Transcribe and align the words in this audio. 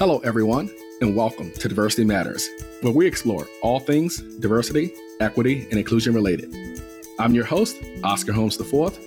Hello, 0.00 0.16
everyone, 0.20 0.70
and 1.02 1.14
welcome 1.14 1.52
to 1.52 1.68
Diversity 1.68 2.04
Matters, 2.04 2.48
where 2.80 2.90
we 2.90 3.06
explore 3.06 3.46
all 3.60 3.78
things 3.78 4.22
diversity, 4.38 4.94
equity, 5.20 5.64
and 5.64 5.74
inclusion 5.74 6.14
related. 6.14 6.50
I'm 7.18 7.34
your 7.34 7.44
host, 7.44 7.76
Oscar 8.02 8.32
Holmes 8.32 8.58
IV, 8.58 8.98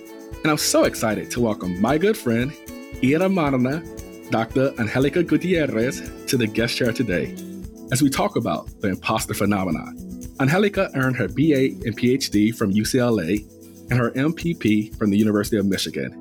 and 0.44 0.46
I'm 0.46 0.56
so 0.56 0.84
excited 0.84 1.32
to 1.32 1.40
welcome 1.40 1.80
my 1.80 1.98
good 1.98 2.16
friend, 2.16 2.52
mi 3.02 3.10
hermana, 3.10 3.82
Dr. 4.30 4.72
Angelica 4.78 5.24
Gutierrez, 5.24 6.00
to 6.28 6.36
the 6.36 6.46
guest 6.46 6.76
chair 6.76 6.92
today 6.92 7.34
as 7.90 8.00
we 8.00 8.08
talk 8.08 8.36
about 8.36 8.68
the 8.80 8.90
imposter 8.90 9.34
phenomenon. 9.34 9.98
Angelica 10.38 10.92
earned 10.94 11.16
her 11.16 11.26
BA 11.26 11.74
and 11.84 11.98
PhD 11.98 12.54
from 12.54 12.72
UCLA 12.72 13.40
and 13.90 13.98
her 13.98 14.12
MPP 14.12 14.96
from 14.96 15.10
the 15.10 15.18
University 15.18 15.56
of 15.56 15.66
Michigan. 15.66 16.20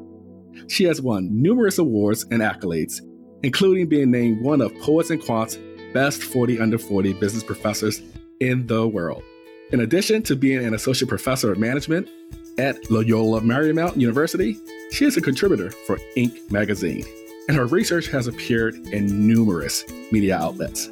She 0.68 0.86
has 0.86 1.00
won 1.00 1.30
numerous 1.32 1.78
awards 1.78 2.24
and 2.32 2.42
accolades 2.42 3.02
including 3.44 3.88
being 3.88 4.10
named 4.10 4.42
one 4.42 4.62
of 4.62 4.74
Poets 4.80 5.10
and 5.10 5.22
Quant's 5.22 5.60
best 5.94 6.24
40 6.24 6.60
under 6.60 6.78
40 6.78 7.14
business 7.14 7.44
professors 7.44 8.02
in 8.40 8.66
the 8.68 8.88
world. 8.88 9.24
In 9.72 9.82
addition 9.82 10.24
to 10.24 10.36
being 10.36 10.66
an 10.66 10.74
associate 10.74 11.10
professor 11.10 11.52
of 11.52 11.60
management 11.60 12.10
at 12.58 12.90
Loyola 12.90 13.42
Marymount 13.42 13.98
University, 13.98 14.58
she 14.92 15.06
is 15.06 15.18
a 15.18 15.22
contributor 15.22 15.72
for 15.72 16.00
Inc. 16.16 16.52
magazine, 16.52 17.06
and 17.48 17.58
her 17.58 17.66
research 17.66 18.08
has 18.08 18.28
appeared 18.28 18.76
in 18.88 19.28
numerous 19.28 19.84
media 20.12 20.38
outlets. 20.38 20.90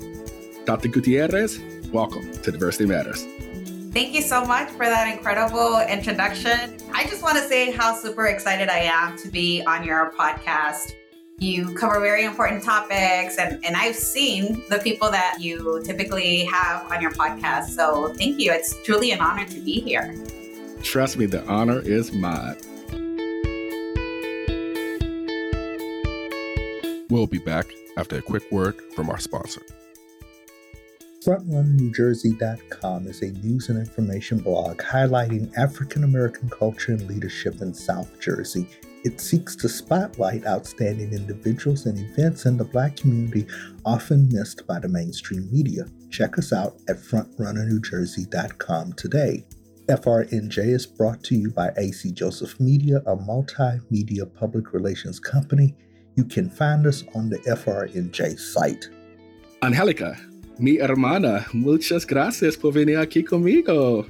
Dr. 0.66 0.90
Gutierrez, 0.90 1.60
welcome 1.92 2.32
to 2.32 2.52
Diversity 2.52 2.86
Matters. 2.86 3.26
Thank 3.94 4.14
you 4.14 4.22
so 4.22 4.46
much 4.46 4.70
for 4.70 4.86
that 4.86 5.14
incredible 5.14 5.80
introduction. 5.82 6.78
I 6.94 7.06
just 7.06 7.22
want 7.22 7.38
to 7.38 7.44
say 7.44 7.72
how 7.72 7.94
super 7.94 8.28
excited 8.28 8.70
I 8.70 8.80
am 8.80 9.18
to 9.18 9.30
be 9.30 9.62
on 9.64 9.84
your 9.84 10.12
podcast. 10.18 10.94
You 11.42 11.74
cover 11.74 12.00
very 12.00 12.24
important 12.24 12.64
topics, 12.64 13.40
and, 13.40 13.66
and 13.66 13.76
I've 13.76 13.96
seen 13.96 14.62
the 14.70 14.78
people 14.78 15.10
that 15.10 15.38
you 15.40 15.82
typically 15.84 16.46
have 16.46 16.86
on 16.92 17.02
your 17.02 17.10
podcast. 17.14 17.70
So 17.70 18.14
thank 18.14 18.40
you. 18.40 18.52
It's 18.52 18.80
truly 18.84 19.12
an 19.12 19.22
honor 19.22 19.46
to 19.46 19.60
be 19.60 19.80
here. 19.80 20.16
Trust 20.84 21.18
me, 21.18 21.26
the 21.26 21.44
honor 21.48 21.80
is 21.80 22.14
mine. 22.14 22.58
We'll 27.10 27.26
be 27.26 27.40
back 27.40 27.74
after 27.98 28.20
a 28.20 28.22
quick 28.22 28.44
word 28.52 28.76
from 28.96 29.10
our 29.10 29.20
sponsor. 29.20 29.64
FrontRunnerNewJersey.com 31.26 33.08
is 33.08 33.24
a 33.24 33.32
news 33.32 33.70
and 33.70 33.80
information 33.80 34.38
blog 34.38 34.80
highlighting 34.80 35.52
African 35.58 36.04
American 36.04 36.50
culture 36.50 36.92
and 36.92 37.02
leadership 37.08 37.64
in 37.64 37.74
South 37.74 38.20
Jersey 38.20 38.68
it 39.04 39.20
seeks 39.20 39.56
to 39.56 39.68
spotlight 39.68 40.46
outstanding 40.46 41.14
individuals 41.14 41.88
and 41.88 41.98
events 41.98 42.46
in 42.46 42.58
the 42.58 42.64
Black 42.64 42.98
community 42.98 43.48
often 43.84 44.30
missed 44.32 44.68
by 44.68 44.80
the 44.80 44.88
mainstream 44.88 45.52
media. 45.52 45.86
Check 46.12 46.38
us 46.38 46.54
out 46.54 46.76
at 46.88 46.98
frontrunnerNewJersey.com 46.98 48.94
today. 48.94 49.44
FRNJ 49.90 50.58
is 50.68 50.86
brought 50.86 51.24
to 51.24 51.36
you 51.36 51.50
by 51.50 51.72
AC 51.78 52.12
Joseph 52.12 52.60
Media, 52.60 52.98
a 53.08 53.16
multimedia 53.16 54.32
public 54.36 54.72
relations 54.72 55.20
company. 55.20 55.74
You 56.16 56.26
can 56.26 56.50
find 56.50 56.86
us 56.86 57.04
on 57.16 57.30
the 57.30 57.40
FRNJ 57.40 58.40
site. 58.40 58.88
Angelica, 59.64 60.16
mi 60.60 60.78
hermana, 60.78 61.46
muchas 61.54 62.06
gracias 62.06 62.56
por 62.56 62.72
venir 62.72 63.00
aquí 63.00 63.26
conmigo. 63.26 64.08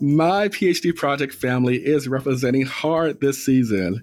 My 0.00 0.48
PhD 0.48 0.94
project 0.94 1.32
family 1.32 1.76
is 1.76 2.08
representing 2.08 2.66
hard 2.66 3.20
this 3.20 3.42
season 3.42 4.02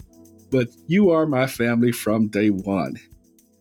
but 0.54 0.68
you 0.86 1.10
are 1.10 1.26
my 1.26 1.48
family 1.48 1.92
from 1.92 2.28
day 2.28 2.52
one. 2.52 2.94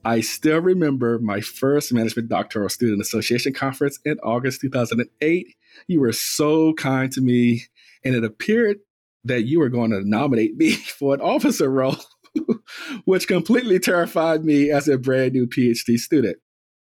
I 0.04 0.20
still 0.20 0.60
remember 0.60 1.18
my 1.18 1.40
first 1.40 1.90
Management 1.90 2.28
Doctoral 2.28 2.68
Student 2.68 3.00
Association 3.00 3.54
conference 3.54 3.98
in 4.04 4.18
August 4.22 4.60
2008. 4.60 5.56
You 5.88 6.00
were 6.00 6.12
so 6.12 6.74
kind 6.74 7.10
to 7.12 7.22
me, 7.22 7.62
and 8.04 8.14
it 8.14 8.24
appeared 8.24 8.76
that 9.24 9.44
you 9.44 9.58
were 9.58 9.70
going 9.70 9.90
to 9.92 10.06
nominate 10.06 10.56
me 10.56 10.72
for 10.98 11.14
an 11.14 11.22
officer 11.22 11.70
role, 11.70 11.96
which 13.06 13.26
completely 13.26 13.78
terrified 13.78 14.44
me 14.44 14.70
as 14.70 14.86
a 14.86 14.98
brand 14.98 15.32
new 15.32 15.46
PhD 15.46 15.96
student. 15.96 16.36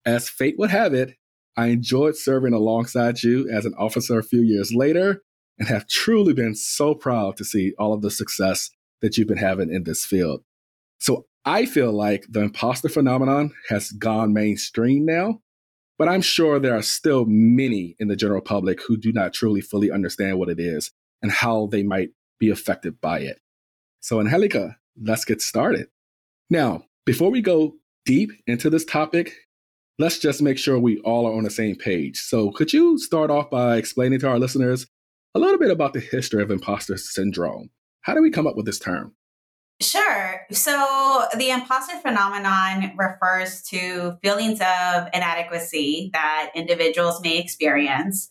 As 0.07 0.31
fate 0.31 0.55
would 0.57 0.71
have 0.71 0.95
it, 0.95 1.17
I 1.55 1.67
enjoyed 1.67 2.17
serving 2.17 2.55
alongside 2.55 3.23
you 3.23 3.47
as 3.51 3.67
an 3.67 3.75
officer 3.77 4.19
a 4.19 4.25
few 4.25 4.41
years 4.41 4.73
later 4.73 5.23
and 5.59 5.69
have 5.69 5.87
truly 5.87 6.33
been 6.33 6.55
so 6.55 6.95
proud 6.95 7.37
to 7.37 7.45
see 7.45 7.75
all 7.79 7.93
of 7.93 8.01
the 8.01 8.11
success 8.11 8.71
that 9.03 9.19
you've 9.19 9.29
been 9.29 9.37
having 9.37 9.71
in 9.71 9.85
this 9.85 10.05
field. 10.05 10.43
So 10.99 11.27
I 11.45 11.67
feel 11.67 11.93
like 11.93 12.25
the 12.29 12.41
imposter 12.41 12.89
phenomenon 12.89 13.53
has 13.69 13.91
gone 13.91 14.33
mainstream 14.33 15.05
now, 15.05 15.41
but 15.99 16.09
I'm 16.09 16.23
sure 16.23 16.59
there 16.59 16.77
are 16.77 16.83
still 16.83 17.25
many 17.27 17.97
in 17.99 18.09
the 18.09 18.17
general 18.17 18.41
public 18.41 18.81
who 18.83 18.97
do 18.97 19.13
not 19.13 19.35
truly 19.35 19.61
fully 19.61 19.91
understand 19.91 20.39
what 20.39 20.49
it 20.49 20.61
is 20.61 20.93
and 21.21 21.33
how 21.33 21.67
they 21.67 21.83
might 21.83 22.11
be 22.39 22.51
affected 22.51 23.01
by 23.01 23.21
it. 23.21 23.41
So, 24.01 24.21
Angelica, 24.21 24.77
let's 25.01 25.25
get 25.25 25.43
started. 25.43 25.89
Now, 26.51 26.85
before 27.05 27.31
we 27.31 27.41
go 27.41 27.75
deep 28.05 28.31
into 28.47 28.71
this 28.71 28.85
topic, 28.85 29.35
let's 29.99 30.19
just 30.19 30.43
make 30.43 30.59
sure 30.59 30.79
we 30.79 30.99
all 31.01 31.27
are 31.27 31.35
on 31.35 31.45
the 31.45 31.51
same 31.51 31.77
page. 31.77 32.19
So, 32.19 32.51
could 32.53 32.73
you 32.73 32.99
start 32.99 33.31
off 33.31 33.51
by 33.51 33.77
explaining 33.77 34.21
to 34.21 34.29
our 34.29 34.39
listeners 34.39 34.87
a 35.35 35.39
little 35.39 35.59
bit 35.59 35.71
about 35.71 35.93
the 35.93 36.01
history 36.01 36.43
of 36.43 36.51
imposter 36.51 36.97
syndrome 36.97 37.71
how 38.03 38.15
do 38.15 38.23
we 38.23 38.31
come 38.31 38.47
up 38.47 38.57
with 38.57 38.67
this 38.67 38.79
term? 38.79 39.15
Sure. 39.81 40.43
So 40.53 41.25
the 41.37 41.51
imposter 41.51 41.99
phenomenon 41.99 42.93
refers 42.97 43.63
to 43.63 44.17
feelings 44.23 44.61
of 44.61 45.09
inadequacy 45.13 46.11
that 46.13 46.53
individuals 46.55 47.21
may 47.21 47.39
experience. 47.39 48.31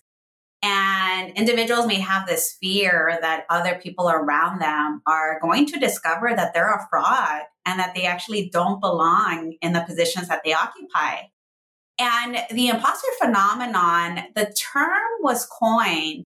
And 0.64 1.36
individuals 1.36 1.88
may 1.88 2.00
have 2.00 2.28
this 2.28 2.56
fear 2.62 3.18
that 3.22 3.46
other 3.50 3.80
people 3.81 4.10
around 4.10 4.60
them 4.62 5.02
are 5.08 5.40
going 5.42 5.66
to 5.68 5.80
discover 5.80 6.31
that 6.36 6.54
they're 6.54 6.72
a 6.72 6.88
fraud 6.90 7.42
and 7.66 7.80
that 7.80 7.96
they 7.96 8.06
actually 8.06 8.50
don't 8.50 8.80
belong 8.80 9.56
in 9.62 9.74
the 9.74 9.81
positions 9.81 10.28
that 10.28 10.42
they 10.46 10.54
occupy. 10.54 11.24
And 11.98 12.38
the 12.52 12.70
imposter 12.70 13.08
phenomenon, 13.20 14.26
the 14.36 14.54
term 14.74 15.02
was 15.20 15.48
coined 15.48 16.24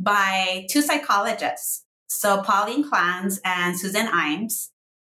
by 0.00 0.66
two 0.70 0.82
psychologists 0.82 1.83
so 2.08 2.42
Pauline 2.42 2.88
Clance 2.88 3.38
and 3.44 3.78
Susan 3.78 4.06
Imes. 4.06 4.68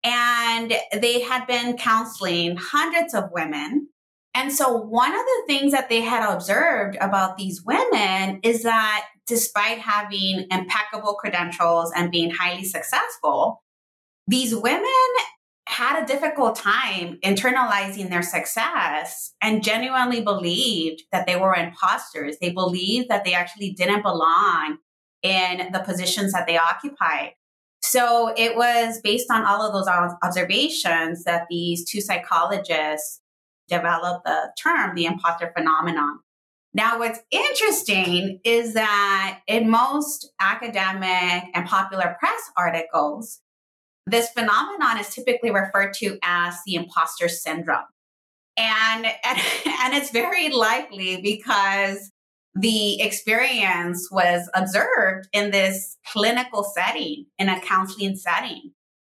And 0.04 0.74
they 0.94 1.22
had 1.22 1.48
been 1.48 1.78
counseling 1.78 2.58
hundreds 2.58 3.14
of 3.14 3.32
women. 3.32 3.90
And 4.36 4.52
so 4.54 4.78
one 4.78 5.12
of 5.12 5.26
the 5.26 5.44
things 5.48 5.72
that 5.72 5.90
they 5.90 6.02
had 6.02 6.30
observed 6.32 6.98
about 7.02 7.38
these 7.38 7.64
women 7.64 8.40
is 8.44 8.64
that 8.64 9.08
despite 9.28 9.80
having 9.80 10.46
impeccable 10.52 11.16
credentials 11.16 11.92
and 11.96 12.12
being 12.12 12.30
highly 12.30 12.66
successful, 12.66 13.64
these 14.28 14.54
women 14.56 14.86
had 15.68 16.04
a 16.04 16.06
difficult 16.06 16.56
time 16.56 17.18
internalizing 17.24 18.10
their 18.10 18.22
success 18.22 19.34
and 19.42 19.64
genuinely 19.64 20.22
believed 20.22 21.04
that 21.12 21.26
they 21.26 21.36
were 21.36 21.56
imposters. 21.56 22.38
They 22.40 22.52
believed 22.52 23.10
that 23.10 23.24
they 23.24 23.34
actually 23.34 23.72
didn't 23.72 24.04
belong 24.04 24.78
in 25.26 25.72
the 25.72 25.80
positions 25.80 26.32
that 26.34 26.46
they 26.46 26.58
occupy. 26.58 27.30
So 27.82 28.34
it 28.38 28.56
was 28.56 29.00
based 29.04 29.32
on 29.32 29.44
all 29.44 29.62
of 29.62 29.74
those 29.74 29.88
observations 30.24 31.24
that 31.24 31.48
these 31.50 31.90
two 31.90 32.02
psychologists 32.02 33.22
developed 33.68 34.26
the 34.26 34.52
term 34.62 34.96
the 34.96 35.06
imposter 35.06 35.52
phenomenon. 35.56 36.20
Now, 36.74 37.00
what's 37.00 37.20
interesting 37.32 38.40
is 38.44 38.74
that 38.74 39.40
in 39.48 39.70
most 39.70 40.30
academic 40.40 41.46
and 41.54 41.66
popular 41.66 42.18
press 42.20 42.52
articles, 42.58 43.40
this 44.06 44.30
phenomenon 44.30 45.00
is 45.00 45.10
typically 45.10 45.52
referred 45.52 45.94
to 45.96 46.20
as 46.22 46.56
the 46.66 46.76
imposter 46.76 47.30
syndrome. 47.30 47.86
And, 48.58 49.06
and, 49.24 49.40
and 49.66 49.94
it's 49.94 50.12
very 50.12 50.50
likely 50.50 51.22
because 51.22 52.12
the 52.56 53.02
experience 53.02 54.10
was 54.10 54.50
observed 54.54 55.28
in 55.34 55.52
this 55.52 55.98
clinical 56.08 56.64
setting, 56.64 57.26
in 57.38 57.50
a 57.50 57.60
counseling 57.60 58.16
setting. 58.16 58.72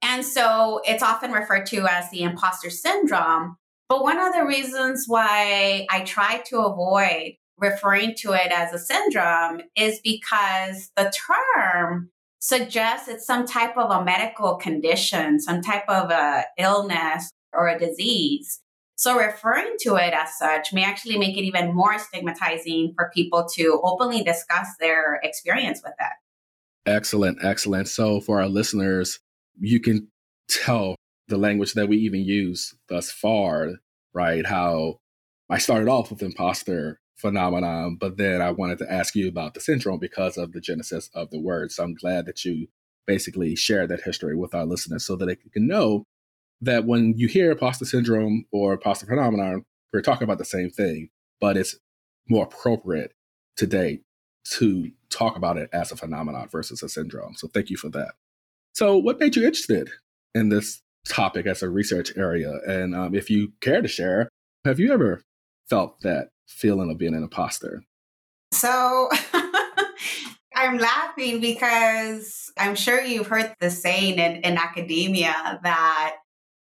And 0.03 0.25
so 0.25 0.81
it's 0.85 1.03
often 1.03 1.33
referred 1.33 1.67
to 1.67 1.87
as 1.87 2.11
the 2.11 2.23
imposter 2.23 2.71
syndrome. 2.71 3.57
But 3.89 4.03
one 4.03 4.19
of 4.19 4.33
the 4.33 4.45
reasons 4.45 5.05
why 5.07 5.87
I 5.91 6.01
try 6.01 6.43
to 6.47 6.61
avoid 6.61 7.35
referring 7.59 8.15
to 8.19 8.33
it 8.33 8.51
as 8.51 8.73
a 8.73 8.79
syndrome 8.79 9.63
is 9.77 10.01
because 10.03 10.91
the 10.97 11.13
term 11.55 12.11
suggests 12.39 13.09
it's 13.09 13.27
some 13.27 13.47
type 13.47 13.77
of 13.77 13.91
a 13.91 14.05
medical 14.05 14.57
condition, 14.57 15.41
some 15.41 15.63
type 15.63 15.89
of 15.89 16.11
a 16.11 16.45
illness 16.59 17.31
or 17.53 17.69
a 17.69 17.79
disease. 17.79 18.61
So 18.97 19.19
referring 19.19 19.77
to 19.81 19.97
it 19.97 20.15
as 20.15 20.39
such 20.39 20.73
may 20.73 20.83
actually 20.83 21.19
make 21.19 21.37
it 21.37 21.43
even 21.43 21.75
more 21.75 21.99
stigmatizing 21.99 22.95
for 22.97 23.11
people 23.15 23.47
to 23.55 23.81
openly 23.85 24.23
discuss 24.23 24.69
their 24.81 25.21
experience 25.23 25.83
with 25.85 25.93
it. 26.01 26.91
Excellent, 26.91 27.45
excellent. 27.45 27.89
So 27.89 28.21
for 28.21 28.41
our 28.41 28.49
listeners, 28.49 29.21
you 29.59 29.81
can 29.81 30.09
tell 30.49 30.97
the 31.29 31.37
language 31.37 31.75
that 31.75 31.89
we 31.89 31.99
even 31.99 32.21
use 32.21 32.75
thus 32.89 33.11
far, 33.11 33.73
right? 34.15 34.47
How 34.47 34.99
I 35.51 35.59
started 35.59 35.89
off 35.89 36.11
with 36.11 36.23
imposter 36.23 37.01
phenomenon, 37.17 37.97
but 38.01 38.17
then 38.17 38.41
I 38.41 38.51
wanted 38.51 38.79
to 38.79 38.91
ask 38.91 39.15
you 39.15 39.29
about 39.29 39.55
the 39.55 39.61
syndrome 39.61 39.99
because 39.99 40.39
of 40.39 40.53
the 40.53 40.61
genesis 40.61 41.11
of 41.15 41.31
the 41.31 41.41
word. 41.41 41.71
So 41.71 41.83
I'm 41.83 41.95
glad 41.95 42.27
that 42.27 42.45
you 42.45 42.69
basically 43.07 43.57
share 43.57 43.87
that 43.87 44.03
history 44.03 44.37
with 44.37 44.55
our 44.55 44.65
listeners 44.65 45.05
so 45.05 45.17
that 45.17 45.27
they 45.27 45.37
can 45.37 45.67
know 45.67 46.05
that 46.61 46.85
when 46.85 47.15
you 47.17 47.29
hear 47.29 47.51
imposter 47.51 47.85
syndrome 47.85 48.47
or 48.53 48.75
imposter 48.75 49.07
phenomenon, 49.07 49.65
we're 49.93 50.01
talking 50.01 50.25
about 50.25 50.39
the 50.39 50.45
same 50.45 50.71
thing, 50.71 51.11
but 51.41 51.57
it's 51.57 51.77
more 52.29 52.45
appropriate 52.45 53.13
today 53.57 54.01
to 54.45 54.91
talk 55.11 55.37
about 55.37 55.57
it 55.57 55.69
as 55.73 55.91
a 55.93 55.97
phenomenon 55.97 56.49
versus 56.51 56.83
a 56.83 56.89
syndrome. 56.89 57.35
So 57.35 57.49
thank 57.49 57.71
you 57.71 57.77
for 57.77 57.89
that. 57.91 58.13
So, 58.73 58.97
what 58.97 59.19
made 59.19 59.37
you 59.37 59.45
interested 59.45 59.91
in 60.35 60.51
this 60.51 60.83
topic 61.09 61.47
as 61.47 61.63
a 61.63 61.71
research 61.71 62.13
area? 62.17 62.59
And 62.67 62.95
um, 62.95 63.15
if 63.15 63.31
you 63.31 63.53
care 63.61 63.81
to 63.81 63.89
share, 63.89 64.29
have 64.65 64.79
you 64.79 64.93
ever 64.93 65.23
felt 65.69 66.01
that 66.03 66.29
feeling 66.47 66.91
of 66.91 66.99
being 66.99 67.15
an 67.15 67.23
imposter? 67.23 67.83
So, 68.53 69.09
I'm 70.55 70.79
laughing 70.79 71.41
because 71.41 72.51
I'm 72.59 72.75
sure 72.75 73.01
you've 73.01 73.27
heard 73.27 73.55
the 73.61 73.71
saying 73.71 74.19
in, 74.19 74.37
in 74.37 74.59
academia 74.59 75.61
that 75.63 76.17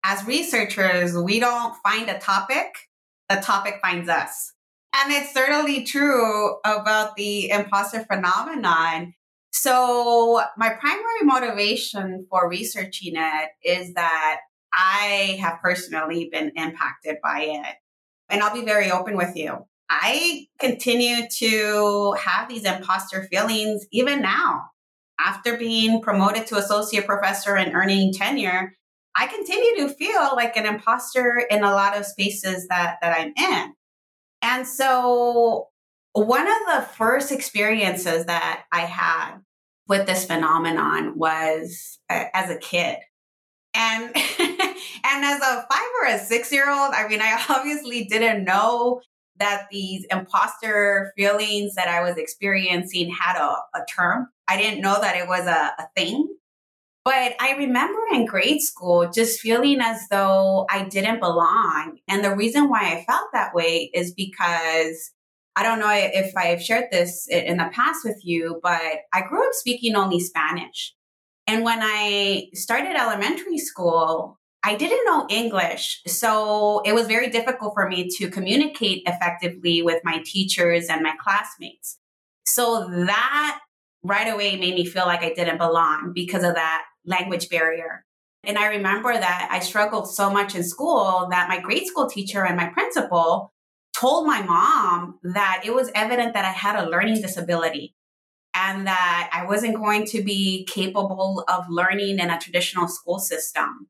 as 0.09 0.25
researchers, 0.27 1.15
we 1.15 1.39
don't 1.39 1.77
find 1.83 2.09
a 2.09 2.19
topic, 2.19 2.89
the 3.29 3.37
topic 3.37 3.79
finds 3.83 4.09
us. 4.09 4.55
And 4.97 5.13
it's 5.13 5.35
certainly 5.35 5.85
true 5.85 6.57
about 6.65 7.15
the 7.17 7.51
imposter 7.51 8.07
phenomenon. 8.11 9.13
So, 9.53 10.43
my 10.57 10.71
primary 10.71 11.25
motivation 11.25 12.27
for 12.31 12.49
researching 12.49 13.15
it 13.17 13.51
is 13.63 13.93
that 13.95 14.41
I 14.73 15.37
have 15.43 15.59
personally 15.63 16.31
been 16.33 16.53
impacted 16.57 17.17
by 17.23 17.41
it. 17.43 17.77
And 18.31 18.43
I'll 18.43 18.55
be 18.55 18.65
very 18.65 18.91
open 18.91 19.15
with 19.15 19.37
you. 19.37 19.59
I 19.91 20.47
continue 20.59 21.29
to 21.39 22.15
have 22.19 22.49
these 22.49 22.65
imposter 22.65 23.25
feelings 23.25 23.87
even 23.93 24.23
now. 24.23 24.71
After 25.21 25.59
being 25.59 26.01
promoted 26.01 26.47
to 26.47 26.57
associate 26.57 27.05
professor 27.05 27.57
and 27.57 27.75
earning 27.75 28.15
tenure, 28.15 28.78
I 29.19 29.27
continue 29.27 29.89
to 29.89 29.95
feel 29.95 30.31
like 30.37 30.57
an 30.57 30.65
imposter 30.65 31.43
in 31.51 31.65
a 31.65 31.73
lot 31.73 31.97
of 31.97 32.07
spaces 32.07 32.69
that, 32.69 32.99
that 33.03 33.19
I'm 33.19 33.33
in. 33.37 33.75
And 34.43 34.67
so, 34.67 35.69
one 36.13 36.47
of 36.47 36.59
the 36.69 36.87
first 36.95 37.33
experiences 37.33 38.27
that 38.27 38.65
I 38.73 38.81
had 38.81 39.39
with 39.89 40.07
this 40.07 40.25
phenomenon 40.25 41.19
was 41.19 41.99
uh, 42.09 42.25
as 42.33 42.51
a 42.51 42.59
kid. 42.59 42.99
And 43.75 44.05
and 44.15 45.25
as 45.25 45.41
a 45.41 45.67
5 45.71 45.79
or 46.03 46.07
a 46.09 46.19
6 46.19 46.53
year 46.53 46.71
old, 46.71 46.93
I 46.95 47.07
mean 47.09 47.21
I 47.21 47.45
obviously 47.49 48.05
didn't 48.05 48.45
know 48.45 49.01
that 49.39 49.67
these 49.71 50.05
imposter 50.11 51.13
feelings 51.17 51.75
that 51.75 51.89
I 51.89 52.03
was 52.03 52.17
experiencing 52.17 53.11
had 53.11 53.37
a, 53.37 53.79
a 53.79 53.85
term. 53.89 54.29
I 54.49 54.57
didn't 54.57 54.81
know 54.81 55.01
that 55.01 55.17
it 55.17 55.29
was 55.29 55.47
a, 55.47 55.73
a 55.79 55.89
thing. 55.97 56.27
But 57.09 57.37
I 57.41 57.53
remember 57.53 57.99
in 58.13 58.27
grade 58.27 58.61
school 58.61 59.09
just 59.09 59.41
feeling 59.41 59.81
as 59.81 60.07
though 60.11 60.67
I 60.71 60.85
didn't 60.85 61.21
belong. 61.21 61.97
And 62.07 62.23
the 62.23 62.37
reason 62.37 62.69
why 62.69 62.83
I 62.83 63.05
felt 63.07 63.31
that 63.33 63.55
way 63.55 63.91
is 63.95 64.13
because 64.13 65.11
I 65.57 65.63
don't 65.63 65.81
know 65.81 65.91
if 65.91 66.37
I've 66.37 66.63
shared 66.63 66.91
this 66.93 67.27
in 67.31 67.57
the 67.57 67.71
past 67.73 68.01
with 68.05 68.21
you, 68.23 68.61
but 68.63 68.83
I 69.15 69.23
grew 69.27 69.43
up 69.43 69.55
speaking 69.55 69.97
only 69.97 70.21
Spanish. 70.21 70.95
And 71.47 71.65
when 71.65 71.79
I 71.81 72.49
started 72.53 72.95
elementary 72.95 73.57
school, 73.57 74.39
I 74.63 74.75
didn't 74.75 75.07
know 75.07 75.27
English. 75.31 76.03
So 76.07 76.83
it 76.85 76.93
was 76.93 77.07
very 77.07 77.31
difficult 77.31 77.73
for 77.73 77.89
me 77.89 78.11
to 78.19 78.29
communicate 78.29 79.05
effectively 79.07 79.81
with 79.81 80.03
my 80.05 80.23
teachers 80.27 80.89
and 80.91 81.03
my 81.03 81.15
classmates. 81.25 81.99
So 82.45 82.87
that 83.07 83.61
right 84.05 84.29
away 84.33 84.57
made 84.57 84.75
me 84.75 84.85
feel 84.85 85.07
like 85.07 85.23
I 85.23 85.33
didn't 85.33 85.57
belong 85.57 86.13
because 86.15 86.45
of 86.45 86.55
that 86.55 86.85
language 87.09 87.49
barrier. 87.49 88.05
And 88.45 88.57
I 88.57 88.69
remember 88.69 89.13
that 89.13 89.49
I 89.51 89.59
struggled 89.59 90.09
so 90.09 90.31
much 90.31 90.55
in 90.55 90.63
school 90.63 91.27
that 91.31 91.49
my 91.49 91.61
grade 91.61 91.87
school 91.87 92.09
teacher 92.09 92.45
and 92.45 92.57
my 92.57 92.67
principal 92.67 93.53
told 93.99 94.27
my 94.27 94.43
mom 94.43 95.19
that 95.23 95.63
it 95.65 95.75
was 95.75 95.91
evident 95.95 96.35
that 96.35 96.45
I 96.45 96.51
had 96.51 96.77
a 96.77 96.89
learning 96.89 97.21
disability 97.21 97.95
and 98.55 98.87
that 98.87 99.31
I 99.33 99.45
wasn't 99.45 99.77
going 99.77 100.05
to 100.07 100.23
be 100.23 100.65
capable 100.67 101.45
of 101.49 101.65
learning 101.69 102.19
in 102.19 102.31
a 102.31 102.39
traditional 102.39 102.89
school 102.89 103.19
system. 103.19 103.89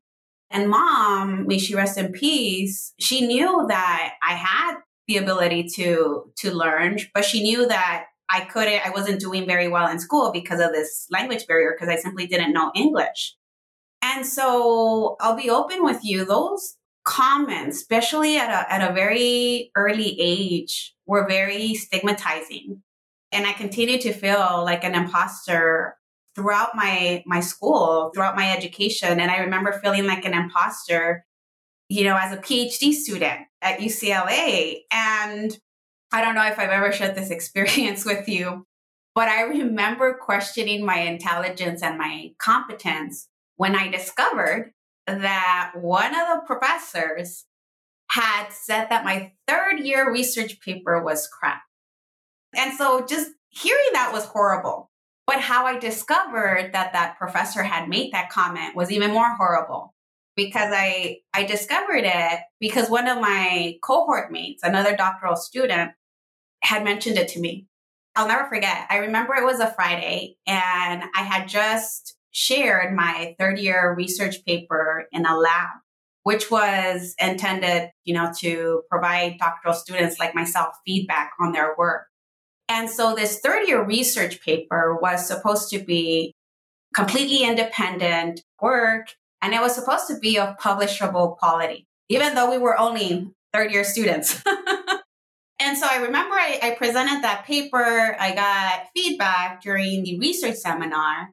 And 0.51 0.69
mom, 0.69 1.47
may 1.47 1.59
she 1.59 1.75
rest 1.75 1.97
in 1.97 2.11
peace, 2.11 2.93
she 2.99 3.25
knew 3.25 3.65
that 3.67 4.13
I 4.27 4.33
had 4.33 4.77
the 5.07 5.17
ability 5.17 5.67
to 5.75 6.31
to 6.37 6.51
learn, 6.51 6.99
but 7.13 7.25
she 7.25 7.41
knew 7.43 7.67
that 7.67 8.05
I 8.29 8.41
couldn't, 8.41 8.85
I 8.85 8.91
wasn't 8.91 9.19
doing 9.19 9.45
very 9.45 9.67
well 9.67 9.89
in 9.89 9.99
school 9.99 10.31
because 10.31 10.59
of 10.59 10.71
this 10.71 11.07
language 11.09 11.47
barrier 11.47 11.75
because 11.75 11.93
I 11.93 11.99
simply 11.99 12.27
didn't 12.27 12.53
know 12.53 12.71
English. 12.75 13.35
And 14.01 14.25
so 14.25 15.17
I'll 15.19 15.35
be 15.35 15.49
open 15.49 15.83
with 15.83 16.03
you. 16.03 16.25
Those 16.25 16.77
comments, 17.03 17.77
especially 17.77 18.37
at 18.37 18.49
a, 18.49 18.71
at 18.71 18.89
a 18.89 18.93
very 18.93 19.71
early 19.75 20.15
age, 20.19 20.95
were 21.05 21.27
very 21.27 21.73
stigmatizing. 21.73 22.81
And 23.31 23.45
I 23.45 23.53
continue 23.53 23.99
to 23.99 24.13
feel 24.13 24.63
like 24.63 24.83
an 24.83 24.95
imposter 24.95 25.95
throughout 26.35 26.75
my 26.75 27.23
my 27.25 27.39
school, 27.39 28.11
throughout 28.13 28.35
my 28.35 28.55
education. 28.55 29.19
And 29.19 29.29
I 29.29 29.39
remember 29.39 29.79
feeling 29.83 30.05
like 30.05 30.25
an 30.25 30.33
imposter, 30.33 31.25
you 31.89 32.03
know, 32.03 32.17
as 32.17 32.31
a 32.31 32.37
PhD 32.37 32.93
student 32.93 33.41
at 33.61 33.79
UCLA. 33.79 34.81
And 34.91 35.57
I 36.11 36.21
don't 36.21 36.35
know 36.35 36.45
if 36.45 36.57
I've 36.57 36.69
ever 36.69 36.91
shared 36.91 37.15
this 37.15 37.29
experience 37.31 38.05
with 38.05 38.27
you, 38.27 38.65
but 39.15 39.27
I 39.27 39.41
remember 39.41 40.17
questioning 40.19 40.85
my 40.85 40.99
intelligence 40.99 41.81
and 41.83 41.97
my 41.97 42.31
competence 42.37 43.27
when 43.55 43.75
I 43.75 43.89
discovered 43.89 44.73
that 45.05 45.73
one 45.75 46.15
of 46.15 46.27
the 46.27 46.41
professors 46.45 47.45
had 48.11 48.47
said 48.51 48.87
that 48.89 49.03
my 49.03 49.33
third 49.47 49.79
year 49.79 50.11
research 50.11 50.59
paper 50.61 51.03
was 51.03 51.27
crap. 51.27 51.61
And 52.55 52.73
so 52.73 53.05
just 53.05 53.31
hearing 53.49 53.89
that 53.93 54.11
was 54.13 54.25
horrible. 54.25 54.89
But 55.27 55.41
how 55.41 55.65
I 55.65 55.77
discovered 55.77 56.71
that 56.73 56.93
that 56.93 57.17
professor 57.19 57.61
had 57.61 57.87
made 57.87 58.13
that 58.13 58.31
comment 58.31 58.75
was 58.75 58.91
even 58.91 59.11
more 59.11 59.35
horrible 59.35 59.93
because 60.35 60.71
I 60.73 61.17
I 61.33 61.43
discovered 61.43 62.03
it 62.05 62.39
because 62.59 62.89
one 62.89 63.07
of 63.07 63.19
my 63.19 63.75
cohort 63.83 64.31
mates, 64.31 64.63
another 64.63 64.95
doctoral 64.95 65.35
student, 65.35 65.91
had 66.61 66.83
mentioned 66.83 67.17
it 67.17 67.29
to 67.29 67.39
me. 67.39 67.67
I'll 68.15 68.27
never 68.27 68.47
forget. 68.47 68.87
I 68.89 68.97
remember 68.97 69.35
it 69.35 69.45
was 69.45 69.59
a 69.59 69.73
Friday 69.73 70.35
and 70.45 71.03
I 71.15 71.21
had 71.21 71.47
just 71.47 72.15
shared 72.31 72.95
my 72.95 73.35
third 73.39 73.59
year 73.59 73.93
research 73.95 74.43
paper 74.45 75.07
in 75.11 75.25
a 75.25 75.37
lab, 75.37 75.69
which 76.23 76.51
was 76.51 77.15
intended, 77.19 77.91
you 78.03 78.13
know, 78.13 78.31
to 78.39 78.83
provide 78.89 79.37
doctoral 79.39 79.73
students 79.73 80.19
like 80.19 80.35
myself 80.35 80.75
feedback 80.85 81.31
on 81.39 81.53
their 81.53 81.75
work. 81.77 82.07
And 82.67 82.89
so 82.89 83.15
this 83.15 83.39
third 83.39 83.67
year 83.67 83.83
research 83.83 84.41
paper 84.41 84.97
was 85.01 85.25
supposed 85.25 85.69
to 85.71 85.79
be 85.79 86.35
completely 86.93 87.43
independent 87.43 88.41
work 88.61 89.07
and 89.41 89.53
it 89.53 89.61
was 89.61 89.73
supposed 89.73 90.07
to 90.07 90.19
be 90.19 90.37
of 90.37 90.57
publishable 90.57 91.37
quality, 91.37 91.87
even 92.09 92.35
though 92.35 92.51
we 92.51 92.57
were 92.57 92.77
only 92.77 93.31
third 93.53 93.71
year 93.71 93.83
students. 93.83 94.43
And 95.59 95.77
so 95.77 95.85
I 95.89 95.97
remember 95.97 96.35
I, 96.35 96.59
I, 96.63 96.75
presented 96.77 97.21
that 97.21 97.45
paper. 97.45 98.15
I 98.17 98.33
got 98.33 98.87
feedback 98.95 99.61
during 99.61 100.03
the 100.03 100.17
research 100.17 100.55
seminar. 100.55 101.31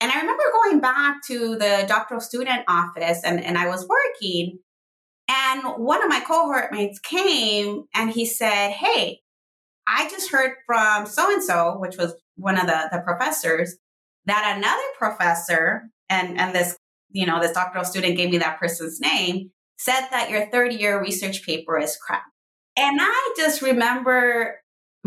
And 0.00 0.10
I 0.10 0.20
remember 0.20 0.42
going 0.52 0.80
back 0.80 1.18
to 1.28 1.56
the 1.56 1.84
doctoral 1.86 2.20
student 2.20 2.62
office 2.66 3.22
and, 3.24 3.42
and 3.42 3.56
I 3.56 3.68
was 3.68 3.86
working. 3.86 4.58
And 5.28 5.62
one 5.76 6.02
of 6.02 6.08
my 6.08 6.20
cohort 6.20 6.72
mates 6.72 6.98
came 6.98 7.84
and 7.94 8.10
he 8.10 8.26
said, 8.26 8.70
Hey, 8.72 9.20
I 9.86 10.08
just 10.10 10.32
heard 10.32 10.52
from 10.66 11.06
so 11.06 11.32
and 11.32 11.42
so, 11.42 11.76
which 11.78 11.96
was 11.96 12.14
one 12.36 12.58
of 12.58 12.66
the, 12.66 12.88
the 12.90 13.00
professors, 13.00 13.76
that 14.26 14.56
another 14.56 14.82
professor, 14.98 15.90
and, 16.08 16.38
and 16.38 16.54
this, 16.54 16.76
you 17.10 17.26
know, 17.26 17.40
this 17.40 17.52
doctoral 17.52 17.84
student 17.84 18.16
gave 18.16 18.30
me 18.30 18.38
that 18.38 18.58
person's 18.58 19.00
name, 19.00 19.50
said 19.78 20.08
that 20.10 20.30
your 20.30 20.50
third 20.50 20.72
year 20.72 21.00
research 21.00 21.44
paper 21.44 21.78
is 21.78 21.96
crap. 21.96 22.22
And 22.80 22.98
I 22.98 23.34
just 23.36 23.60
remember 23.60 24.58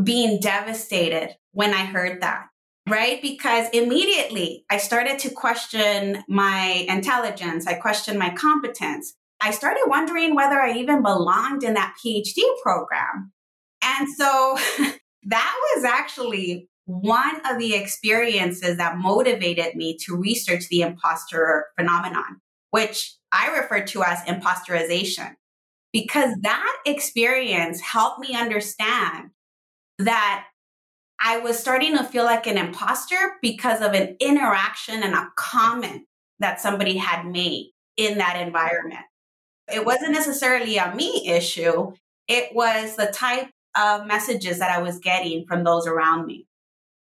being 0.02 0.40
devastated 0.40 1.36
when 1.54 1.74
I 1.74 1.86
heard 1.86 2.22
that, 2.22 2.46
right? 2.88 3.20
Because 3.20 3.68
immediately 3.74 4.64
I 4.70 4.78
started 4.78 5.18
to 5.20 5.32
question 5.32 6.24
my 6.30 6.86
intelligence, 6.88 7.66
I 7.66 7.74
questioned 7.74 8.20
my 8.20 8.30
competence. 8.30 9.16
I 9.42 9.50
started 9.50 9.86
wondering 9.88 10.36
whether 10.36 10.62
I 10.62 10.74
even 10.74 11.02
belonged 11.02 11.64
in 11.64 11.74
that 11.74 11.96
PhD 12.06 12.44
program. 12.62 13.32
And 13.84 14.08
so 14.08 14.56
that 15.24 15.56
was 15.76 15.84
actually 15.84 16.70
one 16.86 17.42
of 17.50 17.58
the 17.58 17.74
experiences 17.74 18.78
that 18.78 19.00
motivated 19.00 19.74
me 19.76 19.98
to 20.06 20.16
research 20.16 20.68
the 20.70 20.82
imposter 20.82 21.66
phenomenon, 21.76 22.40
which 22.70 23.16
I 23.32 23.48
refer 23.48 23.82
to 23.82 24.04
as 24.04 24.20
imposterization 24.26 25.34
because 25.94 26.36
that 26.42 26.78
experience 26.86 27.80
helped 27.80 28.20
me 28.20 28.36
understand 28.36 29.30
that 30.00 30.46
I 31.20 31.40
was 31.40 31.58
starting 31.58 31.96
to 31.96 32.04
feel 32.04 32.26
like 32.26 32.48
an 32.48 32.58
imposter 32.58 33.38
because 33.42 33.82
of 33.82 33.94
an 33.94 34.18
interaction 34.20 35.04
and 35.04 35.14
a 35.14 35.32
comment 35.38 36.04
that 36.40 36.60
somebody 36.60 36.98
had 36.98 37.26
made 37.26 37.72
in 37.96 38.18
that 38.18 38.42
environment. 38.42 39.06
It 39.74 39.86
wasn't 39.86 40.12
necessarily 40.12 40.78
a 40.78 40.94
me 40.94 41.30
issue, 41.30 41.94
it 42.28 42.54
was 42.54 42.96
the 42.96 43.08
type 43.08 43.50
of 43.78 44.06
messages 44.06 44.60
that 44.60 44.72
I 44.72 44.82
was 44.82 45.00
getting 45.00 45.46
from 45.48 45.64
those 45.64 45.88
around 45.88 46.26
me. 46.26 46.48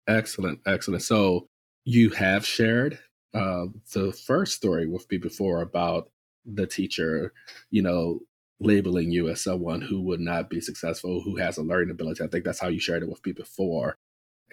Excellent, 0.08 0.60
excellent. 0.66 1.02
So 1.02 1.46
you 1.84 2.10
have 2.10 2.44
shared 2.44 2.98
uh, 3.34 3.66
the 3.92 4.12
first 4.12 4.54
story 4.54 4.86
with 4.86 5.10
me 5.10 5.18
before 5.18 5.60
about 5.60 6.10
the 6.44 6.66
teacher, 6.66 7.32
you 7.70 7.82
know, 7.82 8.20
labeling 8.60 9.10
you 9.10 9.28
as 9.28 9.42
someone 9.42 9.80
who 9.80 10.00
would 10.02 10.20
not 10.20 10.50
be 10.50 10.60
successful, 10.60 11.22
who 11.22 11.36
has 11.36 11.58
a 11.58 11.62
learning 11.62 11.90
ability. 11.90 12.22
I 12.24 12.26
think 12.26 12.44
that's 12.44 12.60
how 12.60 12.68
you 12.68 12.80
shared 12.80 13.02
it 13.02 13.08
with 13.08 13.24
me 13.24 13.32
before. 13.32 13.96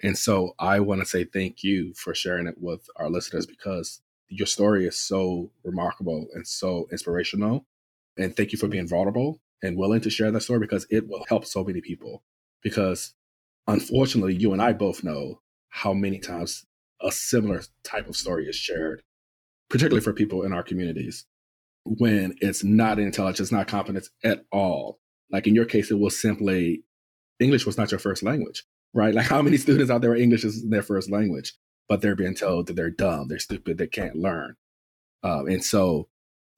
And 0.02 0.16
so 0.16 0.54
I 0.58 0.80
want 0.80 1.00
to 1.00 1.06
say 1.06 1.24
thank 1.24 1.64
you 1.64 1.94
for 1.94 2.14
sharing 2.14 2.46
it 2.46 2.56
with 2.58 2.88
our 2.96 3.10
listeners 3.10 3.46
because 3.46 4.00
your 4.28 4.46
story 4.46 4.86
is 4.86 4.96
so 4.96 5.50
remarkable 5.64 6.26
and 6.34 6.46
so 6.46 6.86
inspirational. 6.92 7.66
And 8.16 8.36
thank 8.36 8.52
you 8.52 8.58
for 8.58 8.68
being 8.68 8.88
vulnerable 8.88 9.40
and 9.62 9.76
willing 9.76 10.00
to 10.02 10.10
share 10.10 10.30
that 10.30 10.42
story 10.42 10.60
because 10.60 10.86
it 10.90 11.08
will 11.08 11.24
help 11.28 11.44
so 11.44 11.64
many 11.64 11.80
people. 11.80 12.22
Because 12.62 13.14
unfortunately, 13.66 14.34
you 14.34 14.52
and 14.52 14.60
I 14.60 14.72
both 14.72 15.02
know 15.02 15.40
how 15.68 15.92
many 15.92 16.18
times 16.18 16.64
a 17.00 17.10
similar 17.12 17.62
type 17.82 18.08
of 18.08 18.16
story 18.16 18.46
is 18.46 18.56
shared, 18.56 19.02
particularly 19.68 20.02
for 20.02 20.12
people 20.12 20.42
in 20.42 20.52
our 20.52 20.62
communities, 20.62 21.26
when 21.86 22.34
it's 22.40 22.64
not 22.64 22.98
intelligence, 22.98 23.52
not 23.52 23.68
competence 23.68 24.10
at 24.24 24.44
all. 24.52 24.98
Like 25.30 25.46
in 25.46 25.54
your 25.54 25.64
case, 25.64 25.90
it 25.90 25.98
was 25.98 26.20
simply 26.20 26.84
English 27.40 27.66
was 27.66 27.78
not 27.78 27.90
your 27.90 28.00
first 28.00 28.22
language, 28.22 28.64
right? 28.94 29.14
Like 29.14 29.26
how 29.26 29.42
many 29.42 29.56
students 29.56 29.90
out 29.90 30.00
there 30.02 30.12
are 30.12 30.16
English 30.16 30.44
is 30.44 30.68
their 30.68 30.82
first 30.82 31.10
language, 31.10 31.54
but 31.88 32.00
they're 32.00 32.16
being 32.16 32.34
told 32.34 32.66
that 32.66 32.74
they're 32.74 32.90
dumb, 32.90 33.28
they're 33.28 33.38
stupid, 33.38 33.78
they 33.78 33.86
can't 33.86 34.16
learn. 34.16 34.56
Um, 35.22 35.46
and 35.46 35.64
so 35.64 36.08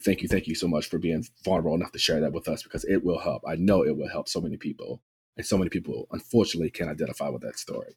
thank 0.04 0.23
you, 0.23 0.28
thank 0.28 0.47
you 0.47 0.54
so 0.54 0.68
much 0.68 0.88
for 0.88 0.99
being 0.99 1.25
vulnerable 1.44 1.75
enough 1.75 1.92
to 1.92 1.99
share 1.99 2.20
that 2.20 2.32
with 2.32 2.49
us 2.49 2.62
because 2.62 2.85
it 2.85 3.04
will 3.04 3.18
help. 3.20 3.42
I 3.47 3.56
know 3.56 3.82
it 3.82 3.97
will 3.97 4.08
help 4.08 4.28
so 4.28 4.40
many 4.40 4.56
people. 4.56 5.02
And 5.38 5.47
so 5.47 5.56
many 5.56 5.70
people, 5.70 6.08
unfortunately, 6.11 6.68
can 6.68 6.88
identify 6.88 7.28
with 7.28 7.42
that 7.42 7.61
story. 7.61 7.97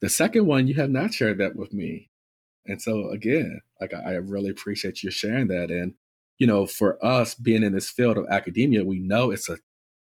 The 0.00 0.08
second 0.08 0.46
one, 0.46 0.68
you 0.68 0.74
have 0.74 0.90
not 0.90 1.12
shared 1.12 1.38
that 1.38 1.56
with 1.56 1.72
me. 1.72 2.08
And 2.66 2.80
so, 2.80 3.10
again, 3.10 3.62
like 3.80 3.92
I 3.92 4.12
really 4.12 4.50
appreciate 4.50 5.02
you 5.02 5.10
sharing 5.10 5.48
that. 5.48 5.72
And, 5.72 5.94
you 6.38 6.46
know, 6.46 6.66
for 6.66 7.04
us 7.04 7.34
being 7.34 7.62
in 7.62 7.72
this 7.72 7.90
field 7.90 8.16
of 8.16 8.26
academia, 8.30 8.84
we 8.84 8.98
know 9.00 9.30
it's 9.30 9.48
a 9.48 9.58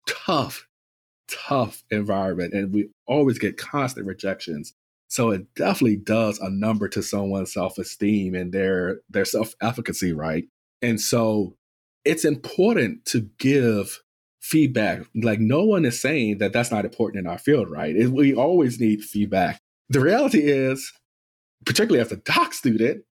tough, 0.05 0.67
tough 1.27 1.83
environment 1.89 2.53
and 2.53 2.73
we 2.73 2.89
always 3.07 3.39
get 3.39 3.57
constant 3.57 4.05
rejections. 4.05 4.73
So 5.07 5.31
it 5.31 5.53
definitely 5.55 5.97
does 5.97 6.37
a 6.39 6.49
number 6.49 6.87
to 6.89 7.01
someone's 7.01 7.53
self-esteem 7.53 8.35
and 8.35 8.51
their 8.51 8.99
their 9.09 9.25
self-efficacy, 9.25 10.13
right? 10.13 10.45
And 10.81 11.01
so 11.01 11.55
it's 12.05 12.25
important 12.25 13.05
to 13.05 13.29
give 13.39 14.01
feedback. 14.41 15.01
Like 15.15 15.39
no 15.39 15.63
one 15.63 15.85
is 15.85 15.99
saying 15.99 16.37
that 16.37 16.53
that's 16.53 16.71
not 16.71 16.85
important 16.85 17.25
in 17.25 17.31
our 17.31 17.39
field, 17.39 17.69
right? 17.69 17.95
It, 17.95 18.09
we 18.09 18.33
always 18.33 18.79
need 18.79 19.03
feedback. 19.03 19.59
The 19.89 19.99
reality 19.99 20.41
is, 20.41 20.93
particularly 21.65 22.01
as 22.01 22.11
a 22.11 22.17
doc 22.17 22.53
student, 22.53 23.03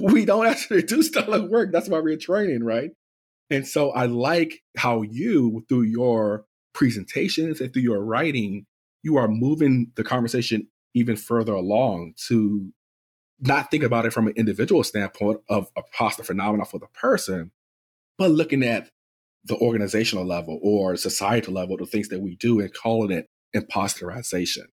we 0.00 0.24
don't 0.24 0.46
actually 0.46 0.82
do 0.82 1.02
stellar 1.02 1.46
work. 1.46 1.72
That's 1.72 1.88
why 1.88 2.00
we're 2.00 2.16
training, 2.16 2.64
right? 2.64 2.90
And 3.50 3.66
so 3.66 3.90
I 3.90 4.06
like 4.06 4.62
how 4.76 5.02
you, 5.02 5.64
through 5.68 5.82
your 5.82 6.44
presentations 6.74 7.60
and 7.60 7.72
through 7.72 7.82
your 7.82 8.02
writing, 8.04 8.66
you 9.02 9.16
are 9.16 9.28
moving 9.28 9.92
the 9.96 10.04
conversation 10.04 10.68
even 10.94 11.16
further 11.16 11.52
along 11.52 12.14
to 12.28 12.72
not 13.40 13.70
think 13.70 13.82
about 13.82 14.06
it 14.06 14.12
from 14.12 14.28
an 14.28 14.34
individual 14.36 14.84
standpoint 14.84 15.40
of 15.48 15.70
a 15.76 15.82
positive 15.96 16.26
phenomenon 16.26 16.66
for 16.66 16.78
the 16.78 16.86
person, 16.94 17.50
but 18.16 18.30
looking 18.30 18.62
at 18.62 18.88
the 19.44 19.56
organizational 19.56 20.24
level 20.24 20.60
or 20.62 20.96
societal 20.96 21.52
level, 21.52 21.76
the 21.76 21.86
things 21.86 22.08
that 22.08 22.20
we 22.20 22.36
do 22.36 22.60
and 22.60 22.72
calling 22.72 23.10
it 23.10 23.26
imposterization. 23.54 24.66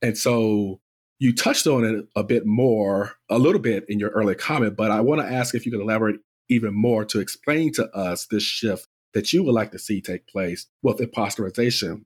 And 0.00 0.16
so 0.16 0.80
you 1.18 1.34
touched 1.34 1.66
on 1.66 1.84
it 1.84 2.06
a 2.14 2.22
bit 2.22 2.46
more, 2.46 3.12
a 3.28 3.38
little 3.38 3.60
bit 3.60 3.84
in 3.88 3.98
your 3.98 4.10
early 4.10 4.34
comment, 4.34 4.76
but 4.76 4.90
I 4.90 5.00
want 5.00 5.20
to 5.20 5.26
ask 5.26 5.54
if 5.54 5.66
you 5.66 5.72
could 5.72 5.80
elaborate 5.80 6.20
even 6.48 6.74
more 6.74 7.04
to 7.06 7.20
explain 7.20 7.72
to 7.74 7.86
us 7.90 8.26
this 8.26 8.42
shift 8.42 8.86
that 9.14 9.32
you 9.32 9.42
would 9.42 9.54
like 9.54 9.72
to 9.72 9.78
see 9.78 10.00
take 10.00 10.26
place 10.28 10.66
with 10.82 10.98
imposterization 10.98 12.04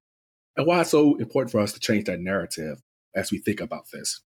and 0.57 0.67
why 0.67 0.81
it's 0.81 0.91
so 0.91 1.17
important 1.17 1.51
for 1.51 1.61
us 1.61 1.73
to 1.73 1.81
change 1.81 2.05
that 2.05 2.21
narrative 2.21 2.81
as 3.15 3.31
we 3.31 3.39
think 3.39 3.61
about 3.61 3.85
this. 3.93 4.23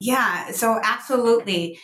Yeah, 0.00 0.50
so 0.50 0.80
absolutely. 0.82 1.78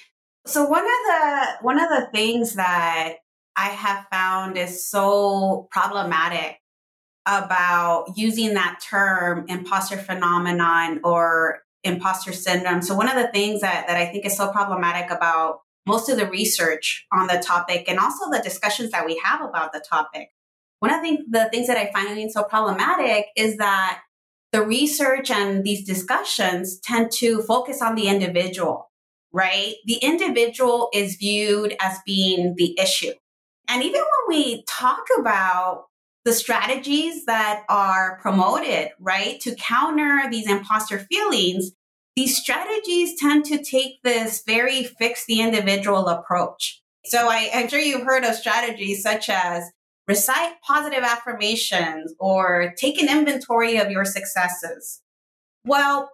So 0.46 0.64
one 0.64 0.82
of 0.82 0.86
the 0.86 1.46
one 1.60 1.80
of 1.80 1.88
the 1.90 2.08
things 2.12 2.54
that 2.54 3.16
I 3.56 3.68
have 3.68 4.06
found 4.10 4.56
is 4.56 4.88
so 4.88 5.68
problematic 5.70 6.56
about 7.26 8.12
using 8.16 8.54
that 8.54 8.80
term 8.82 9.44
imposter 9.48 9.96
phenomenon 9.96 11.00
or 11.04 11.60
imposter 11.84 12.32
syndrome. 12.32 12.82
So 12.82 12.94
one 12.94 13.08
of 13.08 13.16
the 13.16 13.28
things 13.28 13.60
that, 13.60 13.86
that 13.86 13.96
I 13.96 14.06
think 14.06 14.26
is 14.26 14.36
so 14.36 14.50
problematic 14.50 15.10
about 15.10 15.60
most 15.86 16.08
of 16.08 16.18
the 16.18 16.26
research 16.26 17.06
on 17.12 17.26
the 17.26 17.42
topic 17.44 17.88
and 17.88 17.98
also 17.98 18.30
the 18.30 18.40
discussions 18.42 18.90
that 18.90 19.06
we 19.06 19.20
have 19.24 19.40
about 19.40 19.72
the 19.72 19.82
topic. 19.88 20.28
One 20.80 20.92
of 20.92 21.02
the, 21.02 21.18
the 21.28 21.48
things 21.50 21.66
that 21.66 21.76
I 21.76 21.90
find 21.92 22.30
so 22.30 22.42
problematic 22.42 23.26
is 23.36 23.56
that 23.56 24.02
the 24.52 24.62
research 24.62 25.30
and 25.30 25.64
these 25.64 25.86
discussions 25.86 26.80
tend 26.80 27.12
to 27.12 27.42
focus 27.42 27.80
on 27.82 27.94
the 27.94 28.08
individual, 28.08 28.90
right? 29.32 29.74
The 29.86 29.96
individual 29.96 30.88
is 30.92 31.16
viewed 31.16 31.76
as 31.80 31.98
being 32.04 32.54
the 32.56 32.78
issue. 32.78 33.12
And 33.68 33.82
even 33.82 34.00
when 34.00 34.36
we 34.36 34.64
talk 34.68 35.04
about 35.18 35.84
the 36.24 36.32
strategies 36.32 37.24
that 37.24 37.64
are 37.68 38.18
promoted, 38.20 38.90
right, 38.98 39.40
to 39.40 39.54
counter 39.54 40.28
these 40.30 40.48
imposter 40.48 40.98
feelings, 40.98 41.72
these 42.16 42.36
strategies 42.36 43.18
tend 43.18 43.44
to 43.46 43.62
take 43.62 44.02
this 44.02 44.42
very 44.46 44.84
fix 44.84 45.24
the 45.26 45.40
individual 45.40 46.08
approach. 46.08 46.82
So 47.06 47.28
I, 47.28 47.50
I'm 47.54 47.68
sure 47.68 47.78
you've 47.78 48.02
heard 48.02 48.24
of 48.24 48.34
strategies 48.34 49.02
such 49.02 49.30
as 49.30 49.64
recite 50.06 50.54
positive 50.66 51.02
affirmations 51.02 52.12
or 52.18 52.74
take 52.76 53.00
an 53.00 53.08
inventory 53.08 53.76
of 53.76 53.90
your 53.90 54.04
successes. 54.04 55.00
Well, 55.64 56.10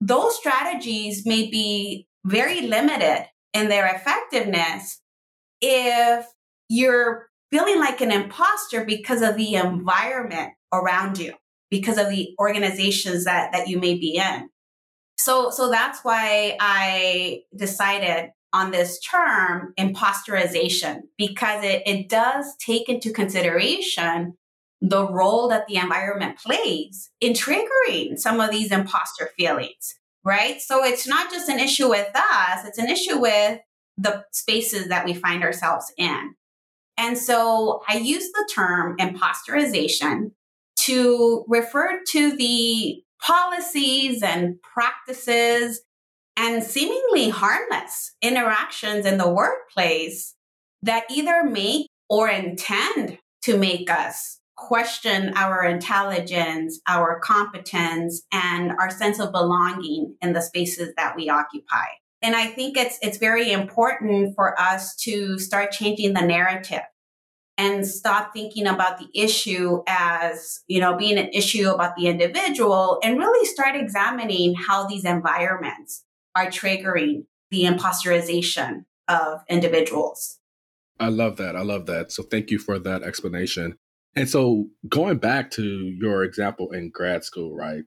those 0.00 0.36
strategies 0.36 1.26
may 1.26 1.50
be 1.50 2.06
very 2.24 2.62
limited 2.62 3.26
in 3.54 3.68
their 3.68 3.86
effectiveness 3.86 5.00
if 5.60 6.26
you're 6.68 7.27
feeling 7.50 7.78
like 7.78 8.00
an 8.00 8.10
imposter 8.10 8.84
because 8.84 9.22
of 9.22 9.36
the 9.36 9.54
environment 9.54 10.52
around 10.72 11.18
you, 11.18 11.34
because 11.70 11.98
of 11.98 12.08
the 12.08 12.34
organizations 12.38 13.24
that, 13.24 13.52
that 13.52 13.68
you 13.68 13.78
may 13.78 13.94
be 13.94 14.16
in. 14.16 14.48
So, 15.16 15.50
so 15.50 15.70
that's 15.70 16.00
why 16.04 16.56
I 16.60 17.42
decided 17.56 18.30
on 18.52 18.70
this 18.70 18.98
term 19.00 19.74
imposterization 19.78 21.00
because 21.16 21.62
it, 21.64 21.82
it 21.86 22.08
does 22.08 22.54
take 22.64 22.88
into 22.88 23.12
consideration 23.12 24.34
the 24.80 25.06
role 25.06 25.48
that 25.48 25.66
the 25.66 25.76
environment 25.76 26.38
plays 26.38 27.10
in 27.20 27.32
triggering 27.32 28.16
some 28.16 28.40
of 28.40 28.50
these 28.50 28.70
imposter 28.70 29.30
feelings, 29.36 29.96
right? 30.24 30.60
So 30.60 30.84
it's 30.84 31.06
not 31.06 31.30
just 31.30 31.48
an 31.48 31.58
issue 31.58 31.88
with 31.88 32.08
us, 32.14 32.64
it's 32.64 32.78
an 32.78 32.88
issue 32.88 33.18
with 33.18 33.58
the 33.96 34.24
spaces 34.32 34.88
that 34.88 35.04
we 35.04 35.14
find 35.14 35.42
ourselves 35.42 35.92
in. 35.98 36.34
And 36.98 37.16
so 37.16 37.82
I 37.88 37.98
use 37.98 38.30
the 38.32 38.48
term 38.52 38.96
imposterization 38.98 40.32
to 40.78 41.44
refer 41.48 42.00
to 42.10 42.36
the 42.36 43.02
policies 43.22 44.22
and 44.22 44.60
practices 44.62 45.80
and 46.36 46.62
seemingly 46.62 47.30
harmless 47.30 48.14
interactions 48.20 49.06
in 49.06 49.18
the 49.18 49.28
workplace 49.28 50.34
that 50.82 51.04
either 51.10 51.44
make 51.44 51.86
or 52.08 52.28
intend 52.28 53.18
to 53.42 53.56
make 53.56 53.90
us 53.90 54.40
question 54.56 55.32
our 55.36 55.64
intelligence, 55.64 56.80
our 56.86 57.20
competence, 57.20 58.22
and 58.32 58.72
our 58.72 58.90
sense 58.90 59.20
of 59.20 59.30
belonging 59.32 60.16
in 60.20 60.32
the 60.32 60.42
spaces 60.42 60.92
that 60.96 61.14
we 61.16 61.28
occupy. 61.28 61.86
And 62.20 62.34
I 62.34 62.46
think 62.46 62.76
it's 62.76 62.98
it's 63.00 63.18
very 63.18 63.52
important 63.52 64.34
for 64.34 64.58
us 64.60 64.96
to 65.02 65.38
start 65.38 65.70
changing 65.72 66.14
the 66.14 66.22
narrative 66.22 66.82
and 67.56 67.86
stop 67.86 68.32
thinking 68.32 68.66
about 68.66 68.98
the 68.98 69.08
issue 69.14 69.82
as, 69.88 70.60
you 70.68 70.80
know, 70.80 70.96
being 70.96 71.18
an 71.18 71.28
issue 71.32 71.68
about 71.70 71.96
the 71.96 72.06
individual 72.06 73.00
and 73.02 73.18
really 73.18 73.44
start 73.46 73.74
examining 73.74 74.54
how 74.54 74.86
these 74.86 75.04
environments 75.04 76.04
are 76.36 76.46
triggering 76.46 77.24
the 77.50 77.64
imposterization 77.64 78.84
of 79.08 79.40
individuals. 79.48 80.38
I 81.00 81.08
love 81.08 81.36
that. 81.36 81.56
I 81.56 81.62
love 81.62 81.86
that. 81.86 82.12
So 82.12 82.22
thank 82.22 82.50
you 82.50 82.58
for 82.58 82.78
that 82.78 83.02
explanation. 83.02 83.76
And 84.14 84.28
so 84.28 84.66
going 84.88 85.18
back 85.18 85.50
to 85.52 85.64
your 85.64 86.24
example 86.24 86.72
in 86.72 86.90
grad 86.90 87.24
school, 87.24 87.56
right? 87.56 87.82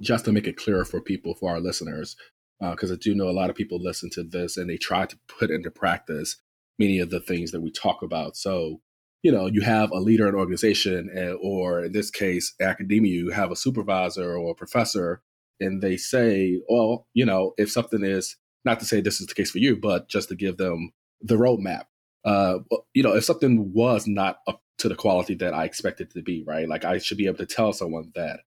Just 0.00 0.24
to 0.24 0.32
make 0.32 0.46
it 0.46 0.56
clearer 0.56 0.84
for 0.84 1.00
people, 1.00 1.34
for 1.34 1.50
our 1.50 1.60
listeners, 1.60 2.16
because 2.60 2.90
uh, 2.90 2.94
I 2.94 2.96
do 3.00 3.14
know 3.14 3.28
a 3.28 3.32
lot 3.32 3.50
of 3.50 3.56
people 3.56 3.80
listen 3.80 4.10
to 4.10 4.22
this 4.22 4.56
and 4.56 4.68
they 4.68 4.76
try 4.76 5.06
to 5.06 5.18
put 5.28 5.50
into 5.50 5.70
practice 5.70 6.36
many 6.78 6.98
of 6.98 7.10
the 7.10 7.20
things 7.20 7.52
that 7.52 7.60
we 7.60 7.70
talk 7.70 8.02
about. 8.02 8.36
So, 8.36 8.80
you 9.22 9.32
know, 9.32 9.46
you 9.46 9.62
have 9.62 9.90
a 9.90 9.98
leader 9.98 10.28
in 10.28 10.34
an 10.34 10.40
organization, 10.40 11.10
eh, 11.14 11.32
or 11.42 11.84
in 11.84 11.92
this 11.92 12.10
case, 12.10 12.54
academia, 12.60 13.12
you 13.12 13.30
have 13.30 13.50
a 13.50 13.56
supervisor 13.56 14.36
or 14.36 14.52
a 14.52 14.54
professor, 14.54 15.22
and 15.60 15.82
they 15.82 15.96
say, 15.96 16.60
well, 16.68 17.06
you 17.12 17.24
know, 17.24 17.52
if 17.58 17.70
something 17.70 18.02
is 18.02 18.36
not 18.64 18.80
to 18.80 18.86
say 18.86 19.00
this 19.00 19.20
is 19.20 19.26
the 19.26 19.34
case 19.34 19.50
for 19.50 19.58
you, 19.58 19.76
but 19.76 20.08
just 20.08 20.28
to 20.28 20.34
give 20.34 20.56
them 20.56 20.92
the 21.20 21.36
roadmap. 21.36 21.84
Uh, 22.24 22.58
you 22.94 23.02
know, 23.02 23.14
if 23.14 23.24
something 23.24 23.72
was 23.72 24.06
not 24.06 24.38
up 24.46 24.62
to 24.78 24.88
the 24.88 24.94
quality 24.94 25.34
that 25.34 25.54
I 25.54 25.64
expected 25.64 26.10
to 26.12 26.22
be, 26.22 26.44
right? 26.46 26.68
Like 26.68 26.84
I 26.84 26.98
should 26.98 27.18
be 27.18 27.26
able 27.26 27.38
to 27.38 27.46
tell 27.46 27.72
someone 27.72 28.12
that. 28.14 28.40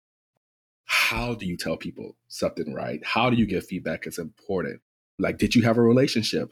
How 0.93 1.35
do 1.35 1.47
you 1.47 1.57
tell 1.57 1.77
people 1.77 2.17
something 2.27 2.75
right? 2.75 2.99
How 3.05 3.31
do 3.31 3.37
you 3.37 3.47
give 3.47 3.65
feedback? 3.65 4.07
It's 4.07 4.19
important. 4.19 4.81
Like, 5.21 5.39
did 5.39 5.55
you 5.55 5.63
have 5.63 5.79
a 5.79 5.83
relationship 5.83 6.51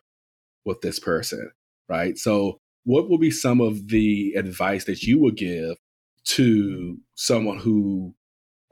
with 0.64 0.80
this 0.80 1.00
person, 1.00 1.50
right? 1.88 2.16
So, 2.16 2.60
what 2.84 3.10
would 3.10 3.20
be 3.20 3.32
some 3.32 3.60
of 3.60 3.88
the 3.88 4.34
advice 4.36 4.84
that 4.84 5.02
you 5.02 5.18
would 5.18 5.36
give 5.36 5.76
to 6.26 6.98
someone 7.16 7.58
who, 7.58 8.14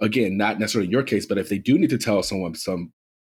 again, 0.00 0.36
not 0.36 0.60
necessarily 0.60 0.88
your 0.88 1.02
case, 1.02 1.26
but 1.26 1.36
if 1.36 1.48
they 1.48 1.58
do 1.58 1.76
need 1.76 1.90
to 1.90 1.98
tell 1.98 2.22
someone 2.22 2.54
some 2.54 2.92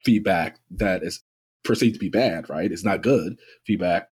feedback 0.05 0.59
that 0.73 1.05
is 1.05 1.23
perceived 1.63 1.95
to 1.95 2.01
be 2.01 2.09
bad, 2.09 2.51
right? 2.51 2.73
It's 2.73 2.85
not 2.85 3.05
good 3.05 3.39
feedback. 3.65 4.09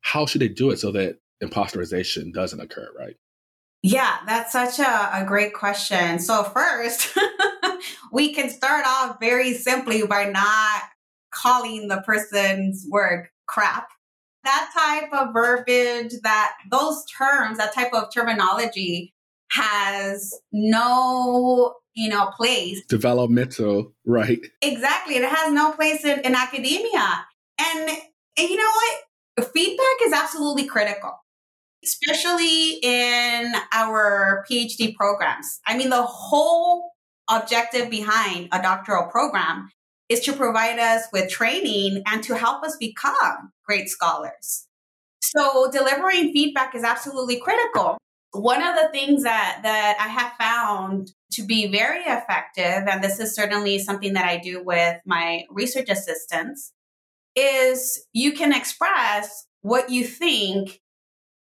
How 0.00 0.26
should 0.26 0.40
they 0.40 0.48
do 0.48 0.72
it 0.72 0.80
so 0.80 0.90
that 0.92 1.18
imposterization 1.40 2.32
doesn't 2.32 2.60
occur, 2.60 2.88
right? 2.98 3.14
Yeah, 3.82 4.18
that's 4.26 4.50
such 4.50 4.80
a, 4.80 5.22
a 5.22 5.24
great 5.24 5.54
question. 5.54 6.18
So, 6.18 6.42
first, 6.42 7.16
we 8.12 8.34
can 8.34 8.50
start 8.50 8.84
off 8.86 9.18
very 9.20 9.54
simply 9.54 10.06
by 10.06 10.24
not 10.24 10.82
calling 11.32 11.88
the 11.88 12.02
person's 12.02 12.86
work 12.90 13.30
crap. 13.46 13.88
That 14.44 14.70
type 14.74 15.12
of 15.12 15.32
verbiage, 15.32 16.14
that 16.22 16.52
those 16.70 17.04
terms, 17.16 17.58
that 17.58 17.74
type 17.74 17.92
of 17.92 18.12
terminology 18.12 19.14
has 19.50 20.34
no 20.52 21.74
you 21.94 22.08
know 22.08 22.30
place 22.34 22.82
developmental 22.88 23.92
right 24.06 24.38
exactly 24.62 25.16
it 25.16 25.28
has 25.28 25.52
no 25.52 25.72
place 25.72 26.02
in, 26.06 26.20
in 26.20 26.34
academia 26.34 27.26
and, 27.60 27.90
and 27.90 28.48
you 28.48 28.56
know 28.56 28.70
what 29.36 29.52
feedback 29.52 30.06
is 30.06 30.14
absolutely 30.14 30.66
critical 30.66 31.22
especially 31.84 32.78
in 32.82 33.52
our 33.72 34.44
PhD 34.50 34.94
programs. 34.94 35.60
I 35.66 35.76
mean, 35.76 35.90
the 35.90 36.02
whole 36.02 36.91
objective 37.28 37.90
behind 37.90 38.48
a 38.52 38.60
doctoral 38.60 39.10
program 39.10 39.70
is 40.08 40.20
to 40.20 40.32
provide 40.32 40.78
us 40.78 41.04
with 41.12 41.30
training 41.30 42.02
and 42.06 42.22
to 42.24 42.36
help 42.36 42.62
us 42.62 42.76
become 42.76 43.52
great 43.66 43.88
scholars. 43.88 44.66
So 45.20 45.70
delivering 45.70 46.32
feedback 46.32 46.74
is 46.74 46.84
absolutely 46.84 47.40
critical. 47.40 47.96
One 48.32 48.62
of 48.62 48.74
the 48.74 48.88
things 48.92 49.22
that, 49.22 49.60
that 49.62 49.96
I 50.00 50.08
have 50.08 50.32
found 50.38 51.12
to 51.32 51.42
be 51.42 51.68
very 51.68 52.00
effective, 52.00 52.86
and 52.88 53.02
this 53.02 53.20
is 53.20 53.34
certainly 53.34 53.78
something 53.78 54.14
that 54.14 54.26
I 54.26 54.38
do 54.38 54.62
with 54.62 54.96
my 55.06 55.44
research 55.50 55.88
assistants, 55.88 56.72
is 57.36 58.04
you 58.12 58.32
can 58.32 58.52
express 58.52 59.46
what 59.62 59.90
you 59.90 60.04
think 60.04 60.80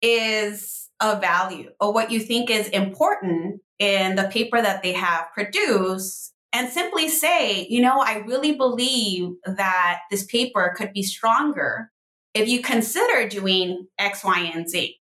is 0.01 0.88
of 1.01 1.21
value 1.21 1.71
or 1.79 1.93
what 1.93 2.11
you 2.11 2.19
think 2.19 2.49
is 2.49 2.67
important 2.69 3.61
in 3.79 4.15
the 4.15 4.25
paper 4.25 4.61
that 4.61 4.83
they 4.83 4.93
have 4.93 5.27
produced 5.33 6.33
and 6.51 6.69
simply 6.69 7.07
say, 7.07 7.67
you 7.69 7.81
know, 7.81 7.99
I 7.99 8.23
really 8.27 8.55
believe 8.55 9.29
that 9.45 9.99
this 10.09 10.25
paper 10.25 10.73
could 10.75 10.93
be 10.93 11.03
stronger 11.03 11.91
if 12.33 12.49
you 12.49 12.61
consider 12.61 13.29
doing 13.29 13.87
X, 13.97 14.23
Y, 14.23 14.51
and 14.53 14.67
Z. 14.67 14.97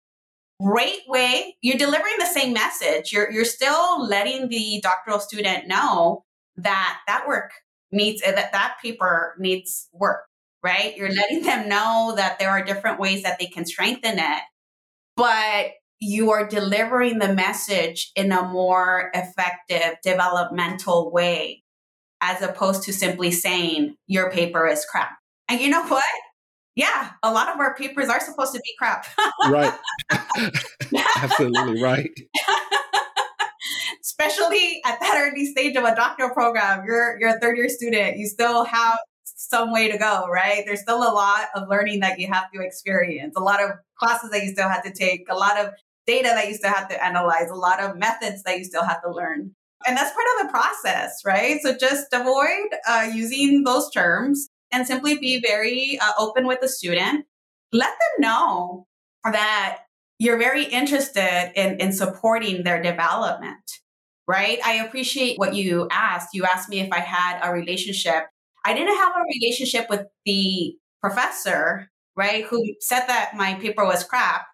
Great 0.61 1.01
way. 1.07 1.55
You're 1.61 1.77
delivering 1.77 2.15
the 2.17 2.25
same 2.25 2.53
message. 2.53 3.11
You're, 3.11 3.31
you're 3.31 3.45
still 3.45 4.05
letting 4.05 4.49
the 4.49 4.79
doctoral 4.81 5.19
student 5.19 5.67
know 5.67 6.23
that 6.57 6.99
that 7.07 7.27
work 7.27 7.51
needs, 7.91 8.23
uh, 8.23 8.31
that 8.31 8.53
that 8.53 8.77
paper 8.81 9.35
needs 9.37 9.87
work, 9.93 10.21
right? 10.63 10.95
You're 10.97 11.11
letting 11.13 11.43
them 11.43 11.69
know 11.69 12.13
that 12.15 12.39
there 12.39 12.49
are 12.49 12.63
different 12.63 12.99
ways 12.99 13.23
that 13.23 13.37
they 13.37 13.47
can 13.47 13.65
strengthen 13.65 14.17
it 14.17 14.41
but 15.15 15.67
you 15.99 16.31
are 16.31 16.47
delivering 16.47 17.19
the 17.19 17.33
message 17.33 18.11
in 18.15 18.31
a 18.31 18.43
more 18.43 19.11
effective 19.13 19.95
developmental 20.03 21.11
way 21.11 21.63
as 22.21 22.41
opposed 22.41 22.83
to 22.83 22.93
simply 22.93 23.31
saying 23.31 23.95
your 24.07 24.31
paper 24.31 24.67
is 24.67 24.85
crap. 24.85 25.11
And 25.47 25.61
you 25.61 25.69
know 25.69 25.85
what? 25.87 26.03
Yeah, 26.75 27.11
a 27.23 27.31
lot 27.31 27.49
of 27.49 27.59
our 27.59 27.75
papers 27.75 28.09
are 28.09 28.19
supposed 28.19 28.53
to 28.53 28.59
be 28.59 28.73
crap. 28.77 29.05
right. 29.49 29.73
Absolutely 31.17 31.81
right. 31.81 32.09
Especially 34.03 34.81
at 34.85 34.99
that 34.99 35.15
early 35.15 35.45
stage 35.45 35.75
of 35.75 35.85
a 35.85 35.95
doctoral 35.95 36.31
program, 36.31 36.83
you're 36.85 37.17
you're 37.19 37.35
a 37.35 37.39
third 37.39 37.57
year 37.57 37.69
student. 37.69 38.17
You 38.17 38.27
still 38.27 38.65
have 38.65 38.97
some 39.23 39.71
way 39.71 39.89
to 39.89 39.97
go, 39.97 40.25
right? 40.27 40.63
There's 40.65 40.81
still 40.81 40.97
a 40.97 41.13
lot 41.13 41.47
of 41.55 41.69
learning 41.69 42.01
that 42.01 42.19
you 42.19 42.27
have 42.27 42.51
to 42.53 42.61
experience, 42.61 43.35
a 43.37 43.41
lot 43.41 43.63
of 43.63 43.71
classes 43.97 44.31
that 44.31 44.43
you 44.43 44.51
still 44.51 44.69
have 44.69 44.83
to 44.83 44.91
take, 44.91 45.25
a 45.29 45.35
lot 45.35 45.57
of 45.57 45.71
data 46.07 46.29
that 46.33 46.47
you 46.47 46.53
still 46.53 46.71
have 46.71 46.87
to 46.89 47.03
analyze, 47.03 47.49
a 47.49 47.55
lot 47.55 47.79
of 47.79 47.97
methods 47.97 48.43
that 48.43 48.57
you 48.57 48.63
still 48.63 48.83
have 48.83 49.01
to 49.01 49.11
learn. 49.11 49.51
And 49.87 49.97
that's 49.97 50.11
part 50.11 50.25
of 50.39 50.45
the 50.45 50.51
process, 50.51 51.21
right? 51.25 51.59
So 51.61 51.75
just 51.77 52.07
avoid 52.13 52.69
uh, 52.87 53.09
using 53.13 53.63
those 53.63 53.89
terms 53.91 54.49
and 54.71 54.87
simply 54.87 55.17
be 55.17 55.41
very 55.45 55.99
uh, 56.01 56.11
open 56.17 56.47
with 56.47 56.61
the 56.61 56.67
student. 56.67 57.25
Let 57.71 57.89
them 57.89 58.21
know 58.21 58.87
that 59.23 59.79
you're 60.17 60.37
very 60.37 60.65
interested 60.65 61.51
in, 61.55 61.79
in 61.79 61.91
supporting 61.91 62.63
their 62.63 62.81
development, 62.81 63.63
right? 64.27 64.59
I 64.65 64.75
appreciate 64.75 65.37
what 65.37 65.55
you 65.55 65.87
asked. 65.91 66.29
You 66.33 66.45
asked 66.45 66.69
me 66.69 66.79
if 66.79 66.91
I 66.91 66.99
had 66.99 67.39
a 67.43 67.51
relationship 67.51 68.25
I 68.65 68.73
didn't 68.73 68.97
have 68.97 69.13
a 69.15 69.23
relationship 69.39 69.89
with 69.89 70.07
the 70.25 70.75
professor, 70.99 71.91
right, 72.15 72.45
who 72.45 72.75
said 72.79 73.05
that 73.07 73.31
my 73.35 73.55
paper 73.55 73.85
was 73.85 74.03
crap. 74.03 74.45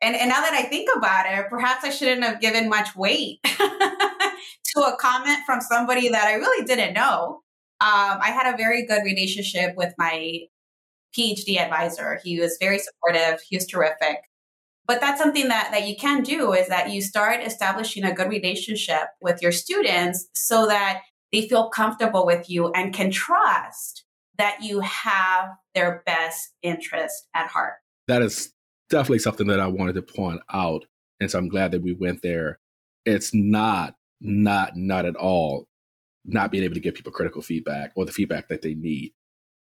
And, 0.00 0.14
and 0.14 0.28
now 0.28 0.40
that 0.40 0.54
I 0.54 0.62
think 0.62 0.88
about 0.96 1.26
it, 1.26 1.50
perhaps 1.50 1.84
I 1.84 1.90
shouldn't 1.90 2.22
have 2.22 2.40
given 2.40 2.68
much 2.68 2.94
weight 2.94 3.40
to 3.44 4.80
a 4.80 4.96
comment 4.98 5.40
from 5.44 5.60
somebody 5.60 6.08
that 6.08 6.26
I 6.26 6.34
really 6.34 6.64
didn't 6.64 6.94
know. 6.94 7.42
Um, 7.80 8.18
I 8.20 8.30
had 8.30 8.52
a 8.52 8.56
very 8.56 8.86
good 8.86 9.02
relationship 9.04 9.74
with 9.76 9.94
my 9.98 10.42
PhD 11.16 11.58
advisor. 11.58 12.20
He 12.22 12.38
was 12.38 12.56
very 12.60 12.78
supportive. 12.78 13.40
He 13.48 13.56
was 13.56 13.66
terrific. 13.66 14.18
But 14.86 15.00
that's 15.00 15.20
something 15.20 15.48
that, 15.48 15.70
that 15.72 15.86
you 15.86 15.96
can 15.96 16.22
do 16.22 16.54
is 16.54 16.68
that 16.68 16.90
you 16.90 17.02
start 17.02 17.42
establishing 17.44 18.04
a 18.04 18.14
good 18.14 18.28
relationship 18.28 19.08
with 19.20 19.42
your 19.42 19.52
students 19.52 20.28
so 20.34 20.66
that 20.66 21.02
they 21.30 21.46
feel 21.46 21.68
comfortable 21.68 22.24
with 22.24 22.48
you 22.48 22.72
and 22.72 22.94
can 22.94 23.10
trust 23.10 24.04
that 24.38 24.62
you 24.62 24.80
have 24.80 25.50
their 25.74 26.02
best 26.06 26.52
interest 26.62 27.26
at 27.34 27.48
heart. 27.48 27.74
That 28.06 28.22
is 28.22 28.52
definitely 28.88 29.18
something 29.18 29.48
that 29.48 29.60
I 29.60 29.66
wanted 29.66 29.94
to 29.94 30.02
point 30.02 30.40
out. 30.52 30.86
And 31.20 31.30
so 31.30 31.38
I'm 31.38 31.48
glad 31.48 31.72
that 31.72 31.82
we 31.82 31.92
went 31.92 32.22
there. 32.22 32.60
It's 33.04 33.34
not, 33.34 33.94
not, 34.20 34.76
not 34.76 35.04
at 35.04 35.16
all 35.16 35.68
not 36.28 36.52
being 36.52 36.62
able 36.62 36.74
to 36.74 36.80
give 36.80 36.94
people 36.94 37.10
critical 37.10 37.42
feedback 37.42 37.92
or 37.96 38.04
the 38.04 38.12
feedback 38.12 38.48
that 38.48 38.62
they 38.62 38.74
need. 38.74 39.12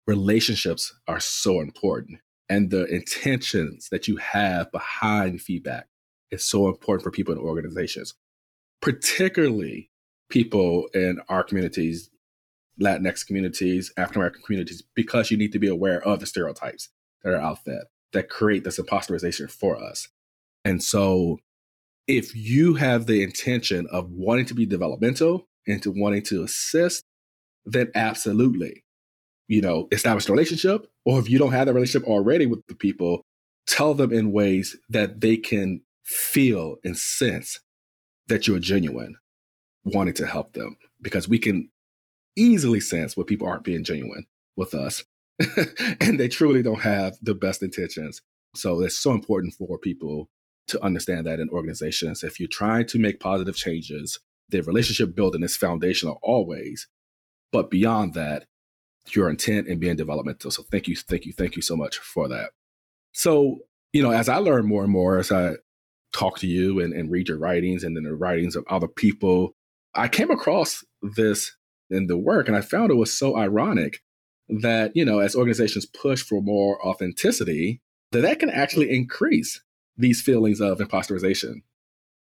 Relationships 0.07 0.95
are 1.07 1.21
so 1.21 1.61
important. 1.61 2.21
And 2.49 2.71
the 2.71 2.85
intentions 2.87 3.89
that 3.91 4.09
you 4.09 4.17
have 4.17 4.73
behind 4.73 5.43
feedback 5.43 5.89
is 6.31 6.45
so 6.45 6.69
important 6.69 7.03
for 7.03 7.11
people 7.11 7.35
in 7.35 7.41
organizations, 7.41 8.15
particularly 8.81 9.91
people 10.31 10.89
in 10.95 11.21
our 11.29 11.43
communities, 11.43 12.09
Latinx 12.81 13.27
communities, 13.27 13.93
African 13.97 14.21
American 14.21 14.43
communities, 14.43 14.83
because 14.95 15.31
you 15.31 15.37
need 15.37 15.53
to 15.53 15.59
be 15.59 15.69
aware 15.69 16.03
of 16.03 16.21
the 16.21 16.27
stereotypes 16.27 16.91
that 17.23 17.33
are 17.33 17.41
out 17.41 17.65
there 17.65 17.85
that 18.13 18.29
create 18.29 18.65
this 18.65 18.79
imposterization 18.79 19.51
for 19.51 19.77
us. 19.77 20.09
And 20.65 20.83
so, 20.83 21.39
if 22.07 22.37
you 22.37 22.75
have 22.75 23.07
the 23.07 23.23
intention 23.23 23.87
of 23.91 24.11
wanting 24.11 24.47
to 24.47 24.55
be 24.55 24.67
developmental 24.67 25.49
and 25.67 25.83
to 25.83 25.91
wanting 25.91 26.23
to 26.25 26.45
assist, 26.45 27.03
then 27.65 27.91
absolutely, 27.95 28.85
you 29.49 29.61
know, 29.61 29.89
establish 29.91 30.29
a 30.29 30.33
relationship. 30.33 30.87
Or 31.05 31.19
if 31.19 31.29
you 31.29 31.39
don't 31.39 31.53
have 31.53 31.67
that 31.67 31.75
relationship 31.75 32.09
already 32.09 32.47
with 32.47 32.65
the 32.69 32.77
people, 32.77 33.23
tell 33.67 33.95
them 33.95 34.13
in 34.13 34.33
ways 34.33 34.77
that 34.89 35.21
they 35.21 35.37
can 35.37 35.83
feel 36.05 36.77
and 36.85 36.97
sense 36.97 37.59
that 38.29 38.47
you're 38.47 38.61
genuine 38.61 39.17
wanting 39.85 40.15
to 40.15 40.27
help 40.27 40.53
them 40.53 40.77
because 41.01 41.29
we 41.29 41.39
can 41.39 41.69
easily 42.37 42.81
sense 42.81 43.17
when 43.17 43.27
people 43.27 43.49
aren't 43.49 43.65
being 43.65 43.85
genuine 43.85 44.27
with 44.57 44.75
us 44.75 45.05
and 46.01 46.19
they 46.19 46.29
truly 46.29 46.63
don't 46.63 46.83
have 46.83 47.17
the 47.23 47.35
best 47.35 47.63
intentions. 47.63 48.23
So 48.55 48.81
it's 48.81 48.97
so 48.97 49.13
important 49.13 49.55
for 49.55 49.79
people 49.79 50.29
to 50.69 50.83
understand 50.83 51.27
that 51.27 51.41
in 51.41 51.49
organizations. 51.51 52.25
If 52.25 52.41
you're 52.41 52.49
trying 52.49 52.87
to 52.87 52.99
make 52.99 53.21
positive 53.21 53.57
changes, 53.57 54.19
the 54.49 54.63
relationship 54.63 55.15
building 55.15 55.43
is 55.43 55.57
foundational 55.57 56.19
always. 56.23 56.89
But 57.53 57.71
beyond 57.71 58.15
that, 58.15 58.47
your 59.15 59.31
intent 59.31 59.69
and 59.69 59.79
being 59.79 59.97
developmental. 59.97 60.51
So 60.51 60.65
thank 60.65 60.89
you, 60.89 60.97
thank 60.97 61.27
you, 61.27 61.33
thank 61.33 61.55
you 61.55 61.63
so 61.63 61.77
much 61.77 61.99
for 61.99 62.29
that. 62.29 62.51
So, 63.13 63.59
you 63.93 64.03
know, 64.03 64.11
as 64.11 64.29
I 64.29 64.39
learn 64.39 64.67
more 64.67 64.83
and 64.83 64.93
more, 64.93 65.19
as 65.19 65.31
I 65.31 65.55
talk 66.13 66.39
to 66.41 66.47
you 66.47 66.81
and, 66.81 66.93
and 66.93 67.11
read 67.11 67.29
your 67.29 67.39
writings 67.39 67.85
and 67.85 67.97
then 67.97 68.05
the 68.05 68.15
writings 68.15 68.57
of 68.57 68.65
other 68.69 68.89
people, 68.89 69.55
I 69.95 70.09
came 70.09 70.31
across 70.31 70.85
this 71.03 71.55
in 71.91 72.07
the 72.07 72.17
work 72.17 72.49
and 72.49 72.57
I 72.57 72.61
found 72.61 72.91
it 72.91 72.95
was 72.97 73.17
so 73.17 73.37
ironic 73.37 74.03
that, 74.49 74.93
you 74.95 75.05
know, 75.05 75.19
as 75.19 75.35
organizations 75.35 75.87
push 75.87 76.23
for 76.23 76.43
more 76.43 76.85
authenticity, 76.87 77.81
that 78.13 78.21
that 78.21 78.39
can 78.39 78.51
actually 78.51 78.91
increase 78.91 79.63
these 79.97 80.23
feelings 80.23 80.61
of 80.61 80.79
imposterization, 80.79 81.63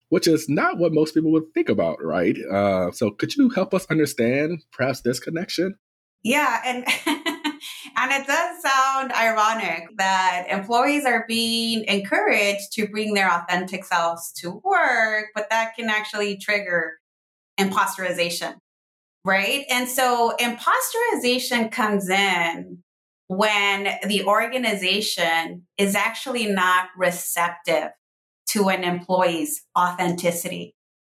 which 0.10 0.28
is 0.28 0.48
not 0.48 0.78
what 0.78 0.94
most 0.94 1.14
people 1.14 1.32
would 1.32 1.54
think 1.54 1.70
about, 1.70 2.04
right? 2.04 2.38
Uh, 2.52 2.92
so, 2.92 3.12
could 3.12 3.36
you 3.36 3.50
help 3.50 3.74
us 3.74 3.86
understand 3.88 4.64
perhaps 4.72 5.02
this 5.02 5.20
connection? 5.20 5.76
Yeah, 6.24 6.62
and 6.66 6.86
and 7.06 8.12
it 8.12 8.28
does 8.28 8.62
sound 8.62 9.12
ironic 9.12 9.90
that 9.98 10.48
employees 10.50 11.06
are 11.06 11.26
being 11.28 11.84
encouraged 11.86 12.72
to 12.74 12.88
bring 12.88 13.14
their 13.14 13.32
authentic 13.32 13.84
selves 13.84 14.32
to 14.38 14.62
work, 14.64 15.28
but 15.36 15.50
that 15.50 15.76
can 15.76 15.90
actually 15.90 16.38
trigger 16.38 16.94
imposterization, 17.60 18.56
right? 19.26 19.66
And 19.70 19.88
so 19.88 20.36
imposterization 20.40 21.72
comes 21.72 22.10
in 22.10 22.84
when 23.28 23.88
the 24.08 24.26
organization 24.26 25.66
is 25.78 25.96
actually 25.96 26.48
not 26.48 26.90
receptive 26.98 27.90
to 28.48 28.70
an 28.70 28.84
employee's 28.84 29.64
authenticity. 29.78 30.76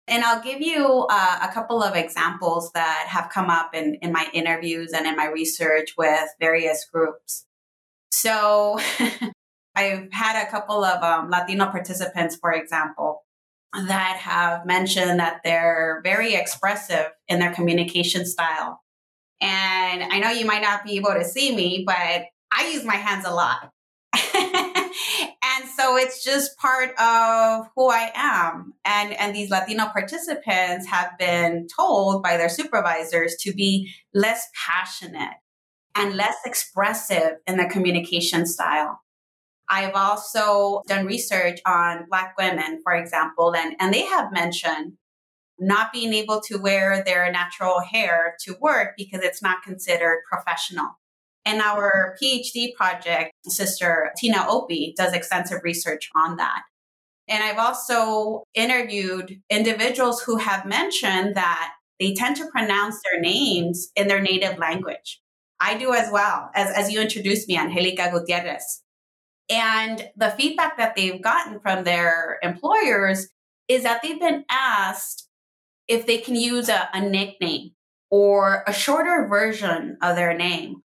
And 0.06 0.22
I'll 0.22 0.42
give 0.42 0.60
you 0.60 1.06
uh, 1.08 1.38
a 1.42 1.48
couple 1.52 1.82
of 1.82 1.96
examples 1.96 2.70
that 2.74 3.06
have 3.08 3.30
come 3.30 3.48
up 3.48 3.74
in, 3.74 3.94
in 4.02 4.12
my 4.12 4.28
interviews 4.34 4.92
and 4.92 5.06
in 5.06 5.16
my 5.16 5.26
research 5.26 5.94
with 5.96 6.28
various 6.38 6.84
groups. 6.92 7.46
So 8.10 8.78
I've 9.74 10.12
had 10.12 10.46
a 10.46 10.50
couple 10.50 10.84
of 10.84 11.02
um, 11.02 11.30
Latino 11.30 11.66
participants, 11.70 12.36
for 12.36 12.52
example, 12.52 13.23
that 13.74 14.16
have 14.18 14.64
mentioned 14.64 15.18
that 15.20 15.40
they're 15.44 16.00
very 16.04 16.34
expressive 16.34 17.06
in 17.28 17.38
their 17.38 17.52
communication 17.52 18.26
style. 18.26 18.80
And 19.40 20.02
I 20.02 20.18
know 20.20 20.30
you 20.30 20.46
might 20.46 20.62
not 20.62 20.84
be 20.84 20.96
able 20.96 21.12
to 21.12 21.24
see 21.24 21.54
me, 21.54 21.84
but 21.86 22.24
I 22.52 22.70
use 22.72 22.84
my 22.84 22.94
hands 22.94 23.26
a 23.26 23.34
lot. 23.34 23.70
and 24.34 25.68
so 25.76 25.96
it's 25.96 26.22
just 26.22 26.56
part 26.56 26.90
of 26.98 27.66
who 27.74 27.90
I 27.90 28.12
am. 28.14 28.74
And, 28.84 29.12
and 29.14 29.34
these 29.34 29.50
Latino 29.50 29.86
participants 29.86 30.86
have 30.86 31.18
been 31.18 31.66
told 31.74 32.22
by 32.22 32.36
their 32.36 32.48
supervisors 32.48 33.36
to 33.40 33.52
be 33.52 33.92
less 34.14 34.46
passionate 34.66 35.34
and 35.96 36.14
less 36.14 36.36
expressive 36.46 37.36
in 37.46 37.56
their 37.56 37.68
communication 37.68 38.46
style. 38.46 39.00
I've 39.68 39.94
also 39.94 40.82
done 40.86 41.06
research 41.06 41.60
on 41.66 42.06
Black 42.08 42.36
women, 42.38 42.80
for 42.82 42.94
example, 42.94 43.54
and, 43.54 43.74
and 43.80 43.92
they 43.92 44.02
have 44.02 44.32
mentioned 44.32 44.94
not 45.58 45.92
being 45.92 46.12
able 46.12 46.40
to 46.40 46.58
wear 46.58 47.02
their 47.04 47.30
natural 47.30 47.80
hair 47.80 48.36
to 48.40 48.56
work 48.60 48.94
because 48.96 49.22
it's 49.22 49.42
not 49.42 49.62
considered 49.62 50.22
professional. 50.30 50.98
And 51.44 51.60
our 51.60 52.16
PhD 52.20 52.74
project, 52.74 53.32
Sister 53.46 54.12
Tina 54.16 54.46
Opie 54.48 54.94
does 54.96 55.12
extensive 55.12 55.60
research 55.62 56.10
on 56.16 56.36
that. 56.36 56.62
And 57.28 57.42
I've 57.42 57.58
also 57.58 58.44
interviewed 58.54 59.40
individuals 59.50 60.22
who 60.22 60.36
have 60.36 60.66
mentioned 60.66 61.36
that 61.36 61.72
they 62.00 62.14
tend 62.14 62.36
to 62.36 62.48
pronounce 62.48 62.98
their 63.04 63.20
names 63.20 63.90
in 63.96 64.08
their 64.08 64.20
native 64.20 64.58
language. 64.58 65.20
I 65.60 65.78
do 65.78 65.94
as 65.94 66.10
well, 66.10 66.50
as, 66.54 66.70
as 66.74 66.92
you 66.92 67.00
introduced 67.00 67.48
me, 67.48 67.56
Angelica 67.56 68.10
Gutierrez. 68.10 68.82
And 69.50 70.08
the 70.16 70.30
feedback 70.30 70.78
that 70.78 70.96
they've 70.96 71.20
gotten 71.20 71.60
from 71.60 71.84
their 71.84 72.38
employers 72.42 73.28
is 73.68 73.82
that 73.82 74.00
they've 74.02 74.20
been 74.20 74.44
asked 74.50 75.28
if 75.88 76.06
they 76.06 76.18
can 76.18 76.34
use 76.34 76.68
a, 76.68 76.88
a 76.92 77.00
nickname 77.00 77.70
or 78.10 78.64
a 78.66 78.72
shorter 78.72 79.26
version 79.28 79.98
of 80.02 80.16
their 80.16 80.36
name. 80.36 80.76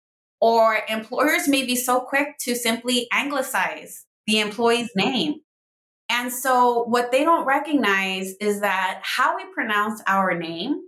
Or 0.42 0.80
employers 0.88 1.48
may 1.48 1.66
be 1.66 1.76
so 1.76 2.00
quick 2.00 2.38
to 2.42 2.56
simply 2.56 3.08
anglicize 3.12 4.06
the 4.26 4.40
employee's 4.40 4.90
name. 4.96 5.36
And 6.10 6.32
so, 6.32 6.84
what 6.86 7.12
they 7.12 7.24
don't 7.24 7.46
recognize 7.46 8.34
is 8.40 8.62
that 8.62 9.02
how 9.04 9.36
we 9.36 9.44
pronounce 9.54 10.02
our 10.08 10.34
name 10.34 10.82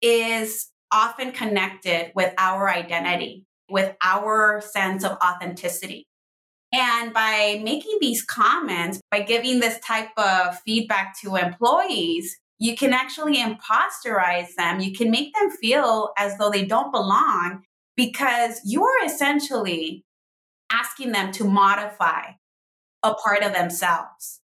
is 0.00 0.70
often 0.92 1.32
connected 1.32 2.12
with 2.14 2.32
our 2.38 2.68
identity, 2.68 3.46
with 3.68 3.96
our 4.02 4.60
sense 4.60 5.02
of 5.02 5.16
authenticity. 5.24 6.06
And 6.74 7.14
by 7.14 7.60
making 7.62 7.98
these 8.00 8.24
comments, 8.24 9.00
by 9.08 9.20
giving 9.20 9.60
this 9.60 9.78
type 9.78 10.10
of 10.16 10.58
feedback 10.66 11.16
to 11.20 11.36
employees, 11.36 12.36
you 12.58 12.76
can 12.76 12.92
actually 12.92 13.36
imposterize 13.36 14.56
them. 14.56 14.80
You 14.80 14.92
can 14.92 15.08
make 15.08 15.32
them 15.34 15.50
feel 15.50 16.10
as 16.18 16.36
though 16.36 16.50
they 16.50 16.64
don't 16.64 16.90
belong 16.90 17.62
because 17.96 18.60
you 18.64 18.82
are 18.84 19.06
essentially 19.06 20.04
asking 20.72 21.12
them 21.12 21.30
to 21.32 21.44
modify 21.44 22.32
a 23.04 23.14
part 23.14 23.44
of 23.44 23.52
themselves. 23.52 24.40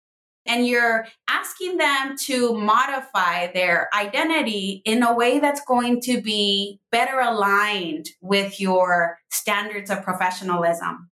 And 0.45 0.67
you're 0.67 1.07
asking 1.27 1.77
them 1.77 2.15
to 2.25 2.53
modify 2.53 3.51
their 3.51 3.89
identity 3.95 4.83
in 4.85 5.01
a 5.01 5.15
way 5.15 5.39
that's 5.39 5.61
going 5.65 6.01
to 6.01 6.21
be 6.21 6.79
better 6.91 7.19
aligned 7.19 8.09
with 8.21 8.61
your 8.61 9.17
standards 9.31 9.89
of 9.89 10.03
professionalism. 10.03 11.09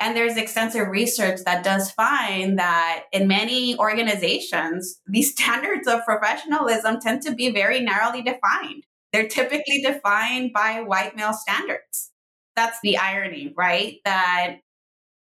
And 0.00 0.16
there's 0.16 0.36
extensive 0.36 0.88
research 0.88 1.40
that 1.44 1.64
does 1.64 1.90
find 1.92 2.58
that 2.58 3.04
in 3.12 3.28
many 3.28 3.78
organizations, 3.78 5.00
these 5.06 5.32
standards 5.32 5.86
of 5.86 6.04
professionalism 6.04 7.00
tend 7.00 7.22
to 7.22 7.34
be 7.34 7.50
very 7.50 7.80
narrowly 7.80 8.22
defined. 8.22 8.84
They're 9.12 9.28
typically 9.28 9.80
defined 9.82 10.52
by 10.52 10.80
white 10.80 11.14
male 11.16 11.32
standards. 11.32 12.10
That's 12.56 12.78
the 12.82 12.98
irony, 12.98 13.52
right? 13.56 13.98
That 14.04 14.56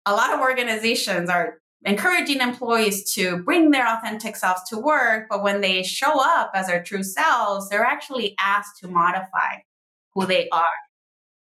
a 0.06 0.14
lot 0.14 0.32
of 0.32 0.40
organizations 0.40 1.28
are 1.28 1.58
encouraging 1.84 2.40
employees 2.40 3.12
to 3.14 3.38
bring 3.38 3.70
their 3.70 3.86
authentic 3.86 4.36
selves 4.36 4.62
to 4.68 4.78
work, 4.78 5.26
but 5.28 5.42
when 5.42 5.60
they 5.60 5.82
show 5.82 6.20
up 6.20 6.52
as 6.54 6.68
their 6.68 6.82
true 6.82 7.02
selves, 7.02 7.68
they're 7.68 7.84
actually 7.84 8.34
asked 8.38 8.78
to 8.80 8.88
modify 8.88 9.56
who 10.14 10.26
they 10.26 10.48
are. 10.50 10.64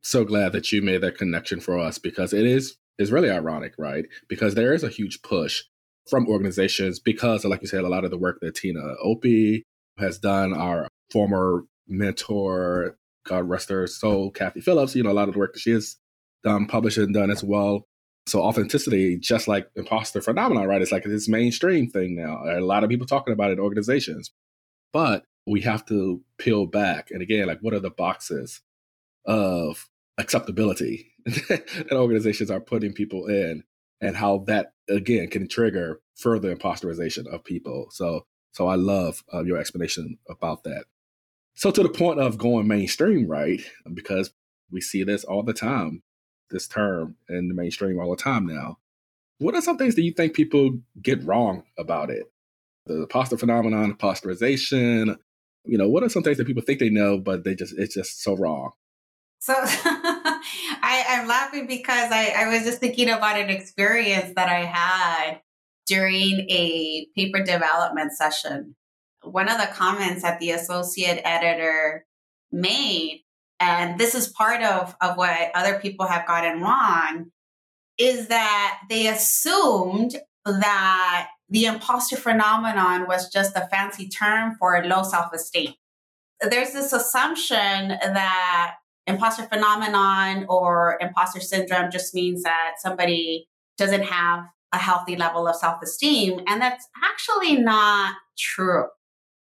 So 0.02 0.24
glad 0.24 0.52
that 0.52 0.72
you 0.72 0.82
made 0.82 1.02
that 1.02 1.16
connection 1.16 1.60
for 1.60 1.78
us 1.78 1.98
because 1.98 2.32
it 2.32 2.44
is 2.44 2.76
is 2.98 3.12
really 3.12 3.30
ironic, 3.30 3.74
right? 3.78 4.04
Because 4.28 4.54
there 4.54 4.72
is 4.72 4.82
a 4.82 4.88
huge 4.88 5.22
push 5.22 5.62
from 6.08 6.26
organizations 6.28 6.98
because, 6.98 7.44
like 7.44 7.62
you 7.62 7.68
said, 7.68 7.84
a 7.84 7.88
lot 7.88 8.04
of 8.04 8.10
the 8.10 8.18
work 8.18 8.38
that 8.40 8.56
Tina 8.56 8.94
Opie 9.02 9.62
has 9.98 10.18
done, 10.18 10.52
our 10.52 10.88
former 11.12 11.64
mentor, 11.86 12.96
God 13.26 13.48
rest 13.48 13.68
her 13.68 13.86
soul, 13.86 14.30
Kathy 14.30 14.60
Phillips, 14.60 14.96
you 14.96 15.02
know, 15.02 15.10
a 15.10 15.12
lot 15.12 15.28
of 15.28 15.34
the 15.34 15.40
work 15.40 15.52
that 15.54 15.60
she 15.60 15.70
has 15.70 15.96
done, 16.42 16.66
published 16.66 16.98
and 16.98 17.14
done 17.14 17.30
as 17.30 17.44
well. 17.44 17.84
So 18.26 18.42
authenticity, 18.42 19.18
just 19.18 19.48
like 19.48 19.68
imposter 19.74 20.20
phenomenon, 20.20 20.66
right? 20.66 20.80
It's 20.80 20.92
like 20.92 21.04
this 21.04 21.28
mainstream 21.28 21.88
thing 21.88 22.16
now. 22.16 22.42
A 22.44 22.60
lot 22.60 22.84
of 22.84 22.90
people 22.90 23.06
talking 23.06 23.32
about 23.32 23.50
it 23.50 23.54
in 23.54 23.60
organizations. 23.60 24.30
But 24.92 25.24
we 25.46 25.62
have 25.62 25.84
to 25.86 26.22
peel 26.38 26.66
back. 26.66 27.08
And 27.10 27.22
again, 27.22 27.46
like 27.46 27.58
what 27.60 27.74
are 27.74 27.80
the 27.80 27.90
boxes 27.90 28.60
of 29.24 29.88
acceptability 30.18 31.12
that 31.26 31.92
organizations 31.92 32.50
are 32.50 32.60
putting 32.60 32.92
people 32.92 33.26
in 33.26 33.64
and 34.00 34.16
how 34.16 34.38
that 34.46 34.72
again 34.88 35.28
can 35.28 35.48
trigger 35.48 36.00
further 36.16 36.54
imposterization 36.54 37.26
of 37.26 37.44
people. 37.44 37.88
So 37.90 38.26
so 38.52 38.66
i 38.68 38.74
love 38.74 39.24
uh, 39.32 39.42
your 39.42 39.58
explanation 39.58 40.18
about 40.28 40.64
that. 40.64 40.84
So 41.54 41.70
to 41.70 41.82
the 41.82 41.88
point 41.88 42.20
of 42.20 42.38
going 42.38 42.66
mainstream 42.66 43.26
right? 43.26 43.62
Because 43.92 44.32
we 44.70 44.80
see 44.80 45.04
this 45.04 45.24
all 45.24 45.42
the 45.42 45.52
time 45.52 46.02
this 46.50 46.68
term 46.68 47.16
in 47.30 47.48
the 47.48 47.54
mainstream 47.54 47.98
all 47.98 48.10
the 48.10 48.22
time 48.22 48.46
now. 48.46 48.78
What 49.38 49.54
are 49.54 49.62
some 49.62 49.78
things 49.78 49.94
that 49.94 50.02
you 50.02 50.12
think 50.12 50.34
people 50.34 50.78
get 51.00 51.24
wrong 51.24 51.62
about 51.78 52.10
it? 52.10 52.30
The 52.86 53.02
imposter 53.02 53.38
phenomenon 53.38 53.94
imposterization 53.94 55.16
you 55.64 55.78
know 55.78 55.88
what 55.88 56.02
are 56.02 56.08
some 56.08 56.22
things 56.22 56.38
that 56.38 56.46
people 56.46 56.62
think 56.62 56.80
they 56.80 56.90
know 56.90 57.18
but 57.18 57.44
they 57.44 57.54
just 57.54 57.74
it's 57.78 57.94
just 57.94 58.22
so 58.22 58.36
wrong 58.36 58.72
so 59.42 59.54
I, 59.58 61.04
I'm 61.08 61.26
laughing 61.26 61.66
because 61.66 62.12
I, 62.12 62.32
I 62.36 62.46
was 62.46 62.62
just 62.62 62.78
thinking 62.78 63.08
about 63.08 63.40
an 63.40 63.50
experience 63.50 64.34
that 64.36 64.48
I 64.48 64.64
had 64.64 65.40
during 65.84 66.46
a 66.48 67.08
paper 67.16 67.42
development 67.42 68.12
session. 68.12 68.76
One 69.24 69.48
of 69.48 69.58
the 69.58 69.66
comments 69.66 70.22
that 70.22 70.38
the 70.38 70.52
associate 70.52 71.20
editor 71.24 72.06
made, 72.52 73.24
and 73.58 73.98
this 73.98 74.14
is 74.14 74.28
part 74.28 74.62
of, 74.62 74.94
of 75.00 75.16
what 75.16 75.50
other 75.56 75.80
people 75.80 76.06
have 76.06 76.24
gotten 76.24 76.60
wrong, 76.60 77.32
is 77.98 78.28
that 78.28 78.78
they 78.88 79.08
assumed 79.08 80.18
that 80.46 81.30
the 81.48 81.64
imposter 81.64 82.16
phenomenon 82.16 83.08
was 83.08 83.28
just 83.28 83.56
a 83.56 83.66
fancy 83.72 84.08
term 84.08 84.54
for 84.60 84.84
low 84.84 85.02
self 85.02 85.32
esteem. 85.32 85.74
There's 86.48 86.72
this 86.72 86.92
assumption 86.92 87.88
that 87.88 88.76
imposter 89.06 89.44
phenomenon 89.44 90.46
or 90.48 90.98
imposter 91.00 91.40
syndrome 91.40 91.90
just 91.90 92.14
means 92.14 92.42
that 92.42 92.74
somebody 92.78 93.48
doesn't 93.76 94.04
have 94.04 94.44
a 94.72 94.78
healthy 94.78 95.16
level 95.16 95.46
of 95.46 95.56
self 95.56 95.82
esteem. 95.82 96.40
And 96.46 96.60
that's 96.60 96.86
actually 97.02 97.56
not 97.56 98.14
true. 98.38 98.86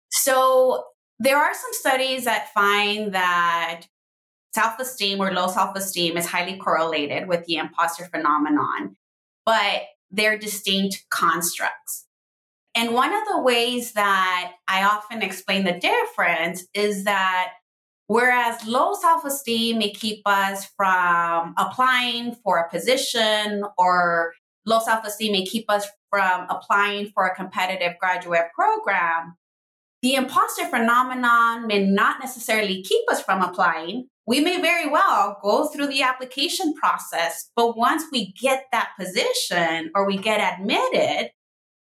So 0.09 0.85
there 1.19 1.37
are 1.37 1.53
some 1.53 1.73
studies 1.73 2.25
that 2.25 2.53
find 2.53 3.13
that 3.13 3.81
self 4.53 4.79
esteem 4.79 5.19
or 5.19 5.31
low 5.31 5.47
self 5.47 5.75
esteem 5.75 6.17
is 6.17 6.25
highly 6.25 6.57
correlated 6.57 7.27
with 7.27 7.45
the 7.45 7.55
imposter 7.55 8.05
phenomenon, 8.05 8.95
but 9.45 9.83
they're 10.11 10.37
distinct 10.37 11.05
constructs. 11.09 12.05
And 12.75 12.93
one 12.93 13.11
of 13.11 13.23
the 13.27 13.41
ways 13.41 13.93
that 13.93 14.53
I 14.67 14.83
often 14.83 15.23
explain 15.23 15.63
the 15.63 15.79
difference 15.79 16.65
is 16.73 17.05
that 17.05 17.53
whereas 18.07 18.65
low 18.65 18.93
self 18.93 19.23
esteem 19.23 19.79
may 19.79 19.91
keep 19.91 20.21
us 20.25 20.65
from 20.75 21.53
applying 21.57 22.35
for 22.43 22.57
a 22.57 22.69
position 22.69 23.63
or 23.77 24.33
low 24.65 24.79
self 24.79 25.05
esteem 25.05 25.31
may 25.31 25.45
keep 25.45 25.69
us 25.69 25.87
from 26.09 26.47
applying 26.49 27.09
for 27.09 27.25
a 27.25 27.35
competitive 27.35 27.93
graduate 27.99 28.47
program, 28.55 29.35
the 30.01 30.15
imposter 30.15 30.65
phenomenon 30.65 31.67
may 31.67 31.85
not 31.85 32.19
necessarily 32.19 32.83
keep 32.83 33.09
us 33.09 33.21
from 33.21 33.41
applying. 33.41 34.07
We 34.27 34.41
may 34.41 34.61
very 34.61 34.89
well 34.89 35.37
go 35.41 35.67
through 35.67 35.87
the 35.87 36.01
application 36.01 36.73
process, 36.73 37.49
but 37.55 37.77
once 37.77 38.03
we 38.11 38.33
get 38.33 38.65
that 38.71 38.89
position 38.99 39.89
or 39.95 40.05
we 40.05 40.17
get 40.17 40.59
admitted, 40.59 41.31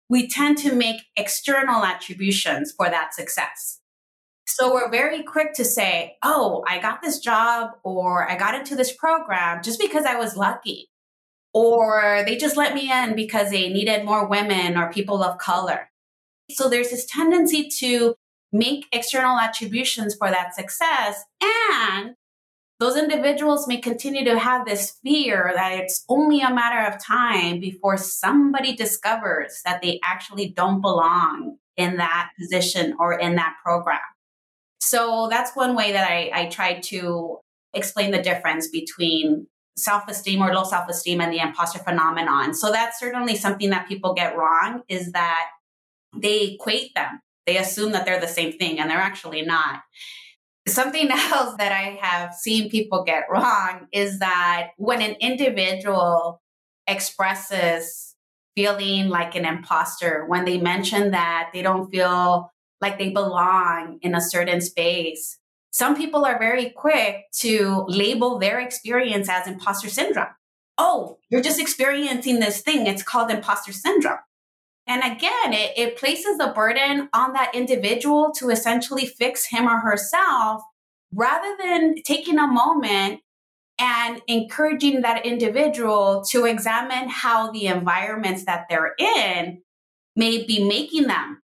we 0.08 0.28
tend 0.28 0.56
to 0.58 0.74
make 0.74 1.02
external 1.16 1.84
attributions 1.84 2.72
for 2.72 2.88
that 2.88 3.12
success. 3.12 3.77
So 4.50 4.72
we're 4.72 4.90
very 4.90 5.22
quick 5.22 5.52
to 5.54 5.64
say, 5.64 6.16
oh, 6.24 6.64
I 6.66 6.78
got 6.78 7.02
this 7.02 7.18
job 7.18 7.72
or 7.84 8.28
I 8.28 8.36
got 8.36 8.54
into 8.54 8.74
this 8.74 8.90
program 8.90 9.62
just 9.62 9.78
because 9.78 10.06
I 10.06 10.16
was 10.16 10.38
lucky. 10.38 10.88
Or 11.52 12.22
they 12.24 12.36
just 12.36 12.56
let 12.56 12.74
me 12.74 12.90
in 12.90 13.14
because 13.14 13.50
they 13.50 13.68
needed 13.68 14.06
more 14.06 14.26
women 14.26 14.78
or 14.78 14.90
people 14.90 15.22
of 15.22 15.36
color. 15.36 15.90
So 16.50 16.70
there's 16.70 16.90
this 16.90 17.04
tendency 17.04 17.68
to 17.80 18.14
make 18.50 18.86
external 18.90 19.38
attributions 19.38 20.14
for 20.14 20.30
that 20.30 20.54
success. 20.54 21.22
And 21.42 22.14
those 22.80 22.96
individuals 22.96 23.68
may 23.68 23.78
continue 23.82 24.24
to 24.24 24.38
have 24.38 24.64
this 24.64 24.96
fear 25.04 25.52
that 25.54 25.72
it's 25.72 26.06
only 26.08 26.40
a 26.40 26.54
matter 26.54 26.90
of 26.90 27.04
time 27.04 27.60
before 27.60 27.98
somebody 27.98 28.74
discovers 28.74 29.60
that 29.66 29.82
they 29.82 30.00
actually 30.02 30.48
don't 30.48 30.80
belong 30.80 31.58
in 31.76 31.98
that 31.98 32.30
position 32.40 32.96
or 32.98 33.12
in 33.12 33.34
that 33.34 33.54
program. 33.62 34.00
So 34.88 35.28
that's 35.30 35.54
one 35.54 35.76
way 35.76 35.92
that 35.92 36.10
I, 36.10 36.30
I 36.32 36.46
try 36.46 36.80
to 36.80 37.40
explain 37.74 38.10
the 38.10 38.22
difference 38.22 38.68
between 38.68 39.46
self 39.76 40.08
esteem 40.08 40.42
or 40.42 40.54
low 40.54 40.64
self 40.64 40.88
esteem 40.88 41.20
and 41.20 41.30
the 41.32 41.40
imposter 41.40 41.78
phenomenon. 41.78 42.54
So 42.54 42.72
that's 42.72 42.98
certainly 42.98 43.36
something 43.36 43.68
that 43.70 43.86
people 43.86 44.14
get 44.14 44.36
wrong 44.36 44.82
is 44.88 45.12
that 45.12 45.48
they 46.16 46.54
equate 46.54 46.94
them. 46.94 47.20
They 47.46 47.58
assume 47.58 47.92
that 47.92 48.06
they're 48.06 48.20
the 48.20 48.28
same 48.28 48.52
thing 48.52 48.80
and 48.80 48.90
they're 48.90 48.96
actually 48.96 49.42
not. 49.42 49.80
Something 50.66 51.10
else 51.10 51.54
that 51.58 51.72
I 51.72 51.98
have 52.00 52.32
seen 52.32 52.70
people 52.70 53.04
get 53.04 53.24
wrong 53.30 53.88
is 53.92 54.20
that 54.20 54.70
when 54.78 55.02
an 55.02 55.16
individual 55.20 56.40
expresses 56.86 58.14
feeling 58.56 59.08
like 59.08 59.34
an 59.34 59.44
imposter, 59.44 60.24
when 60.26 60.46
they 60.46 60.58
mention 60.58 61.10
that 61.10 61.50
they 61.52 61.60
don't 61.60 61.90
feel 61.90 62.50
like 62.80 62.98
they 62.98 63.10
belong 63.10 63.98
in 64.02 64.14
a 64.14 64.20
certain 64.20 64.60
space, 64.60 65.38
some 65.70 65.96
people 65.96 66.24
are 66.24 66.38
very 66.38 66.70
quick 66.70 67.24
to 67.40 67.84
label 67.88 68.38
their 68.38 68.60
experience 68.60 69.28
as 69.28 69.46
imposter 69.46 69.88
syndrome. 69.88 70.28
Oh, 70.78 71.18
you're 71.28 71.42
just 71.42 71.60
experiencing 71.60 72.40
this 72.40 72.62
thing. 72.62 72.86
It's 72.86 73.02
called 73.02 73.30
imposter 73.30 73.72
syndrome. 73.72 74.18
And 74.86 75.02
again, 75.02 75.52
it, 75.52 75.72
it 75.76 75.98
places 75.98 76.38
the 76.38 76.52
burden 76.54 77.10
on 77.12 77.34
that 77.34 77.54
individual 77.54 78.32
to 78.38 78.48
essentially 78.48 79.04
fix 79.06 79.46
him 79.46 79.68
or 79.68 79.80
herself 79.80 80.62
rather 81.12 81.56
than 81.62 81.96
taking 82.04 82.38
a 82.38 82.46
moment 82.46 83.20
and 83.78 84.20
encouraging 84.26 85.02
that 85.02 85.26
individual 85.26 86.24
to 86.30 86.46
examine 86.46 87.08
how 87.08 87.50
the 87.52 87.66
environments 87.66 88.44
that 88.46 88.64
they're 88.68 88.94
in 88.98 89.62
may 90.16 90.44
be 90.44 90.64
making 90.64 91.06
them 91.06 91.42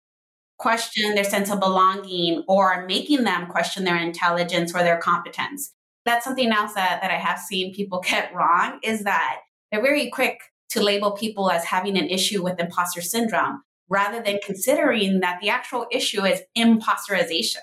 question 0.62 1.16
their 1.16 1.24
sense 1.24 1.50
of 1.50 1.60
belonging 1.60 2.44
or 2.48 2.86
making 2.86 3.24
them 3.24 3.48
question 3.48 3.84
their 3.84 3.98
intelligence 3.98 4.76
or 4.76 4.84
their 4.84 5.00
competence. 5.00 5.74
That's 6.06 6.24
something 6.24 6.52
else 6.52 6.76
that, 6.76 7.00
that 7.02 7.10
I 7.10 7.16
have 7.16 7.40
seen 7.40 7.74
people 7.74 8.00
get 8.08 8.34
wrong 8.34 8.80
is 8.84 9.04
that 9.04 9.40
they're 9.72 9.82
very 9.82 10.12
quick 10.12 10.40
to 10.70 10.84
label 10.84 11.12
people 11.12 11.50
as 11.50 11.66
having 11.66 11.98
an 11.98 12.08
issue 12.08 12.44
with 12.44 12.60
imposter 12.60 13.02
syndrome 13.02 13.64
rather 13.90 14.22
than 14.22 14.40
considering 14.46 15.20
that 15.22 15.40
the 15.42 15.50
actual 15.50 15.88
issue 15.92 16.24
is 16.24 16.42
imposterization. 16.56 17.58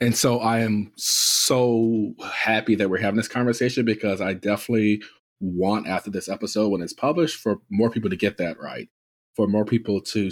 And 0.00 0.14
so 0.14 0.38
I 0.38 0.60
am 0.60 0.92
so 0.96 2.12
happy 2.22 2.74
that 2.74 2.90
we're 2.90 2.98
having 3.00 3.16
this 3.16 3.26
conversation 3.26 3.86
because 3.86 4.20
I 4.20 4.34
definitely 4.34 5.02
want 5.40 5.88
after 5.88 6.10
this 6.10 6.28
episode 6.28 6.68
when 6.68 6.82
it's 6.82 6.92
published 6.92 7.40
for 7.40 7.56
more 7.70 7.90
people 7.90 8.10
to 8.10 8.16
get 8.16 8.36
that 8.36 8.60
right, 8.60 8.88
for 9.34 9.48
more 9.48 9.64
people 9.64 10.02
to 10.02 10.30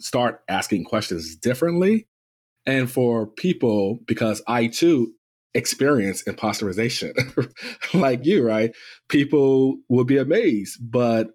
start 0.00 0.42
asking 0.48 0.84
questions 0.84 1.36
differently, 1.36 2.06
and 2.66 2.90
for 2.90 3.26
people 3.26 3.98
because 4.06 4.42
I 4.46 4.66
too 4.66 5.14
experience 5.54 6.22
imposterization 6.24 7.12
like 7.94 8.24
you, 8.24 8.46
right? 8.46 8.74
People 9.08 9.78
will 9.88 10.04
be 10.04 10.18
amazed, 10.18 10.78
but 10.80 11.28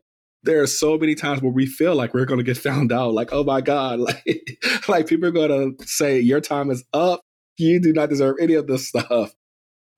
there 0.44 0.62
are 0.62 0.68
so 0.68 0.98
many 0.98 1.16
times 1.16 1.42
where 1.42 1.52
we 1.52 1.66
feel 1.66 1.96
like 1.96 2.14
we're 2.14 2.26
going 2.26 2.38
to 2.38 2.44
get 2.44 2.58
found 2.70 2.92
out 2.92 3.14
like 3.14 3.30
oh 3.32 3.44
my 3.44 3.62
god 3.62 4.00
like 4.00 4.60
like 4.88 5.08
people 5.08 5.28
are 5.28 5.32
going 5.32 5.78
to 5.78 5.88
say 5.88 6.20
your 6.20 6.42
time 6.42 6.70
is 6.70 6.84
up. 6.94 7.22
You 7.58 7.80
do 7.80 7.94
not 7.94 8.10
deserve 8.10 8.36
any 8.40 8.56
of 8.56 8.68
this 8.68 8.88
stuff. 8.88 9.34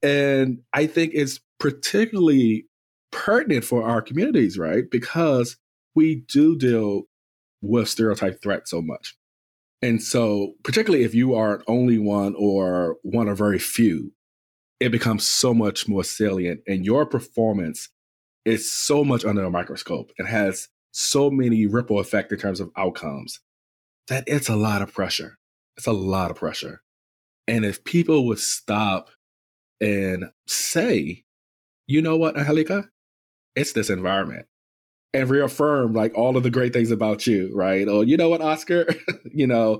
And 0.03 0.59
i 0.73 0.87
think 0.87 1.11
it's 1.13 1.39
particularly 1.59 2.67
pertinent 3.11 3.63
for 3.63 3.83
our 3.83 4.01
communities 4.01 4.57
right? 4.57 4.83
Because 4.89 5.57
we 5.95 6.23
do 6.27 6.57
deal 6.57 7.03
with 7.65 7.89
stereotype 7.89 8.41
threat 8.41 8.67
so 8.67 8.81
much 8.81 9.15
and 9.81 10.01
so 10.01 10.53
particularly 10.63 11.03
if 11.03 11.13
you 11.13 11.35
are 11.35 11.55
an 11.55 11.63
only 11.67 11.97
one 11.97 12.33
or 12.37 12.97
one 13.03 13.27
of 13.27 13.37
very 13.37 13.59
few 13.59 14.11
it 14.79 14.89
becomes 14.89 15.25
so 15.25 15.53
much 15.53 15.87
more 15.87 16.03
salient 16.03 16.61
and 16.67 16.85
your 16.85 17.05
performance 17.05 17.89
is 18.45 18.71
so 18.71 19.03
much 19.03 19.25
under 19.25 19.43
a 19.43 19.49
microscope 19.49 20.11
and 20.17 20.27
has 20.27 20.69
so 20.91 21.29
many 21.29 21.65
ripple 21.65 21.99
effect 21.99 22.31
in 22.31 22.37
terms 22.37 22.59
of 22.59 22.71
outcomes 22.77 23.39
that 24.07 24.23
it's 24.27 24.49
a 24.49 24.55
lot 24.55 24.81
of 24.81 24.93
pressure. 24.93 25.37
It's 25.77 25.87
a 25.87 25.91
lot 25.91 26.31
of 26.31 26.37
pressure. 26.37 26.81
And 27.47 27.65
if 27.65 27.83
people 27.83 28.25
would 28.27 28.39
stop 28.39 29.09
and 29.81 30.31
say, 30.47 31.23
you 31.87 32.01
know 32.01 32.15
what, 32.15 32.37
Angelica, 32.37 32.89
it's 33.55 33.73
this 33.73 33.89
environment 33.89 34.47
and 35.15 35.29
reaffirm 35.29 35.93
like 35.93 36.13
all 36.15 36.35
of 36.35 36.43
the 36.43 36.51
great 36.51 36.73
things 36.73 36.91
about 36.91 37.25
you, 37.25 37.49
right? 37.55 37.87
Or 37.87 38.03
you 38.03 38.17
know 38.17 38.29
what, 38.29 38.41
Oscar, 38.41 38.85
you 39.31 39.47
know, 39.47 39.79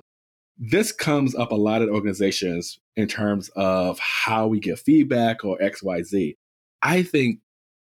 this 0.58 0.94
comes 0.94 1.36
up 1.36 1.52
a 1.52 1.56
lot 1.56 1.82
in 1.82 1.90
organizations 1.90 2.80
in 2.96 3.08
terms 3.08 3.50
of 3.58 4.00
how 4.00 4.48
we 4.48 4.60
get 4.60 4.80
feedback 4.80 5.44
or 5.44 5.58
XYZ. 5.60 6.36
I 6.82 7.04
think 7.04 7.40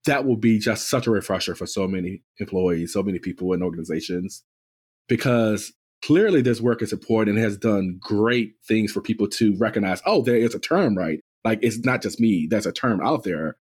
that 0.06 0.26
will 0.26 0.38
be 0.38 0.58
just 0.58 0.90
such 0.90 1.06
a 1.06 1.12
refresher 1.12 1.54
for 1.54 1.68
so 1.68 1.88
many 1.88 2.24
employees, 2.40 2.94
so 2.94 3.04
many 3.04 3.20
people 3.20 3.54
in 3.54 3.62
organizations, 3.62 4.44
because 5.08 5.74
clearly 6.04 6.42
this 6.42 6.60
work 6.60 6.82
is 6.82 6.92
important 6.92 7.38
and 7.38 7.46
has 7.46 7.58
done 7.58 8.00
great 8.02 8.54
things 8.68 8.92
for 8.92 9.02
people 9.02 9.28
to 9.28 9.56
recognize, 9.58 10.02
oh, 10.08 10.24
there 10.24 10.38
is 10.38 10.56
a 10.56 10.60
term, 10.60 10.98
right? 10.98 11.20
Like 11.46 11.60
it's 11.62 11.86
not 11.86 12.02
just 12.02 12.20
me, 12.20 12.48
there's 12.50 12.66
a 12.66 12.72
term 12.72 13.00
out 13.02 13.24
there. 13.24 13.58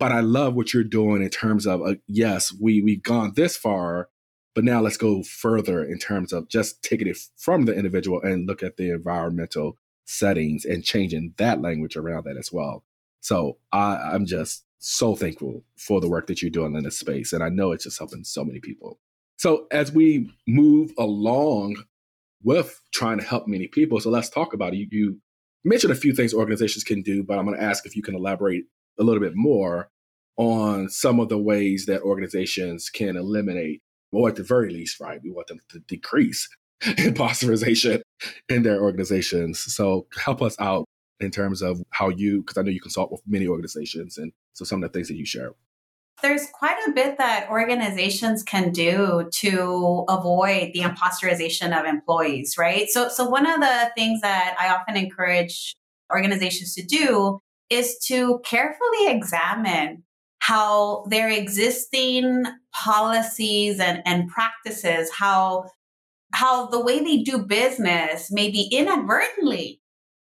But 0.00 0.12
I 0.12 0.20
love 0.20 0.54
what 0.54 0.72
you're 0.72 0.82
doing 0.82 1.22
in 1.22 1.28
terms 1.28 1.66
of, 1.66 1.82
uh, 1.82 1.96
yes, 2.08 2.54
we, 2.58 2.80
we've 2.80 3.02
gone 3.02 3.34
this 3.36 3.54
far, 3.56 4.08
but 4.54 4.64
now 4.64 4.80
let's 4.80 4.96
go 4.96 5.22
further 5.22 5.84
in 5.84 5.98
terms 5.98 6.32
of 6.32 6.48
just 6.48 6.82
taking 6.82 7.06
it 7.06 7.18
from 7.36 7.66
the 7.66 7.76
individual 7.76 8.20
and 8.22 8.48
look 8.48 8.62
at 8.62 8.78
the 8.78 8.90
environmental 8.90 9.76
settings 10.06 10.64
and 10.64 10.82
changing 10.82 11.34
that 11.36 11.60
language 11.60 11.96
around 11.96 12.24
that 12.24 12.38
as 12.38 12.50
well. 12.50 12.82
So 13.20 13.58
I, 13.72 13.96
I'm 13.96 14.24
just 14.24 14.64
so 14.78 15.14
thankful 15.14 15.64
for 15.76 16.00
the 16.00 16.08
work 16.08 16.26
that 16.28 16.40
you're 16.40 16.50
doing 16.50 16.74
in 16.74 16.82
this 16.82 16.98
space. 16.98 17.34
And 17.34 17.44
I 17.44 17.50
know 17.50 17.70
it's 17.72 17.84
just 17.84 17.98
helping 17.98 18.24
so 18.24 18.42
many 18.42 18.58
people. 18.58 18.98
So 19.36 19.66
as 19.70 19.92
we 19.92 20.30
move 20.48 20.92
along 20.98 21.76
with 22.42 22.80
trying 22.94 23.18
to 23.18 23.24
help 23.24 23.46
many 23.46 23.68
people, 23.68 24.00
so 24.00 24.08
let's 24.08 24.30
talk 24.30 24.54
about 24.54 24.72
it. 24.72 24.78
You, 24.78 24.88
you 24.90 25.20
mentioned 25.62 25.92
a 25.92 25.96
few 25.96 26.14
things 26.14 26.32
organizations 26.32 26.84
can 26.84 27.02
do, 27.02 27.22
but 27.22 27.38
I'm 27.38 27.44
going 27.44 27.58
to 27.58 27.62
ask 27.62 27.84
if 27.84 27.94
you 27.94 28.02
can 28.02 28.14
elaborate 28.14 28.64
a 29.00 29.04
little 29.04 29.20
bit 29.20 29.34
more 29.34 29.88
on 30.36 30.88
some 30.88 31.18
of 31.18 31.28
the 31.28 31.38
ways 31.38 31.86
that 31.86 32.02
organizations 32.02 32.88
can 32.88 33.16
eliminate 33.16 33.80
or 34.12 34.28
at 34.28 34.36
the 34.36 34.42
very 34.42 34.72
least, 34.72 35.00
right, 35.00 35.20
we 35.22 35.30
want 35.30 35.48
them 35.48 35.60
to 35.70 35.80
decrease 35.80 36.48
imposterization 36.82 38.02
in 38.48 38.62
their 38.62 38.82
organizations. 38.82 39.60
So 39.60 40.06
help 40.16 40.42
us 40.42 40.56
out 40.60 40.84
in 41.20 41.30
terms 41.30 41.62
of 41.62 41.82
how 41.90 42.08
you, 42.08 42.40
because 42.40 42.56
I 42.56 42.62
know 42.62 42.70
you 42.70 42.80
consult 42.80 43.12
with 43.12 43.20
many 43.26 43.46
organizations, 43.46 44.18
and 44.18 44.32
so 44.54 44.64
some 44.64 44.82
of 44.82 44.90
the 44.90 44.96
things 44.96 45.08
that 45.08 45.16
you 45.16 45.26
share. 45.26 45.52
There's 46.22 46.46
quite 46.52 46.76
a 46.86 46.92
bit 46.92 47.16
that 47.18 47.48
organizations 47.50 48.42
can 48.42 48.72
do 48.72 49.28
to 49.32 50.04
avoid 50.08 50.72
the 50.74 50.80
imposterization 50.80 51.78
of 51.78 51.86
employees, 51.86 52.56
right? 52.58 52.88
So, 52.88 53.08
so 53.08 53.26
one 53.28 53.46
of 53.46 53.60
the 53.60 53.90
things 53.94 54.20
that 54.20 54.54
I 54.58 54.68
often 54.68 54.96
encourage 54.96 55.74
organizations 56.12 56.74
to 56.74 56.82
do 56.82 57.40
is 57.70 57.98
to 58.06 58.40
carefully 58.44 59.06
examine 59.06 60.04
how 60.40 61.04
their 61.08 61.30
existing 61.30 62.44
policies 62.72 63.78
and, 63.78 64.02
and 64.04 64.28
practices, 64.28 65.10
how 65.16 65.70
how 66.32 66.68
the 66.68 66.80
way 66.80 67.00
they 67.00 67.18
do 67.18 67.38
business 67.38 68.30
may 68.30 68.50
be 68.50 68.68
inadvertently 68.70 69.80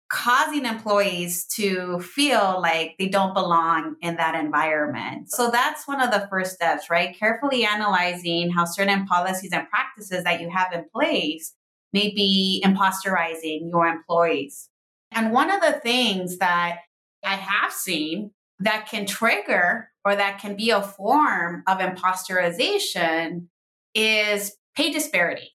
causing 0.09 0.67
employees 0.67 1.47
to 1.47 1.99
feel 2.01 2.61
like 2.61 2.95
they 2.99 3.09
don't 3.09 3.35
belong 3.35 3.97
in 4.03 4.17
that 4.17 4.37
environment. 4.37 5.31
So 5.31 5.51
that's 5.51 5.89
one 5.89 6.01
of 6.01 6.13
the 6.13 6.29
first 6.31 6.55
steps, 6.55 6.89
right? 6.91 7.19
Carefully 7.19 7.65
analyzing 7.65 8.51
how 8.51 8.67
certain 8.67 9.07
policies 9.07 9.53
and 9.53 9.69
practices 9.69 10.23
that 10.25 10.41
you 10.41 10.49
have 10.51 10.73
in 10.73 10.85
place 10.95 11.55
may 11.93 12.13
be 12.15 12.63
imposterizing 12.65 13.69
your 13.71 13.87
employees. 13.87 14.69
And 15.11 15.33
one 15.33 15.51
of 15.51 15.61
the 15.61 15.81
things 15.81 16.39
that 16.39 16.79
I 17.27 17.35
have 17.35 17.73
seen 17.73 18.31
that 18.61 18.89
can 18.89 19.05
trigger 19.05 19.91
or 20.05 20.15
that 20.15 20.39
can 20.39 20.57
be 20.57 20.71
a 20.71 20.81
form 20.81 21.65
of 21.67 21.79
imposterization 21.79 23.49
is 23.95 24.57
pay 24.77 24.93
disparity. 24.93 25.51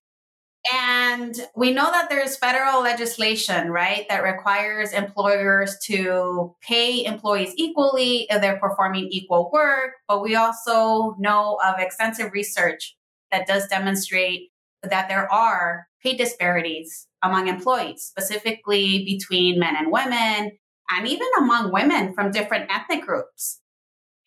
And 0.72 1.34
we 1.56 1.72
know 1.72 1.90
that 1.90 2.08
there's 2.08 2.36
federal 2.36 2.82
legislation, 2.82 3.70
right, 3.70 4.06
that 4.08 4.22
requires 4.22 4.92
employers 4.92 5.76
to 5.86 6.54
pay 6.62 7.04
employees 7.04 7.52
equally 7.56 8.26
if 8.30 8.40
they're 8.40 8.60
performing 8.60 9.08
equal 9.10 9.50
work. 9.52 9.94
But 10.06 10.22
we 10.22 10.36
also 10.36 11.16
know 11.18 11.58
of 11.64 11.76
extensive 11.78 12.32
research 12.32 12.96
that 13.32 13.48
does 13.48 13.66
demonstrate 13.66 14.50
that 14.84 15.08
there 15.08 15.32
are 15.32 15.88
pay 16.02 16.16
disparities 16.16 17.08
among 17.22 17.48
employees, 17.48 18.02
specifically 18.02 19.04
between 19.04 19.58
men 19.58 19.74
and 19.76 19.90
women, 19.90 20.52
and 20.90 21.06
even 21.06 21.28
among 21.38 21.72
women 21.72 22.14
from 22.14 22.30
different 22.30 22.70
ethnic 22.70 23.04
groups. 23.04 23.60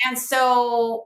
And 0.06 0.18
so 0.18 1.06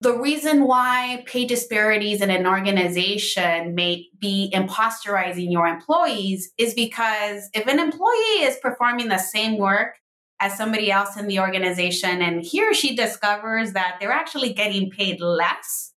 the 0.00 0.18
reason 0.18 0.66
why 0.66 1.24
pay 1.26 1.46
disparities 1.46 2.20
in 2.20 2.30
an 2.30 2.46
organization 2.46 3.74
may 3.74 4.06
be 4.18 4.52
imposterizing 4.54 5.50
your 5.50 5.66
employees 5.66 6.52
is 6.58 6.74
because 6.74 7.48
if 7.54 7.66
an 7.66 7.78
employee 7.78 8.42
is 8.42 8.58
performing 8.60 9.08
the 9.08 9.18
same 9.18 9.56
work 9.56 9.94
as 10.40 10.56
somebody 10.56 10.90
else 10.90 11.16
in 11.16 11.26
the 11.26 11.40
organization 11.40 12.20
and 12.20 12.42
he 12.42 12.62
or 12.62 12.74
she 12.74 12.94
discovers 12.94 13.72
that 13.72 13.96
they're 13.98 14.12
actually 14.12 14.52
getting 14.52 14.90
paid 14.90 15.20
less 15.20 15.92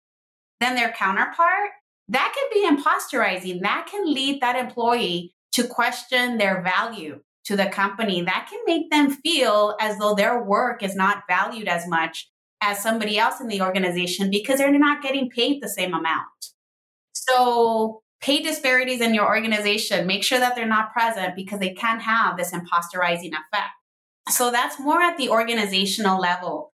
than 0.59 0.75
their 0.75 0.91
counterpart, 0.91 1.71
that 2.09 2.35
can 2.35 2.77
be 2.77 2.83
imposterizing. 2.83 3.61
That 3.61 3.87
can 3.89 4.13
lead 4.13 4.41
that 4.41 4.55
employee 4.55 5.33
to 5.53 5.67
question 5.67 6.37
their 6.37 6.61
value 6.61 7.21
to 7.45 7.55
the 7.55 7.67
company. 7.67 8.21
That 8.21 8.47
can 8.49 8.59
make 8.65 8.89
them 8.91 9.11
feel 9.11 9.75
as 9.79 9.97
though 9.97 10.15
their 10.15 10.43
work 10.43 10.83
is 10.83 10.95
not 10.95 11.23
valued 11.29 11.67
as 11.67 11.87
much 11.87 12.29
as 12.61 12.81
somebody 12.81 13.17
else 13.17 13.39
in 13.39 13.47
the 13.47 13.61
organization 13.61 14.29
because 14.29 14.57
they're 14.57 14.77
not 14.77 15.01
getting 15.01 15.29
paid 15.29 15.61
the 15.61 15.69
same 15.69 15.93
amount. 15.93 16.25
So, 17.13 18.01
pay 18.21 18.41
disparities 18.41 19.01
in 19.01 19.13
your 19.13 19.27
organization, 19.27 20.07
make 20.07 20.23
sure 20.23 20.39
that 20.39 20.55
they're 20.55 20.67
not 20.67 20.91
present 20.91 21.35
because 21.35 21.59
they 21.59 21.73
can 21.73 21.99
have 21.99 22.37
this 22.37 22.51
imposterizing 22.51 23.31
effect. 23.33 23.73
So, 24.29 24.51
that's 24.51 24.79
more 24.79 25.01
at 25.01 25.17
the 25.17 25.29
organizational 25.29 26.19
level. 26.19 26.71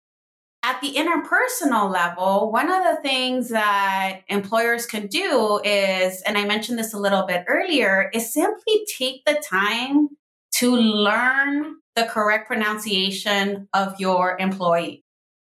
At 0.64 0.80
the 0.80 0.94
interpersonal 0.94 1.92
level, 1.92 2.52
one 2.52 2.72
of 2.72 2.84
the 2.84 3.02
things 3.02 3.50
that 3.50 4.22
employers 4.28 4.86
can 4.86 5.08
do 5.08 5.60
is, 5.64 6.22
and 6.22 6.38
I 6.38 6.46
mentioned 6.46 6.78
this 6.78 6.94
a 6.94 7.00
little 7.00 7.26
bit 7.26 7.46
earlier, 7.48 8.12
is 8.14 8.32
simply 8.32 8.86
take 8.96 9.26
the 9.26 9.42
time 9.44 10.10
to 10.56 10.76
learn 10.76 11.76
the 11.96 12.06
correct 12.06 12.48
pronunciation 12.48 13.68
of 13.74 14.00
your 14.00 14.38
employee 14.40 15.04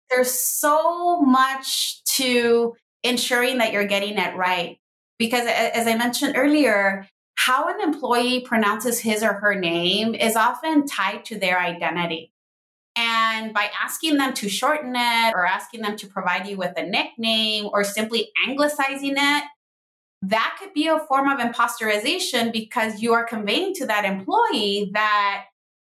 there's 0.09 0.31
so 0.31 1.21
much 1.21 2.03
to 2.05 2.75
ensuring 3.03 3.57
that 3.59 3.73
you're 3.73 3.85
getting 3.85 4.17
it 4.17 4.35
right. 4.35 4.77
Because 5.19 5.47
as 5.47 5.87
I 5.87 5.95
mentioned 5.95 6.35
earlier, 6.37 7.07
how 7.35 7.69
an 7.69 7.81
employee 7.81 8.41
pronounces 8.41 8.99
his 8.99 9.23
or 9.23 9.33
her 9.33 9.55
name 9.55 10.15
is 10.15 10.35
often 10.35 10.85
tied 10.85 11.25
to 11.25 11.39
their 11.39 11.59
identity. 11.59 12.31
And 12.95 13.53
by 13.53 13.69
asking 13.79 14.17
them 14.17 14.33
to 14.35 14.49
shorten 14.49 14.95
it 14.95 15.33
or 15.35 15.45
asking 15.45 15.81
them 15.81 15.97
to 15.97 16.07
provide 16.07 16.47
you 16.47 16.57
with 16.57 16.73
a 16.77 16.83
nickname 16.83 17.69
or 17.71 17.83
simply 17.83 18.31
anglicizing 18.47 19.15
it, 19.17 19.43
that 20.21 20.57
could 20.59 20.73
be 20.73 20.87
a 20.87 20.99
form 20.99 21.29
of 21.29 21.39
imposterization 21.39 22.51
because 22.51 23.01
you 23.01 23.13
are 23.13 23.25
conveying 23.25 23.73
to 23.75 23.85
that 23.85 24.05
employee 24.05 24.89
that 24.93 25.45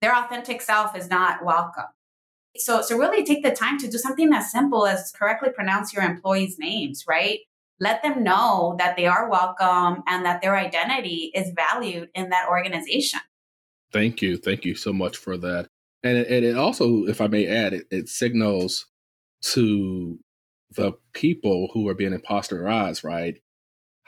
their 0.01 0.15
authentic 0.15 0.61
self 0.61 0.95
is 0.95 1.09
not 1.09 1.43
welcome. 1.43 1.85
So, 2.57 2.81
so 2.81 2.97
really 2.97 3.23
take 3.23 3.43
the 3.43 3.51
time 3.51 3.79
to 3.79 3.89
do 3.89 3.97
something 3.97 4.33
as 4.33 4.51
simple 4.51 4.85
as 4.85 5.11
correctly 5.11 5.49
pronounce 5.49 5.93
your 5.93 6.03
employees' 6.03 6.59
names, 6.59 7.05
right? 7.07 7.39
Let 7.79 8.03
them 8.03 8.23
know 8.23 8.75
that 8.77 8.95
they 8.95 9.07
are 9.07 9.29
welcome 9.29 10.03
and 10.05 10.25
that 10.25 10.41
their 10.41 10.55
identity 10.55 11.31
is 11.33 11.51
valued 11.55 12.09
in 12.13 12.29
that 12.29 12.49
organization. 12.49 13.21
Thank 13.91 14.21
you. 14.21 14.37
Thank 14.37 14.65
you 14.65 14.75
so 14.75 14.93
much 14.93 15.17
for 15.17 15.37
that. 15.37 15.67
And 16.03 16.17
it, 16.17 16.27
and 16.27 16.45
it 16.45 16.57
also, 16.57 17.05
if 17.05 17.21
I 17.21 17.27
may 17.27 17.47
add, 17.47 17.73
it, 17.73 17.87
it 17.89 18.09
signals 18.09 18.87
to 19.41 20.19
the 20.71 20.93
people 21.13 21.69
who 21.73 21.87
are 21.87 21.93
being 21.93 22.17
imposterized, 22.17 23.03
right? 23.03 23.41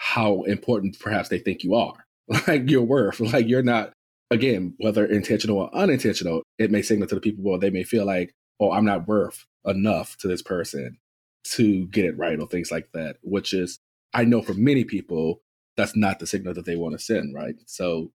How 0.03 0.43
important 0.43 0.99
perhaps 0.99 1.29
they 1.29 1.39
think 1.39 1.63
you 1.63 1.75
are, 1.75 2.05
like 2.47 2.69
your 2.69 2.83
worth, 2.83 3.19
like 3.33 3.47
you're 3.47 3.63
not 3.63 3.93
again, 4.33 4.73
whether 4.79 5.05
intentional 5.05 5.59
or 5.59 5.75
unintentional, 5.75 6.43
it 6.57 6.71
may 6.71 6.81
signal 6.81 7.07
to 7.07 7.15
the 7.15 7.21
people, 7.21 7.43
well, 7.43 7.59
they 7.59 7.69
may 7.69 7.83
feel 7.83 8.05
like, 8.05 8.33
oh, 8.59 8.71
I'm 8.71 8.83
not 8.83 9.07
worth 9.07 9.45
enough 9.65 10.17
to 10.17 10.27
this 10.27 10.41
person 10.41 10.97
to 11.43 11.85
get 11.87 12.05
it 12.05 12.17
right 12.17 12.39
or 12.39 12.47
things 12.47 12.71
like 12.71 12.89
that, 12.93 13.17
which 13.21 13.53
is, 13.53 13.77
I 14.13 14.25
know 14.25 14.41
for 14.41 14.53
many 14.53 14.83
people, 14.83 15.41
that's 15.77 15.95
not 15.95 16.19
the 16.19 16.27
signal 16.27 16.53
that 16.55 16.65
they 16.65 16.75
want 16.75 16.97
to 16.97 17.03
send, 17.03 17.35
right? 17.35 17.55
So 17.67 18.11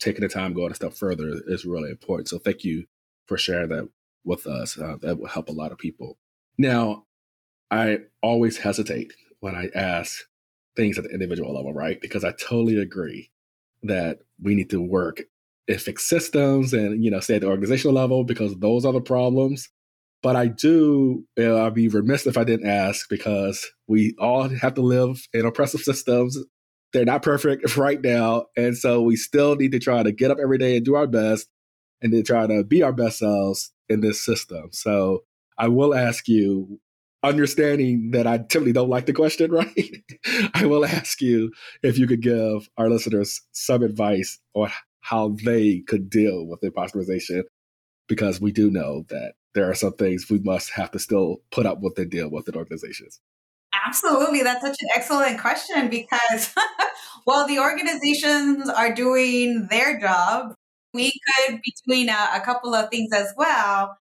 taking 0.00 0.20
the 0.20 0.28
time 0.28 0.52
going 0.52 0.70
a 0.70 0.74
step 0.74 0.92
further 0.92 1.40
is 1.46 1.64
really 1.64 1.90
important. 1.90 2.28
So 2.28 2.38
thank 2.38 2.64
you 2.64 2.84
for 3.26 3.38
sharing 3.38 3.70
that 3.70 3.88
with 4.24 4.46
us. 4.46 4.78
Uh, 4.78 4.96
that 5.00 5.18
will 5.18 5.28
help 5.28 5.48
a 5.48 5.52
lot 5.52 5.72
of 5.72 5.78
people. 5.78 6.18
Now, 6.58 7.04
I 7.70 8.00
always 8.22 8.58
hesitate 8.58 9.12
when 9.40 9.54
I 9.54 9.68
ask 9.74 10.24
things 10.76 10.98
at 10.98 11.04
the 11.04 11.10
individual 11.10 11.54
level, 11.54 11.72
right? 11.72 12.00
Because 12.00 12.24
I 12.24 12.32
totally 12.32 12.78
agree 12.78 13.30
that 13.82 14.20
we 14.42 14.54
need 14.54 14.70
to 14.70 14.80
work 14.80 15.22
and 15.68 15.80
fix 15.80 16.04
systems 16.04 16.72
and 16.72 17.02
you 17.02 17.10
know 17.10 17.20
stay 17.20 17.36
at 17.36 17.40
the 17.40 17.48
organizational 17.48 17.94
level 17.94 18.24
because 18.24 18.54
those 18.56 18.84
are 18.84 18.92
the 18.92 19.00
problems. 19.00 19.68
But 20.22 20.36
i 20.36 20.46
do 20.46 21.24
you 21.36 21.44
know, 21.44 21.66
i'd 21.66 21.74
be 21.74 21.88
remiss 21.88 22.26
if 22.26 22.38
i 22.38 22.44
didn't 22.44 22.68
ask 22.68 23.08
because 23.10 23.70
we 23.86 24.14
all 24.18 24.48
have 24.48 24.74
to 24.74 24.80
live 24.80 25.26
in 25.32 25.46
oppressive 25.46 25.80
systems. 25.80 26.38
They're 26.92 27.04
not 27.04 27.22
perfect 27.22 27.76
right 27.76 28.00
now. 28.00 28.46
And 28.56 28.76
so 28.76 29.02
we 29.02 29.16
still 29.16 29.56
need 29.56 29.72
to 29.72 29.80
try 29.80 30.02
to 30.02 30.12
get 30.12 30.30
up 30.30 30.38
every 30.40 30.58
day 30.58 30.76
and 30.76 30.84
do 30.84 30.94
our 30.94 31.06
best 31.06 31.48
and 32.00 32.12
then 32.12 32.22
try 32.24 32.46
to 32.46 32.62
be 32.64 32.82
our 32.82 32.92
best 32.92 33.18
selves 33.18 33.72
in 33.88 34.00
this 34.00 34.20
system. 34.24 34.68
So 34.72 35.24
i 35.58 35.68
will 35.68 35.94
ask 35.94 36.26
you 36.28 36.80
understanding 37.24 38.10
that 38.12 38.26
I 38.26 38.38
typically 38.38 38.72
don't 38.72 38.90
like 38.90 39.06
the 39.06 39.12
question, 39.12 39.50
right? 39.52 40.04
I 40.54 40.66
will 40.66 40.84
ask 40.84 41.20
you 41.20 41.52
if 41.82 41.98
you 41.98 42.06
could 42.06 42.22
give 42.22 42.68
our 42.76 42.88
listeners 42.88 43.40
some 43.52 43.82
advice 43.82 44.38
on 44.54 44.70
how 45.00 45.36
they 45.44 45.80
could 45.80 46.08
deal 46.08 46.46
with 46.46 46.60
imposterization 46.60 47.42
because 48.08 48.40
we 48.40 48.52
do 48.52 48.70
know 48.70 49.04
that 49.08 49.34
there 49.54 49.68
are 49.70 49.74
some 49.74 49.92
things 49.94 50.28
we 50.28 50.38
must 50.40 50.70
have 50.70 50.90
to 50.92 50.98
still 50.98 51.38
put 51.50 51.66
up 51.66 51.80
with 51.80 51.98
and 51.98 52.10
deal 52.10 52.30
with 52.30 52.48
in 52.48 52.56
organizations. 52.56 53.20
Absolutely. 53.86 54.42
That's 54.42 54.62
such 54.62 54.76
an 54.80 54.88
excellent 54.94 55.40
question 55.40 55.88
because 55.88 56.54
while 57.24 57.46
the 57.46 57.58
organizations 57.58 58.68
are 58.68 58.94
doing 58.94 59.66
their 59.68 59.98
job, 60.00 60.54
we 60.92 61.12
could 61.12 61.60
be 61.62 61.74
doing 61.86 62.08
a, 62.08 62.28
a 62.34 62.40
couple 62.44 62.74
of 62.74 62.88
things 62.90 63.12
as 63.12 63.32
well 63.36 63.98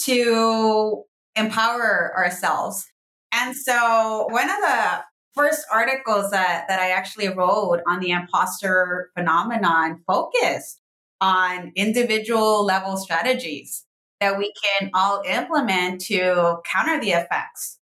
to 0.00 1.04
empower 1.36 2.12
ourselves. 2.16 2.86
And 3.32 3.56
so, 3.56 4.26
one 4.30 4.48
of 4.48 4.56
the 4.60 5.04
first 5.34 5.66
articles 5.72 6.30
that, 6.30 6.66
that 6.68 6.78
I 6.78 6.90
actually 6.90 7.28
wrote 7.28 7.80
on 7.88 8.00
the 8.00 8.12
imposter 8.12 9.10
phenomenon 9.16 10.02
focused 10.06 10.80
on 11.20 11.72
individual 11.74 12.64
level 12.64 12.96
strategies 12.96 13.84
that 14.20 14.38
we 14.38 14.52
can 14.62 14.90
all 14.94 15.22
implement 15.26 16.00
to 16.02 16.58
counter 16.64 17.00
the 17.00 17.10
effects 17.10 17.78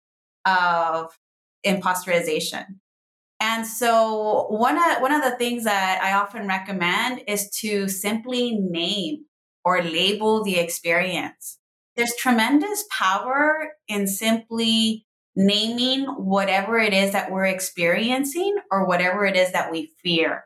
of 0.45 1.11
imposterization. 1.65 2.65
And 3.39 3.65
so 3.65 4.47
one 4.49 4.77
of 4.77 5.01
one 5.01 5.13
of 5.13 5.23
the 5.23 5.37
things 5.37 5.63
that 5.63 6.01
I 6.03 6.13
often 6.13 6.47
recommend 6.47 7.21
is 7.27 7.49
to 7.61 7.87
simply 7.87 8.57
name 8.57 9.25
or 9.63 9.81
label 9.81 10.43
the 10.43 10.57
experience. 10.57 11.58
There's 11.99 12.15
tremendous 12.15 12.85
power 12.97 13.73
in 13.89 14.07
simply 14.07 15.05
naming 15.35 16.05
whatever 16.05 16.77
it 16.77 16.93
is 16.93 17.11
that 17.11 17.29
we're 17.29 17.47
experiencing 17.47 18.55
or 18.71 18.85
whatever 18.85 19.25
it 19.25 19.35
is 19.35 19.51
that 19.51 19.69
we 19.69 19.91
fear. 20.01 20.45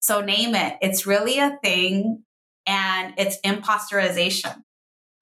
So 0.00 0.20
name 0.20 0.56
it. 0.56 0.78
It's 0.82 1.06
really 1.06 1.38
a 1.38 1.56
thing 1.62 2.24
and 2.66 3.14
it's 3.16 3.38
imposterization. 3.42 4.64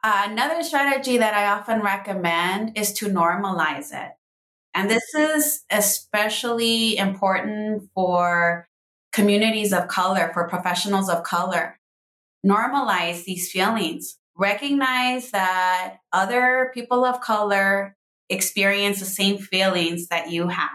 Uh, 0.02 0.28
another 0.30 0.62
strategy 0.62 1.18
that 1.18 1.34
I 1.34 1.48
often 1.48 1.82
recommend 1.82 2.78
is 2.78 2.94
to 2.94 3.10
normalize 3.10 3.92
it. 3.92 4.12
And 4.72 4.88
this 4.88 5.04
is 5.14 5.64
especially 5.70 6.96
important 6.96 7.90
for 7.94 8.68
communities 9.12 9.74
of 9.74 9.88
color, 9.88 10.30
for 10.32 10.48
professionals 10.48 11.10
of 11.10 11.24
color. 11.24 11.78
Normalize 12.46 13.24
these 13.24 13.52
feelings. 13.52 14.16
Recognize 14.38 15.32
that 15.32 15.96
other 16.12 16.70
people 16.72 17.04
of 17.04 17.20
color 17.20 17.96
experience 18.28 19.00
the 19.00 19.04
same 19.04 19.36
feelings 19.38 20.06
that 20.08 20.30
you 20.30 20.48
have. 20.48 20.70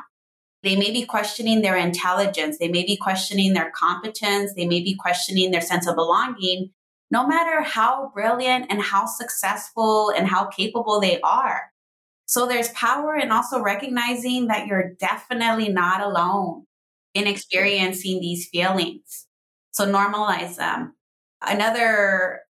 They 0.63 0.75
may 0.75 0.91
be 0.91 1.05
questioning 1.05 1.61
their 1.61 1.77
intelligence. 1.77 2.57
They 2.57 2.67
may 2.67 2.85
be 2.85 2.97
questioning 2.97 3.53
their 3.53 3.71
competence. 3.71 4.53
They 4.53 4.67
may 4.67 4.81
be 4.81 4.95
questioning 4.95 5.51
their 5.51 5.61
sense 5.61 5.87
of 5.87 5.95
belonging, 5.95 6.71
no 7.11 7.27
matter 7.27 7.61
how 7.61 8.11
brilliant 8.13 8.67
and 8.69 8.81
how 8.81 9.05
successful 9.05 10.09
and 10.09 10.27
how 10.27 10.45
capable 10.45 10.99
they 10.99 11.19
are. 11.21 11.71
So 12.25 12.47
there's 12.47 12.69
power 12.69 13.15
in 13.15 13.31
also 13.31 13.61
recognizing 13.61 14.47
that 14.47 14.67
you're 14.67 14.93
definitely 14.99 15.69
not 15.69 16.01
alone 16.01 16.65
in 17.13 17.27
experiencing 17.27 18.19
these 18.21 18.47
feelings. 18.47 19.27
So 19.71 19.85
normalize 19.85 20.55
them. 20.55 20.95
Another 21.41 22.42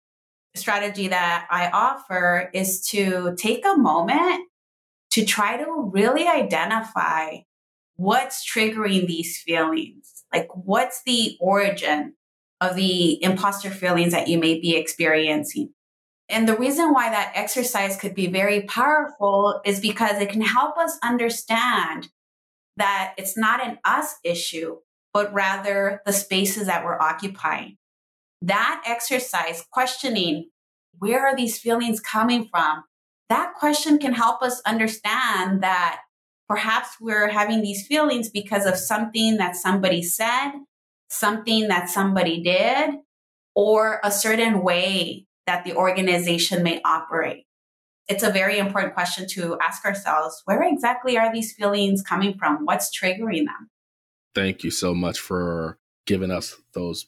strategy 0.55 1.09
that 1.09 1.46
I 1.50 1.68
offer 1.70 2.50
is 2.53 2.86
to 2.88 3.34
take 3.36 3.64
a 3.64 3.76
moment 3.76 4.48
to 5.12 5.24
try 5.24 5.57
to 5.59 5.90
really 5.92 6.26
identify 6.26 7.38
what's 7.96 8.50
triggering 8.50 9.07
these 9.07 9.38
feelings. 9.38 10.24
Like, 10.32 10.48
what's 10.55 11.03
the 11.05 11.36
origin 11.40 12.14
of 12.61 12.76
the 12.76 13.22
imposter 13.22 13.70
feelings 13.70 14.12
that 14.12 14.28
you 14.28 14.38
may 14.38 14.59
be 14.59 14.74
experiencing? 14.76 15.70
And 16.28 16.48
the 16.48 16.57
reason 16.57 16.92
why 16.94 17.11
that 17.11 17.32
exercise 17.34 17.96
could 17.96 18.14
be 18.14 18.26
very 18.26 18.62
powerful 18.62 19.61
is 19.66 19.80
because 19.80 20.20
it 20.20 20.30
can 20.30 20.40
help 20.40 20.78
us 20.78 20.98
understand 21.03 22.09
that 22.78 23.12
it's 23.18 23.36
not 23.36 23.64
an 23.64 23.78
us 23.84 24.14
issue, 24.24 24.78
but 25.12 25.32
rather 25.34 26.00
the 26.07 26.12
spaces 26.12 26.66
that 26.68 26.84
we're 26.84 26.98
occupying. 26.98 27.76
That 28.43 28.82
exercise, 28.86 29.64
questioning 29.70 30.51
where 30.99 31.24
are 31.24 31.36
these 31.36 31.59
feelings 31.59 32.01
coming 32.01 32.49
from? 32.51 32.82
That 33.28 33.55
question 33.55 33.99
can 33.99 34.12
help 34.12 34.43
us 34.43 34.61
understand 34.66 35.62
that 35.62 36.01
perhaps 36.49 36.97
we're 37.01 37.28
having 37.28 37.62
these 37.62 37.86
feelings 37.86 38.28
because 38.28 38.66
of 38.66 38.76
something 38.76 39.36
that 39.36 39.55
somebody 39.55 40.03
said, 40.03 40.51
something 41.09 41.68
that 41.68 41.88
somebody 41.88 42.43
did, 42.43 42.97
or 43.55 44.01
a 44.03 44.11
certain 44.11 44.62
way 44.62 45.26
that 45.47 45.64
the 45.64 45.76
organization 45.76 46.64
may 46.64 46.80
operate? 46.84 47.45
It's 48.09 48.24
a 48.24 48.30
very 48.30 48.59
important 48.59 48.95
question 48.95 49.28
to 49.30 49.57
ask 49.62 49.84
ourselves 49.84 50.43
where 50.47 50.64
exactly 50.64 51.16
are 51.16 51.32
these 51.32 51.53
feelings 51.53 52.03
coming 52.03 52.34
from? 52.36 52.64
What's 52.64 52.90
triggering 52.90 53.47
them? 53.47 53.70
Thank 54.34 54.64
you 54.64 54.72
so 54.72 54.95
much 54.95 55.20
for 55.20 55.78
giving 56.07 56.32
us 56.32 56.57
those 56.74 57.07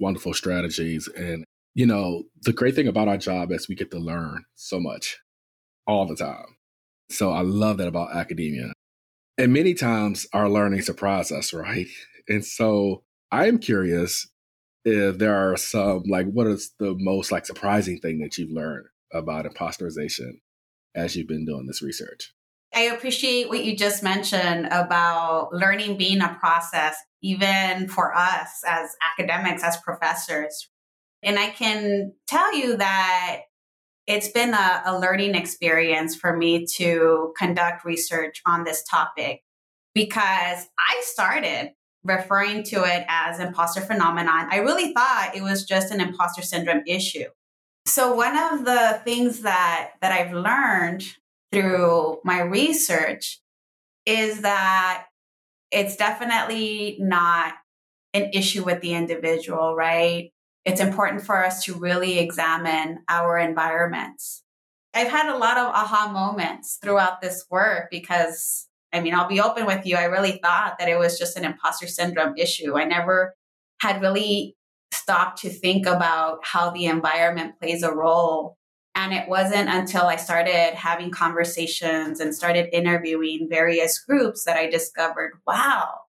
wonderful 0.00 0.34
strategies. 0.34 1.08
And, 1.08 1.44
you 1.74 1.86
know, 1.86 2.24
the 2.42 2.52
great 2.52 2.74
thing 2.74 2.88
about 2.88 3.08
our 3.08 3.18
job 3.18 3.52
is 3.52 3.68
we 3.68 3.74
get 3.74 3.90
to 3.92 3.98
learn 3.98 4.44
so 4.54 4.80
much 4.80 5.18
all 5.86 6.06
the 6.06 6.16
time. 6.16 6.56
So 7.10 7.30
I 7.30 7.42
love 7.42 7.78
that 7.78 7.88
about 7.88 8.14
academia. 8.14 8.72
And 9.38 9.52
many 9.52 9.74
times 9.74 10.26
our 10.32 10.48
learning 10.48 10.82
surprises 10.82 11.32
us, 11.32 11.52
right? 11.52 11.86
And 12.28 12.44
so 12.44 13.04
I'm 13.30 13.58
curious 13.58 14.28
if 14.84 15.18
there 15.18 15.34
are 15.34 15.56
some 15.56 16.02
like 16.08 16.26
what 16.26 16.46
is 16.46 16.72
the 16.78 16.94
most 16.98 17.32
like 17.32 17.46
surprising 17.46 17.98
thing 17.98 18.18
that 18.20 18.38
you've 18.38 18.50
learned 18.50 18.86
about 19.12 19.46
imposterization 19.46 20.32
as 20.94 21.16
you've 21.16 21.28
been 21.28 21.46
doing 21.46 21.66
this 21.66 21.82
research 21.82 22.32
i 22.74 22.82
appreciate 22.82 23.48
what 23.48 23.64
you 23.64 23.76
just 23.76 24.02
mentioned 24.02 24.66
about 24.66 25.52
learning 25.52 25.96
being 25.96 26.20
a 26.20 26.36
process 26.40 26.96
even 27.22 27.88
for 27.88 28.14
us 28.14 28.62
as 28.66 28.90
academics 29.12 29.62
as 29.62 29.76
professors 29.78 30.68
and 31.22 31.38
i 31.38 31.48
can 31.48 32.12
tell 32.26 32.54
you 32.54 32.76
that 32.76 33.42
it's 34.06 34.28
been 34.28 34.54
a, 34.54 34.82
a 34.86 34.98
learning 34.98 35.34
experience 35.34 36.16
for 36.16 36.34
me 36.34 36.64
to 36.64 37.32
conduct 37.36 37.84
research 37.84 38.40
on 38.46 38.64
this 38.64 38.82
topic 38.84 39.42
because 39.94 40.66
i 40.78 41.02
started 41.02 41.72
referring 42.04 42.62
to 42.64 42.84
it 42.84 43.04
as 43.08 43.38
imposter 43.38 43.80
phenomenon, 43.80 44.48
I 44.50 44.58
really 44.58 44.92
thought 44.92 45.32
it 45.34 45.42
was 45.42 45.64
just 45.64 45.92
an 45.92 46.00
imposter 46.00 46.42
syndrome 46.42 46.82
issue. 46.86 47.26
So 47.86 48.14
one 48.14 48.36
of 48.36 48.64
the 48.64 49.00
things 49.04 49.40
that 49.40 49.92
that 50.00 50.12
I've 50.12 50.32
learned 50.32 51.04
through 51.52 52.18
my 52.24 52.40
research 52.40 53.40
is 54.06 54.42
that 54.42 55.06
it's 55.70 55.96
definitely 55.96 56.96
not 57.00 57.54
an 58.14 58.30
issue 58.32 58.64
with 58.64 58.80
the 58.80 58.94
individual, 58.94 59.74
right? 59.74 60.32
It's 60.64 60.80
important 60.80 61.22
for 61.22 61.44
us 61.44 61.64
to 61.64 61.74
really 61.74 62.18
examine 62.18 63.00
our 63.08 63.38
environments. 63.38 64.42
I've 64.94 65.08
had 65.08 65.32
a 65.32 65.38
lot 65.38 65.58
of 65.58 65.66
aha 65.66 66.10
moments 66.12 66.78
throughout 66.82 67.20
this 67.20 67.44
work 67.50 67.88
because 67.90 68.68
I 68.92 69.00
mean, 69.00 69.14
I'll 69.14 69.28
be 69.28 69.40
open 69.40 69.66
with 69.66 69.84
you. 69.84 69.96
I 69.96 70.04
really 70.04 70.40
thought 70.42 70.76
that 70.78 70.88
it 70.88 70.98
was 70.98 71.18
just 71.18 71.36
an 71.36 71.44
imposter 71.44 71.86
syndrome 71.86 72.34
issue. 72.36 72.78
I 72.78 72.84
never 72.84 73.34
had 73.80 74.00
really 74.00 74.56
stopped 74.92 75.42
to 75.42 75.50
think 75.50 75.86
about 75.86 76.38
how 76.42 76.70
the 76.70 76.86
environment 76.86 77.58
plays 77.60 77.82
a 77.82 77.94
role. 77.94 78.56
And 78.98 79.14
it 79.14 79.28
wasn't 79.28 79.68
until 79.68 80.06
I 80.06 80.16
started 80.16 80.74
having 80.74 81.12
conversations 81.12 82.18
and 82.18 82.34
started 82.34 82.68
interviewing 82.72 83.46
various 83.48 83.96
groups 84.00 84.42
that 84.42 84.56
I 84.56 84.68
discovered 84.68 85.34
wow, 85.46 86.00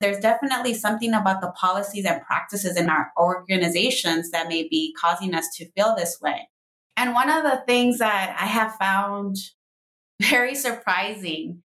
there's 0.00 0.18
definitely 0.18 0.72
something 0.72 1.12
about 1.12 1.42
the 1.42 1.50
policies 1.50 2.06
and 2.06 2.22
practices 2.22 2.78
in 2.78 2.88
our 2.88 3.12
organizations 3.18 4.30
that 4.30 4.48
may 4.48 4.66
be 4.66 4.94
causing 4.98 5.34
us 5.34 5.46
to 5.56 5.70
feel 5.72 5.94
this 5.94 6.22
way. 6.22 6.48
And 6.96 7.12
one 7.12 7.28
of 7.28 7.42
the 7.42 7.62
things 7.66 7.98
that 7.98 8.34
I 8.40 8.46
have 8.46 8.76
found 8.76 9.36
very 10.22 10.54
surprising 10.54 11.62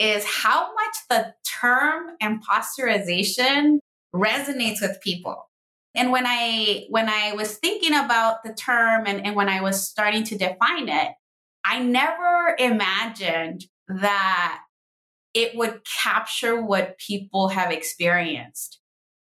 is 0.00 0.24
how 0.24 0.74
much 0.74 0.96
the 1.08 1.34
term 1.60 2.16
imposterization 2.20 3.78
resonates 4.12 4.80
with 4.82 5.00
people. 5.00 5.48
And 5.96 6.12
when 6.12 6.24
I 6.26 6.86
when 6.90 7.08
I 7.08 7.32
was 7.32 7.56
thinking 7.56 7.94
about 7.94 8.44
the 8.44 8.52
term 8.52 9.04
and, 9.06 9.24
and 9.24 9.34
when 9.34 9.48
I 9.48 9.60
was 9.60 9.88
starting 9.88 10.24
to 10.24 10.38
define 10.38 10.88
it, 10.88 11.12
I 11.64 11.80
never 11.80 12.54
imagined 12.58 13.64
that 13.88 14.60
it 15.34 15.56
would 15.56 15.80
capture 16.02 16.62
what 16.62 16.98
people 16.98 17.48
have 17.48 17.70
experienced. 17.70 18.80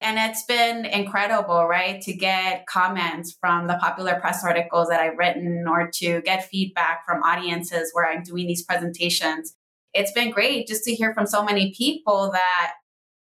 And 0.01 0.19
it's 0.19 0.45
been 0.45 0.85
incredible, 0.85 1.67
right? 1.67 2.01
To 2.03 2.13
get 2.13 2.67
comments 2.67 3.37
from 3.41 3.69
the 3.69 3.79
popular 3.81 4.19
press 4.19 4.45
articles 4.45 4.89
that 4.89 5.01
I've 5.01 5.17
written 5.17 5.65
or 5.69 5.91
to 5.95 6.21
get 6.23 6.49
feedback 6.49 7.05
from 7.07 7.23
audiences 7.23 7.91
where 7.93 8.09
I'm 8.09 8.25
doing 8.25 8.49
these 8.49 8.65
presentations 8.65 9.55
it's 9.95 10.13
been 10.13 10.31
great 10.31 10.67
just 10.67 10.85
to 10.85 10.95
hear 10.95 11.13
from 11.15 11.27
so 11.27 11.45
many 11.45 11.75
people 11.77 12.31
that 12.33 12.73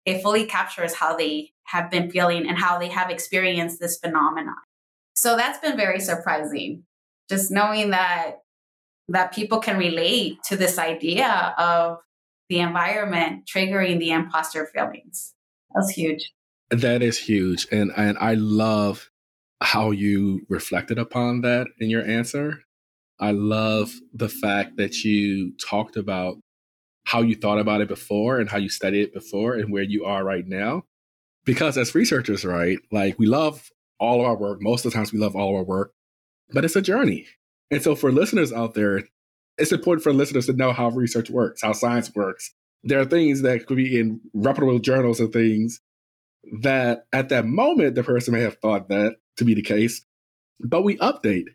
it 0.05 0.21
fully 0.21 0.45
captures 0.45 0.93
how 0.93 1.15
they 1.15 1.51
have 1.65 1.89
been 1.89 2.09
feeling 2.09 2.47
and 2.47 2.57
how 2.57 2.79
they 2.79 2.89
have 2.89 3.09
experienced 3.09 3.79
this 3.79 3.97
phenomenon. 3.97 4.55
So 5.15 5.35
that's 5.35 5.59
been 5.59 5.77
very 5.77 5.99
surprising. 5.99 6.83
Just 7.29 7.51
knowing 7.51 7.91
that 7.91 8.39
that 9.07 9.33
people 9.33 9.59
can 9.59 9.77
relate 9.77 10.41
to 10.43 10.55
this 10.55 10.77
idea 10.77 11.53
of 11.57 11.97
the 12.49 12.59
environment 12.59 13.43
triggering 13.45 13.99
the 13.99 14.11
imposter 14.11 14.65
feelings. 14.65 15.33
That's 15.73 15.89
huge. 15.89 16.31
That 16.69 17.01
is 17.01 17.17
huge. 17.17 17.67
And 17.71 17.91
and 17.95 18.17
I 18.19 18.35
love 18.35 19.09
how 19.61 19.91
you 19.91 20.41
reflected 20.49 20.97
upon 20.97 21.41
that 21.41 21.67
in 21.79 21.89
your 21.89 22.03
answer. 22.03 22.63
I 23.19 23.31
love 23.31 23.93
the 24.13 24.29
fact 24.29 24.77
that 24.77 25.03
you 25.03 25.53
talked 25.57 25.95
about 25.95 26.37
how 27.03 27.21
you 27.21 27.35
thought 27.35 27.59
about 27.59 27.81
it 27.81 27.87
before 27.87 28.39
and 28.39 28.49
how 28.49 28.57
you 28.57 28.69
studied 28.69 29.01
it 29.01 29.13
before 29.13 29.55
and 29.55 29.71
where 29.71 29.83
you 29.83 30.05
are 30.05 30.23
right 30.23 30.47
now. 30.47 30.83
Because 31.45 31.77
as 31.77 31.95
researchers, 31.95 32.45
right, 32.45 32.77
like 32.91 33.17
we 33.17 33.25
love 33.25 33.71
all 33.99 34.21
of 34.21 34.27
our 34.27 34.37
work. 34.37 34.61
Most 34.61 34.85
of 34.85 34.91
the 34.91 34.95
times 34.95 35.11
we 35.11 35.19
love 35.19 35.35
all 35.35 35.49
of 35.49 35.55
our 35.55 35.63
work, 35.63 35.93
but 36.53 36.65
it's 36.65 36.75
a 36.75 36.81
journey. 36.81 37.27
And 37.71 37.81
so 37.81 37.95
for 37.95 38.11
listeners 38.11 38.51
out 38.51 38.73
there, 38.73 39.03
it's 39.57 39.71
important 39.71 40.03
for 40.03 40.13
listeners 40.13 40.45
to 40.47 40.53
know 40.53 40.71
how 40.71 40.89
research 40.89 41.29
works, 41.29 41.61
how 41.61 41.73
science 41.73 42.13
works, 42.15 42.53
there 42.83 42.99
are 42.99 43.05
things 43.05 43.41
that 43.41 43.65
could 43.67 43.77
be 43.77 43.99
in 43.99 44.19
reputable 44.33 44.79
journals 44.79 45.19
and 45.19 45.31
things 45.31 45.79
that 46.61 47.05
at 47.13 47.29
that 47.29 47.45
moment 47.45 47.95
the 47.95 48.03
person 48.03 48.33
may 48.33 48.41
have 48.41 48.57
thought 48.57 48.89
that 48.89 49.17
to 49.37 49.45
be 49.45 49.53
the 49.53 49.61
case, 49.61 50.03
but 50.59 50.83
we 50.83 50.97
update. 50.97 51.45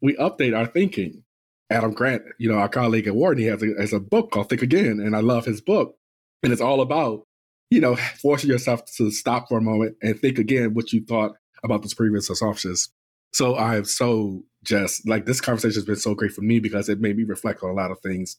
We 0.00 0.14
update 0.14 0.56
our 0.56 0.66
thinking. 0.66 1.24
Adam 1.72 1.92
Grant, 1.92 2.22
you 2.38 2.50
know, 2.50 2.58
our 2.58 2.68
colleague 2.68 3.06
at 3.06 3.14
Wharton, 3.14 3.42
he 3.42 3.48
has 3.48 3.62
a, 3.62 3.74
has 3.78 3.92
a 3.92 4.00
book 4.00 4.30
called 4.30 4.48
Think 4.48 4.62
Again, 4.62 5.00
and 5.00 5.16
I 5.16 5.20
love 5.20 5.44
his 5.44 5.60
book. 5.60 5.96
And 6.42 6.52
it's 6.52 6.62
all 6.62 6.80
about, 6.80 7.22
you 7.70 7.80
know, 7.80 7.96
forcing 7.96 8.50
yourself 8.50 8.84
to 8.96 9.10
stop 9.10 9.48
for 9.48 9.58
a 9.58 9.62
moment 9.62 9.96
and 10.02 10.18
think 10.18 10.38
again 10.38 10.74
what 10.74 10.92
you 10.92 11.04
thought 11.04 11.32
about 11.64 11.82
those 11.82 11.94
previous 11.94 12.28
assumptions. 12.28 12.90
So 13.32 13.54
I 13.54 13.76
am 13.76 13.84
so 13.84 14.44
just 14.62 15.08
like 15.08 15.24
this 15.24 15.40
conversation 15.40 15.76
has 15.76 15.84
been 15.84 15.96
so 15.96 16.14
great 16.14 16.32
for 16.32 16.42
me 16.42 16.60
because 16.60 16.88
it 16.88 17.00
made 17.00 17.16
me 17.16 17.24
reflect 17.24 17.62
on 17.62 17.70
a 17.70 17.74
lot 17.74 17.90
of 17.90 18.00
things, 18.00 18.36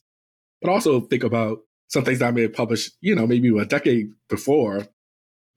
but 0.60 0.70
also 0.70 1.00
think 1.00 1.24
about 1.24 1.58
some 1.88 2.04
things 2.04 2.20
that 2.20 2.28
I 2.28 2.30
may 2.30 2.42
have 2.42 2.52
published, 2.52 2.92
you 3.00 3.14
know, 3.14 3.26
maybe 3.26 3.48
a 3.56 3.64
decade 3.64 4.10
before, 4.28 4.86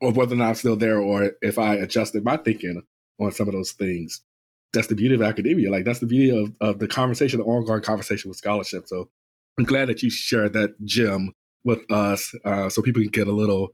or 0.01 0.11
whether 0.11 0.35
or 0.35 0.37
not 0.37 0.49
I'm 0.49 0.55
still 0.55 0.75
there, 0.75 0.99
or 0.99 1.31
if 1.41 1.57
I 1.57 1.75
adjusted 1.75 2.23
my 2.23 2.37
thinking 2.37 2.81
on 3.19 3.31
some 3.31 3.47
of 3.47 3.53
those 3.53 3.71
things. 3.71 4.21
That's 4.73 4.87
the 4.87 4.95
beauty 4.95 5.15
of 5.15 5.21
academia. 5.21 5.71
Like 5.71 5.85
that's 5.85 5.99
the 5.99 6.05
beauty 6.05 6.37
of, 6.37 6.53
of 6.59 6.79
the 6.79 6.87
conversation, 6.87 7.39
the 7.39 7.45
ongoing 7.45 7.81
conversation 7.81 8.29
with 8.29 8.37
scholarship. 8.37 8.87
So 8.87 9.09
I'm 9.57 9.65
glad 9.65 9.87
that 9.89 10.03
you 10.03 10.09
shared 10.09 10.53
that 10.53 10.75
gem 10.85 11.33
with 11.63 11.89
us, 11.91 12.33
uh, 12.45 12.69
so 12.69 12.81
people 12.81 13.01
can 13.01 13.11
get 13.11 13.27
a 13.27 13.31
little 13.31 13.69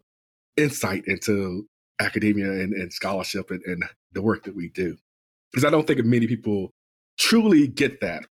insight 0.57 1.03
into 1.05 1.67
academia 1.99 2.51
and, 2.51 2.73
and 2.73 2.91
scholarship 2.91 3.51
and, 3.51 3.61
and 3.65 3.83
the 4.13 4.21
work 4.21 4.43
that 4.43 4.55
we 4.55 4.69
do. 4.69 4.97
Because 5.51 5.65
I 5.65 5.69
don't 5.69 5.85
think 5.85 6.03
many 6.03 6.27
people 6.27 6.71
truly 7.19 7.67
get 7.67 8.01
that, 8.01 8.25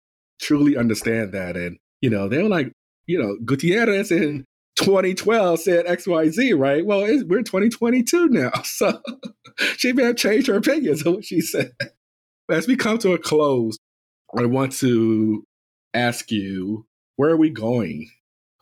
truly 0.40 0.76
understand 0.76 1.32
that. 1.32 1.56
And, 1.56 1.78
you 2.00 2.10
know, 2.10 2.28
they're 2.28 2.48
like, 2.48 2.72
you 3.06 3.20
know, 3.20 3.36
Gutierrez 3.44 4.12
in 4.12 4.44
2012 4.76 5.60
said 5.60 5.86
XYZ, 5.86 6.56
right? 6.58 6.86
Well, 6.86 7.00
we're 7.00 7.42
2022 7.42 8.28
now. 8.28 8.52
So 8.64 9.00
she 9.76 9.92
may 9.92 10.04
have 10.04 10.16
changed 10.16 10.46
her 10.46 10.54
opinions 10.54 11.04
on 11.04 11.14
what 11.14 11.24
she 11.24 11.40
said. 11.40 11.72
As 12.50 12.66
we 12.66 12.76
come 12.76 12.96
to 12.98 13.12
a 13.12 13.18
close, 13.18 13.76
I 14.34 14.46
want 14.46 14.72
to 14.78 15.44
ask 15.92 16.30
you, 16.30 16.86
where 17.16 17.28
are 17.28 17.36
we 17.36 17.50
going? 17.50 18.10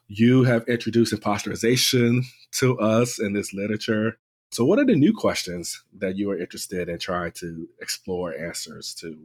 You 0.08 0.42
have 0.42 0.66
introduced 0.66 1.14
imposterization 1.14 2.24
to 2.58 2.76
us 2.80 3.20
in 3.20 3.32
this 3.32 3.52
literature. 3.52 4.18
So, 4.50 4.64
what 4.64 4.80
are 4.80 4.84
the 4.84 4.96
new 4.96 5.12
questions 5.12 5.84
that 5.98 6.16
you 6.16 6.32
are 6.32 6.38
interested 6.38 6.88
in 6.88 6.98
trying 6.98 7.30
to 7.36 7.68
explore 7.80 8.36
answers 8.36 8.92
to? 9.02 9.16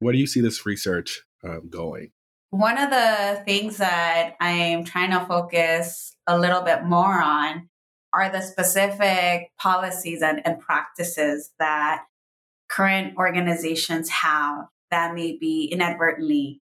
Where 0.00 0.12
do 0.12 0.18
you 0.18 0.26
see 0.26 0.40
this 0.40 0.66
research 0.66 1.22
um, 1.44 1.68
going? 1.70 2.10
One 2.50 2.76
of 2.76 2.90
the 2.90 3.42
things 3.44 3.76
that 3.76 4.34
I'm 4.40 4.82
trying 4.82 5.12
to 5.12 5.26
focus 5.26 6.16
a 6.26 6.36
little 6.36 6.62
bit 6.62 6.82
more 6.82 7.22
on 7.22 7.68
are 8.12 8.30
the 8.30 8.40
specific 8.40 9.52
policies 9.58 10.22
and, 10.22 10.44
and 10.44 10.58
practices 10.58 11.50
that 11.60 12.04
current 12.68 13.16
organizations 13.16 14.08
have 14.08 14.66
that 14.90 15.14
may 15.14 15.36
be 15.36 15.64
inadvertently 15.64 16.60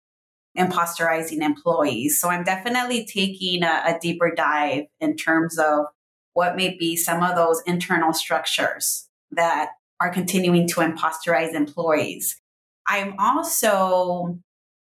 imposterizing 0.57 1.41
employees. 1.41 2.19
So 2.19 2.29
I'm 2.29 2.43
definitely 2.43 3.05
taking 3.05 3.63
a, 3.63 3.81
a 3.85 3.97
deeper 3.99 4.33
dive 4.35 4.85
in 4.99 5.15
terms 5.15 5.57
of 5.57 5.85
what 6.33 6.55
may 6.55 6.75
be 6.77 6.95
some 6.95 7.23
of 7.23 7.35
those 7.35 7.61
internal 7.65 8.13
structures 8.13 9.07
that 9.31 9.69
are 9.99 10.11
continuing 10.11 10.67
to 10.67 10.81
imposterize 10.81 11.53
employees. 11.53 12.39
I'm 12.87 13.15
also 13.19 14.39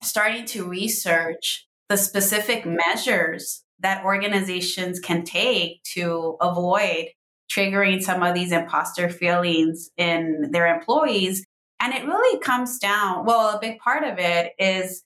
starting 0.04 0.46
to 0.46 0.68
research 0.68 1.68
the 1.90 1.98
specific 1.98 2.66
measures 2.66 3.64
that 3.80 4.04
organizations 4.04 5.00
can 5.00 5.24
take 5.24 5.82
to 5.84 6.36
avoid 6.42 7.08
triggering 7.52 8.02
some 8.02 8.24
of 8.24 8.34
these 8.34 8.52
imposter 8.52 9.10
feelings 9.10 9.90
in 9.98 10.50
their 10.52 10.68
employees. 10.68 11.46
And 11.80 11.94
it 11.94 12.06
really 12.06 12.40
comes 12.40 12.80
down, 12.80 13.26
well, 13.26 13.56
a 13.56 13.60
big 13.60 13.80
part 13.80 14.04
of 14.04 14.18
it 14.20 14.54
is 14.60 15.04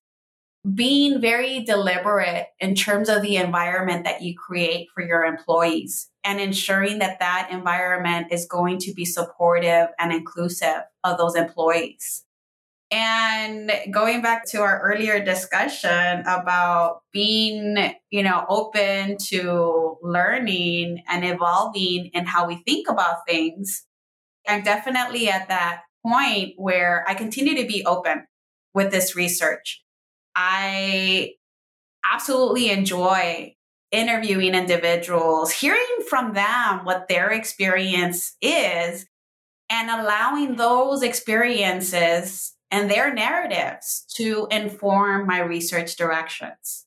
being 0.76 1.20
very 1.20 1.62
deliberate 1.62 2.48
in 2.60 2.76
terms 2.76 3.10
of 3.10 3.24
the 3.24 3.38
environment 3.38 4.06
that 4.06 4.22
you 4.22 4.36
create 4.36 4.88
for 4.94 5.04
your 5.04 5.26
employees 5.26 6.10
and 6.24 6.40
ensuring 6.40 7.00
that 7.00 7.20
that 7.20 7.50
environment 7.52 8.28
is 8.32 8.46
going 8.46 8.78
to 8.78 8.94
be 8.94 9.06
supportive 9.06 9.88
and 9.98 10.14
inclusive 10.14 10.82
of 11.04 11.18
those 11.18 11.36
employees. 11.36 12.24
And 12.92 13.72
going 13.90 14.22
back 14.22 14.46
to 14.48 14.62
our 14.62 14.82
earlier 14.82 15.24
discussion 15.24 16.24
about 16.28 17.04
being, 17.14 17.96
you 18.10 18.22
know, 18.22 18.46
open 18.50 19.16
to 19.30 19.98
learning 20.02 21.02
and 21.08 21.24
evolving 21.24 22.12
in 22.14 22.26
how 22.26 22.48
we 22.48 22.58
think 22.68 22.90
about 22.90 23.26
things, 23.26 23.86
I'm 24.46 24.64
definitely 24.64 25.30
at 25.30 25.48
that 25.48 25.84
point 26.06 26.56
where 26.58 27.06
I 27.08 27.14
continue 27.14 27.56
to 27.62 27.68
be 27.68 27.86
open 27.86 28.26
with 28.74 28.92
this 28.92 29.16
research. 29.16 29.82
I 30.36 31.36
absolutely 32.04 32.72
enjoy 32.72 33.56
interviewing 33.92 34.54
individuals, 34.54 35.52
hearing 35.52 35.98
from 36.10 36.34
them 36.34 36.84
what 36.84 37.08
their 37.08 37.30
experience 37.30 38.36
is, 38.42 39.06
and 39.70 39.90
allowing 39.90 40.58
those 40.58 41.04
experiences 41.04 42.54
and 42.72 42.90
their 42.90 43.14
narratives 43.14 44.06
to 44.16 44.48
inform 44.50 45.28
my 45.28 45.42
research 45.42 45.98
directions. 45.98 46.86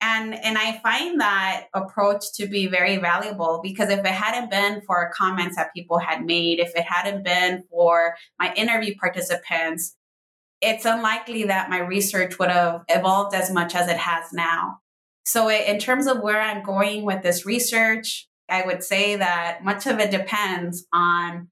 And, 0.00 0.34
and 0.34 0.58
I 0.58 0.78
find 0.82 1.20
that 1.20 1.68
approach 1.72 2.24
to 2.34 2.46
be 2.46 2.66
very 2.66 2.98
valuable 2.98 3.60
because 3.62 3.88
if 3.88 4.00
it 4.00 4.06
hadn't 4.06 4.50
been 4.50 4.82
for 4.82 5.10
comments 5.16 5.56
that 5.56 5.72
people 5.74 5.98
had 5.98 6.26
made, 6.26 6.58
if 6.60 6.76
it 6.76 6.84
hadn't 6.84 7.24
been 7.24 7.64
for 7.70 8.14
my 8.38 8.52
interview 8.54 8.94
participants, 9.00 9.96
it's 10.60 10.84
unlikely 10.84 11.44
that 11.44 11.70
my 11.70 11.78
research 11.78 12.38
would 12.38 12.50
have 12.50 12.82
evolved 12.88 13.34
as 13.34 13.50
much 13.50 13.74
as 13.74 13.88
it 13.88 13.96
has 13.96 14.30
now. 14.32 14.80
So, 15.24 15.50
in 15.50 15.78
terms 15.78 16.06
of 16.06 16.20
where 16.20 16.40
I'm 16.40 16.62
going 16.62 17.04
with 17.04 17.22
this 17.22 17.46
research, 17.46 18.28
I 18.50 18.64
would 18.66 18.82
say 18.82 19.16
that 19.16 19.64
much 19.64 19.86
of 19.86 19.98
it 19.98 20.10
depends 20.10 20.86
on 20.92 21.48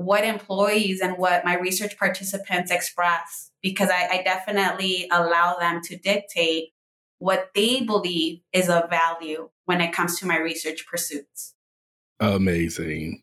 what 0.00 0.24
employees 0.24 1.02
and 1.02 1.18
what 1.18 1.44
my 1.44 1.54
research 1.56 1.98
participants 1.98 2.70
express, 2.70 3.50
because 3.62 3.90
I, 3.90 4.08
I 4.10 4.22
definitely 4.22 5.06
allow 5.12 5.56
them 5.58 5.82
to 5.82 5.96
dictate 5.96 6.70
what 7.18 7.50
they 7.54 7.82
believe 7.82 8.40
is 8.54 8.70
of 8.70 8.88
value 8.88 9.50
when 9.66 9.82
it 9.82 9.92
comes 9.92 10.18
to 10.18 10.26
my 10.26 10.38
research 10.38 10.86
pursuits. 10.86 11.54
Amazing. 12.18 13.22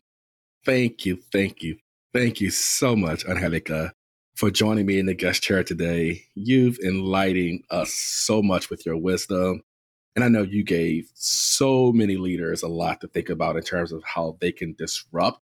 Thank 0.64 1.04
you, 1.04 1.18
thank 1.32 1.64
you, 1.64 1.78
thank 2.14 2.40
you 2.40 2.50
so 2.50 2.94
much, 2.94 3.26
Angelica, 3.26 3.92
for 4.36 4.48
joining 4.48 4.86
me 4.86 5.00
in 5.00 5.06
the 5.06 5.14
guest 5.14 5.42
chair 5.42 5.64
today. 5.64 6.22
You've 6.36 6.78
enlightened 6.78 7.64
us 7.70 7.92
so 7.92 8.40
much 8.40 8.70
with 8.70 8.86
your 8.86 8.96
wisdom. 8.96 9.64
And 10.14 10.24
I 10.24 10.28
know 10.28 10.42
you 10.42 10.62
gave 10.62 11.10
so 11.14 11.92
many 11.92 12.16
leaders 12.16 12.62
a 12.62 12.68
lot 12.68 13.00
to 13.00 13.08
think 13.08 13.30
about 13.30 13.56
in 13.56 13.62
terms 13.62 13.90
of 13.90 14.04
how 14.04 14.36
they 14.40 14.52
can 14.52 14.74
disrupt 14.78 15.40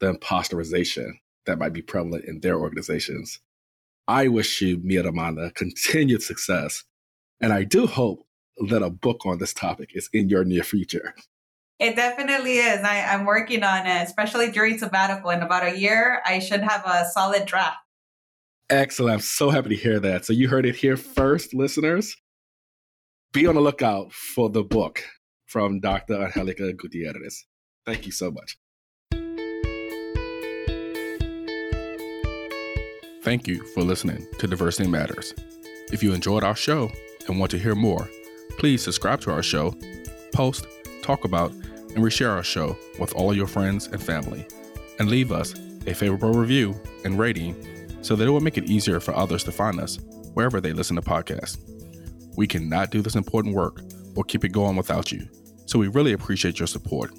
the 0.00 0.12
imposterization 0.12 1.12
that 1.46 1.58
might 1.58 1.72
be 1.72 1.82
prevalent 1.82 2.24
in 2.24 2.40
their 2.40 2.58
organizations. 2.58 3.40
I 4.08 4.28
wish 4.28 4.60
you, 4.60 4.78
mi 4.82 4.96
hermana, 4.96 5.50
continued 5.52 6.22
success. 6.22 6.84
And 7.40 7.52
I 7.52 7.64
do 7.64 7.86
hope 7.86 8.26
that 8.68 8.82
a 8.82 8.90
book 8.90 9.26
on 9.26 9.38
this 9.38 9.52
topic 9.52 9.90
is 9.94 10.08
in 10.12 10.28
your 10.28 10.44
near 10.44 10.62
future. 10.62 11.14
It 11.78 11.94
definitely 11.94 12.58
is. 12.58 12.82
I, 12.82 12.96
am 12.96 13.26
working 13.26 13.62
on 13.62 13.86
it, 13.86 14.02
especially 14.02 14.50
during 14.50 14.78
sabbatical. 14.78 15.30
In 15.30 15.42
about 15.42 15.66
a 15.66 15.78
year, 15.78 16.22
I 16.24 16.38
should 16.38 16.62
have 16.62 16.82
a 16.86 17.04
solid 17.04 17.44
draft. 17.44 17.76
Excellent. 18.70 19.14
I'm 19.14 19.20
so 19.20 19.50
happy 19.50 19.68
to 19.70 19.76
hear 19.76 20.00
that. 20.00 20.24
So 20.24 20.32
you 20.32 20.48
heard 20.48 20.66
it 20.66 20.74
here 20.74 20.96
first, 20.96 21.52
listeners. 21.52 22.16
Be 23.32 23.46
on 23.46 23.56
the 23.56 23.60
lookout 23.60 24.12
for 24.12 24.48
the 24.48 24.64
book 24.64 25.04
from 25.44 25.80
Dr. 25.80 26.14
Angelica 26.14 26.72
Gutierrez. 26.72 27.44
Thank 27.84 28.06
you 28.06 28.12
so 28.12 28.30
much. 28.30 28.56
Thank 33.26 33.48
you 33.48 33.64
for 33.74 33.82
listening 33.82 34.24
to 34.38 34.46
Diversity 34.46 34.88
Matters. 34.88 35.34
If 35.90 36.00
you 36.00 36.14
enjoyed 36.14 36.44
our 36.44 36.54
show 36.54 36.92
and 37.26 37.40
want 37.40 37.50
to 37.50 37.58
hear 37.58 37.74
more, 37.74 38.08
please 38.50 38.84
subscribe 38.84 39.20
to 39.22 39.32
our 39.32 39.42
show, 39.42 39.74
post, 40.32 40.68
talk 41.02 41.24
about, 41.24 41.50
and 41.50 42.04
reshare 42.04 42.30
our 42.30 42.44
show 42.44 42.78
with 43.00 43.12
all 43.14 43.34
your 43.34 43.48
friends 43.48 43.88
and 43.88 44.00
family. 44.00 44.46
And 45.00 45.10
leave 45.10 45.32
us 45.32 45.56
a 45.88 45.92
favorable 45.92 46.34
review 46.34 46.80
and 47.04 47.18
rating 47.18 47.56
so 48.00 48.14
that 48.14 48.28
it 48.28 48.30
will 48.30 48.40
make 48.40 48.58
it 48.58 48.70
easier 48.70 49.00
for 49.00 49.12
others 49.16 49.42
to 49.42 49.50
find 49.50 49.80
us 49.80 49.98
wherever 50.34 50.60
they 50.60 50.72
listen 50.72 50.94
to 50.94 51.02
podcasts. 51.02 51.58
We 52.36 52.46
cannot 52.46 52.92
do 52.92 53.02
this 53.02 53.16
important 53.16 53.56
work 53.56 53.82
or 54.14 54.22
keep 54.22 54.44
it 54.44 54.50
going 54.50 54.76
without 54.76 55.10
you, 55.10 55.28
so 55.64 55.80
we 55.80 55.88
really 55.88 56.12
appreciate 56.12 56.60
your 56.60 56.68
support. 56.68 57.10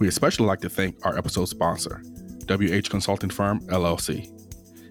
We 0.00 0.06
especially 0.06 0.44
like 0.44 0.60
to 0.60 0.68
thank 0.68 0.96
our 1.06 1.16
episode 1.16 1.46
sponsor, 1.46 2.02
WH 2.46 2.90
Consulting 2.90 3.30
Firm 3.30 3.60
LLC. 3.68 4.37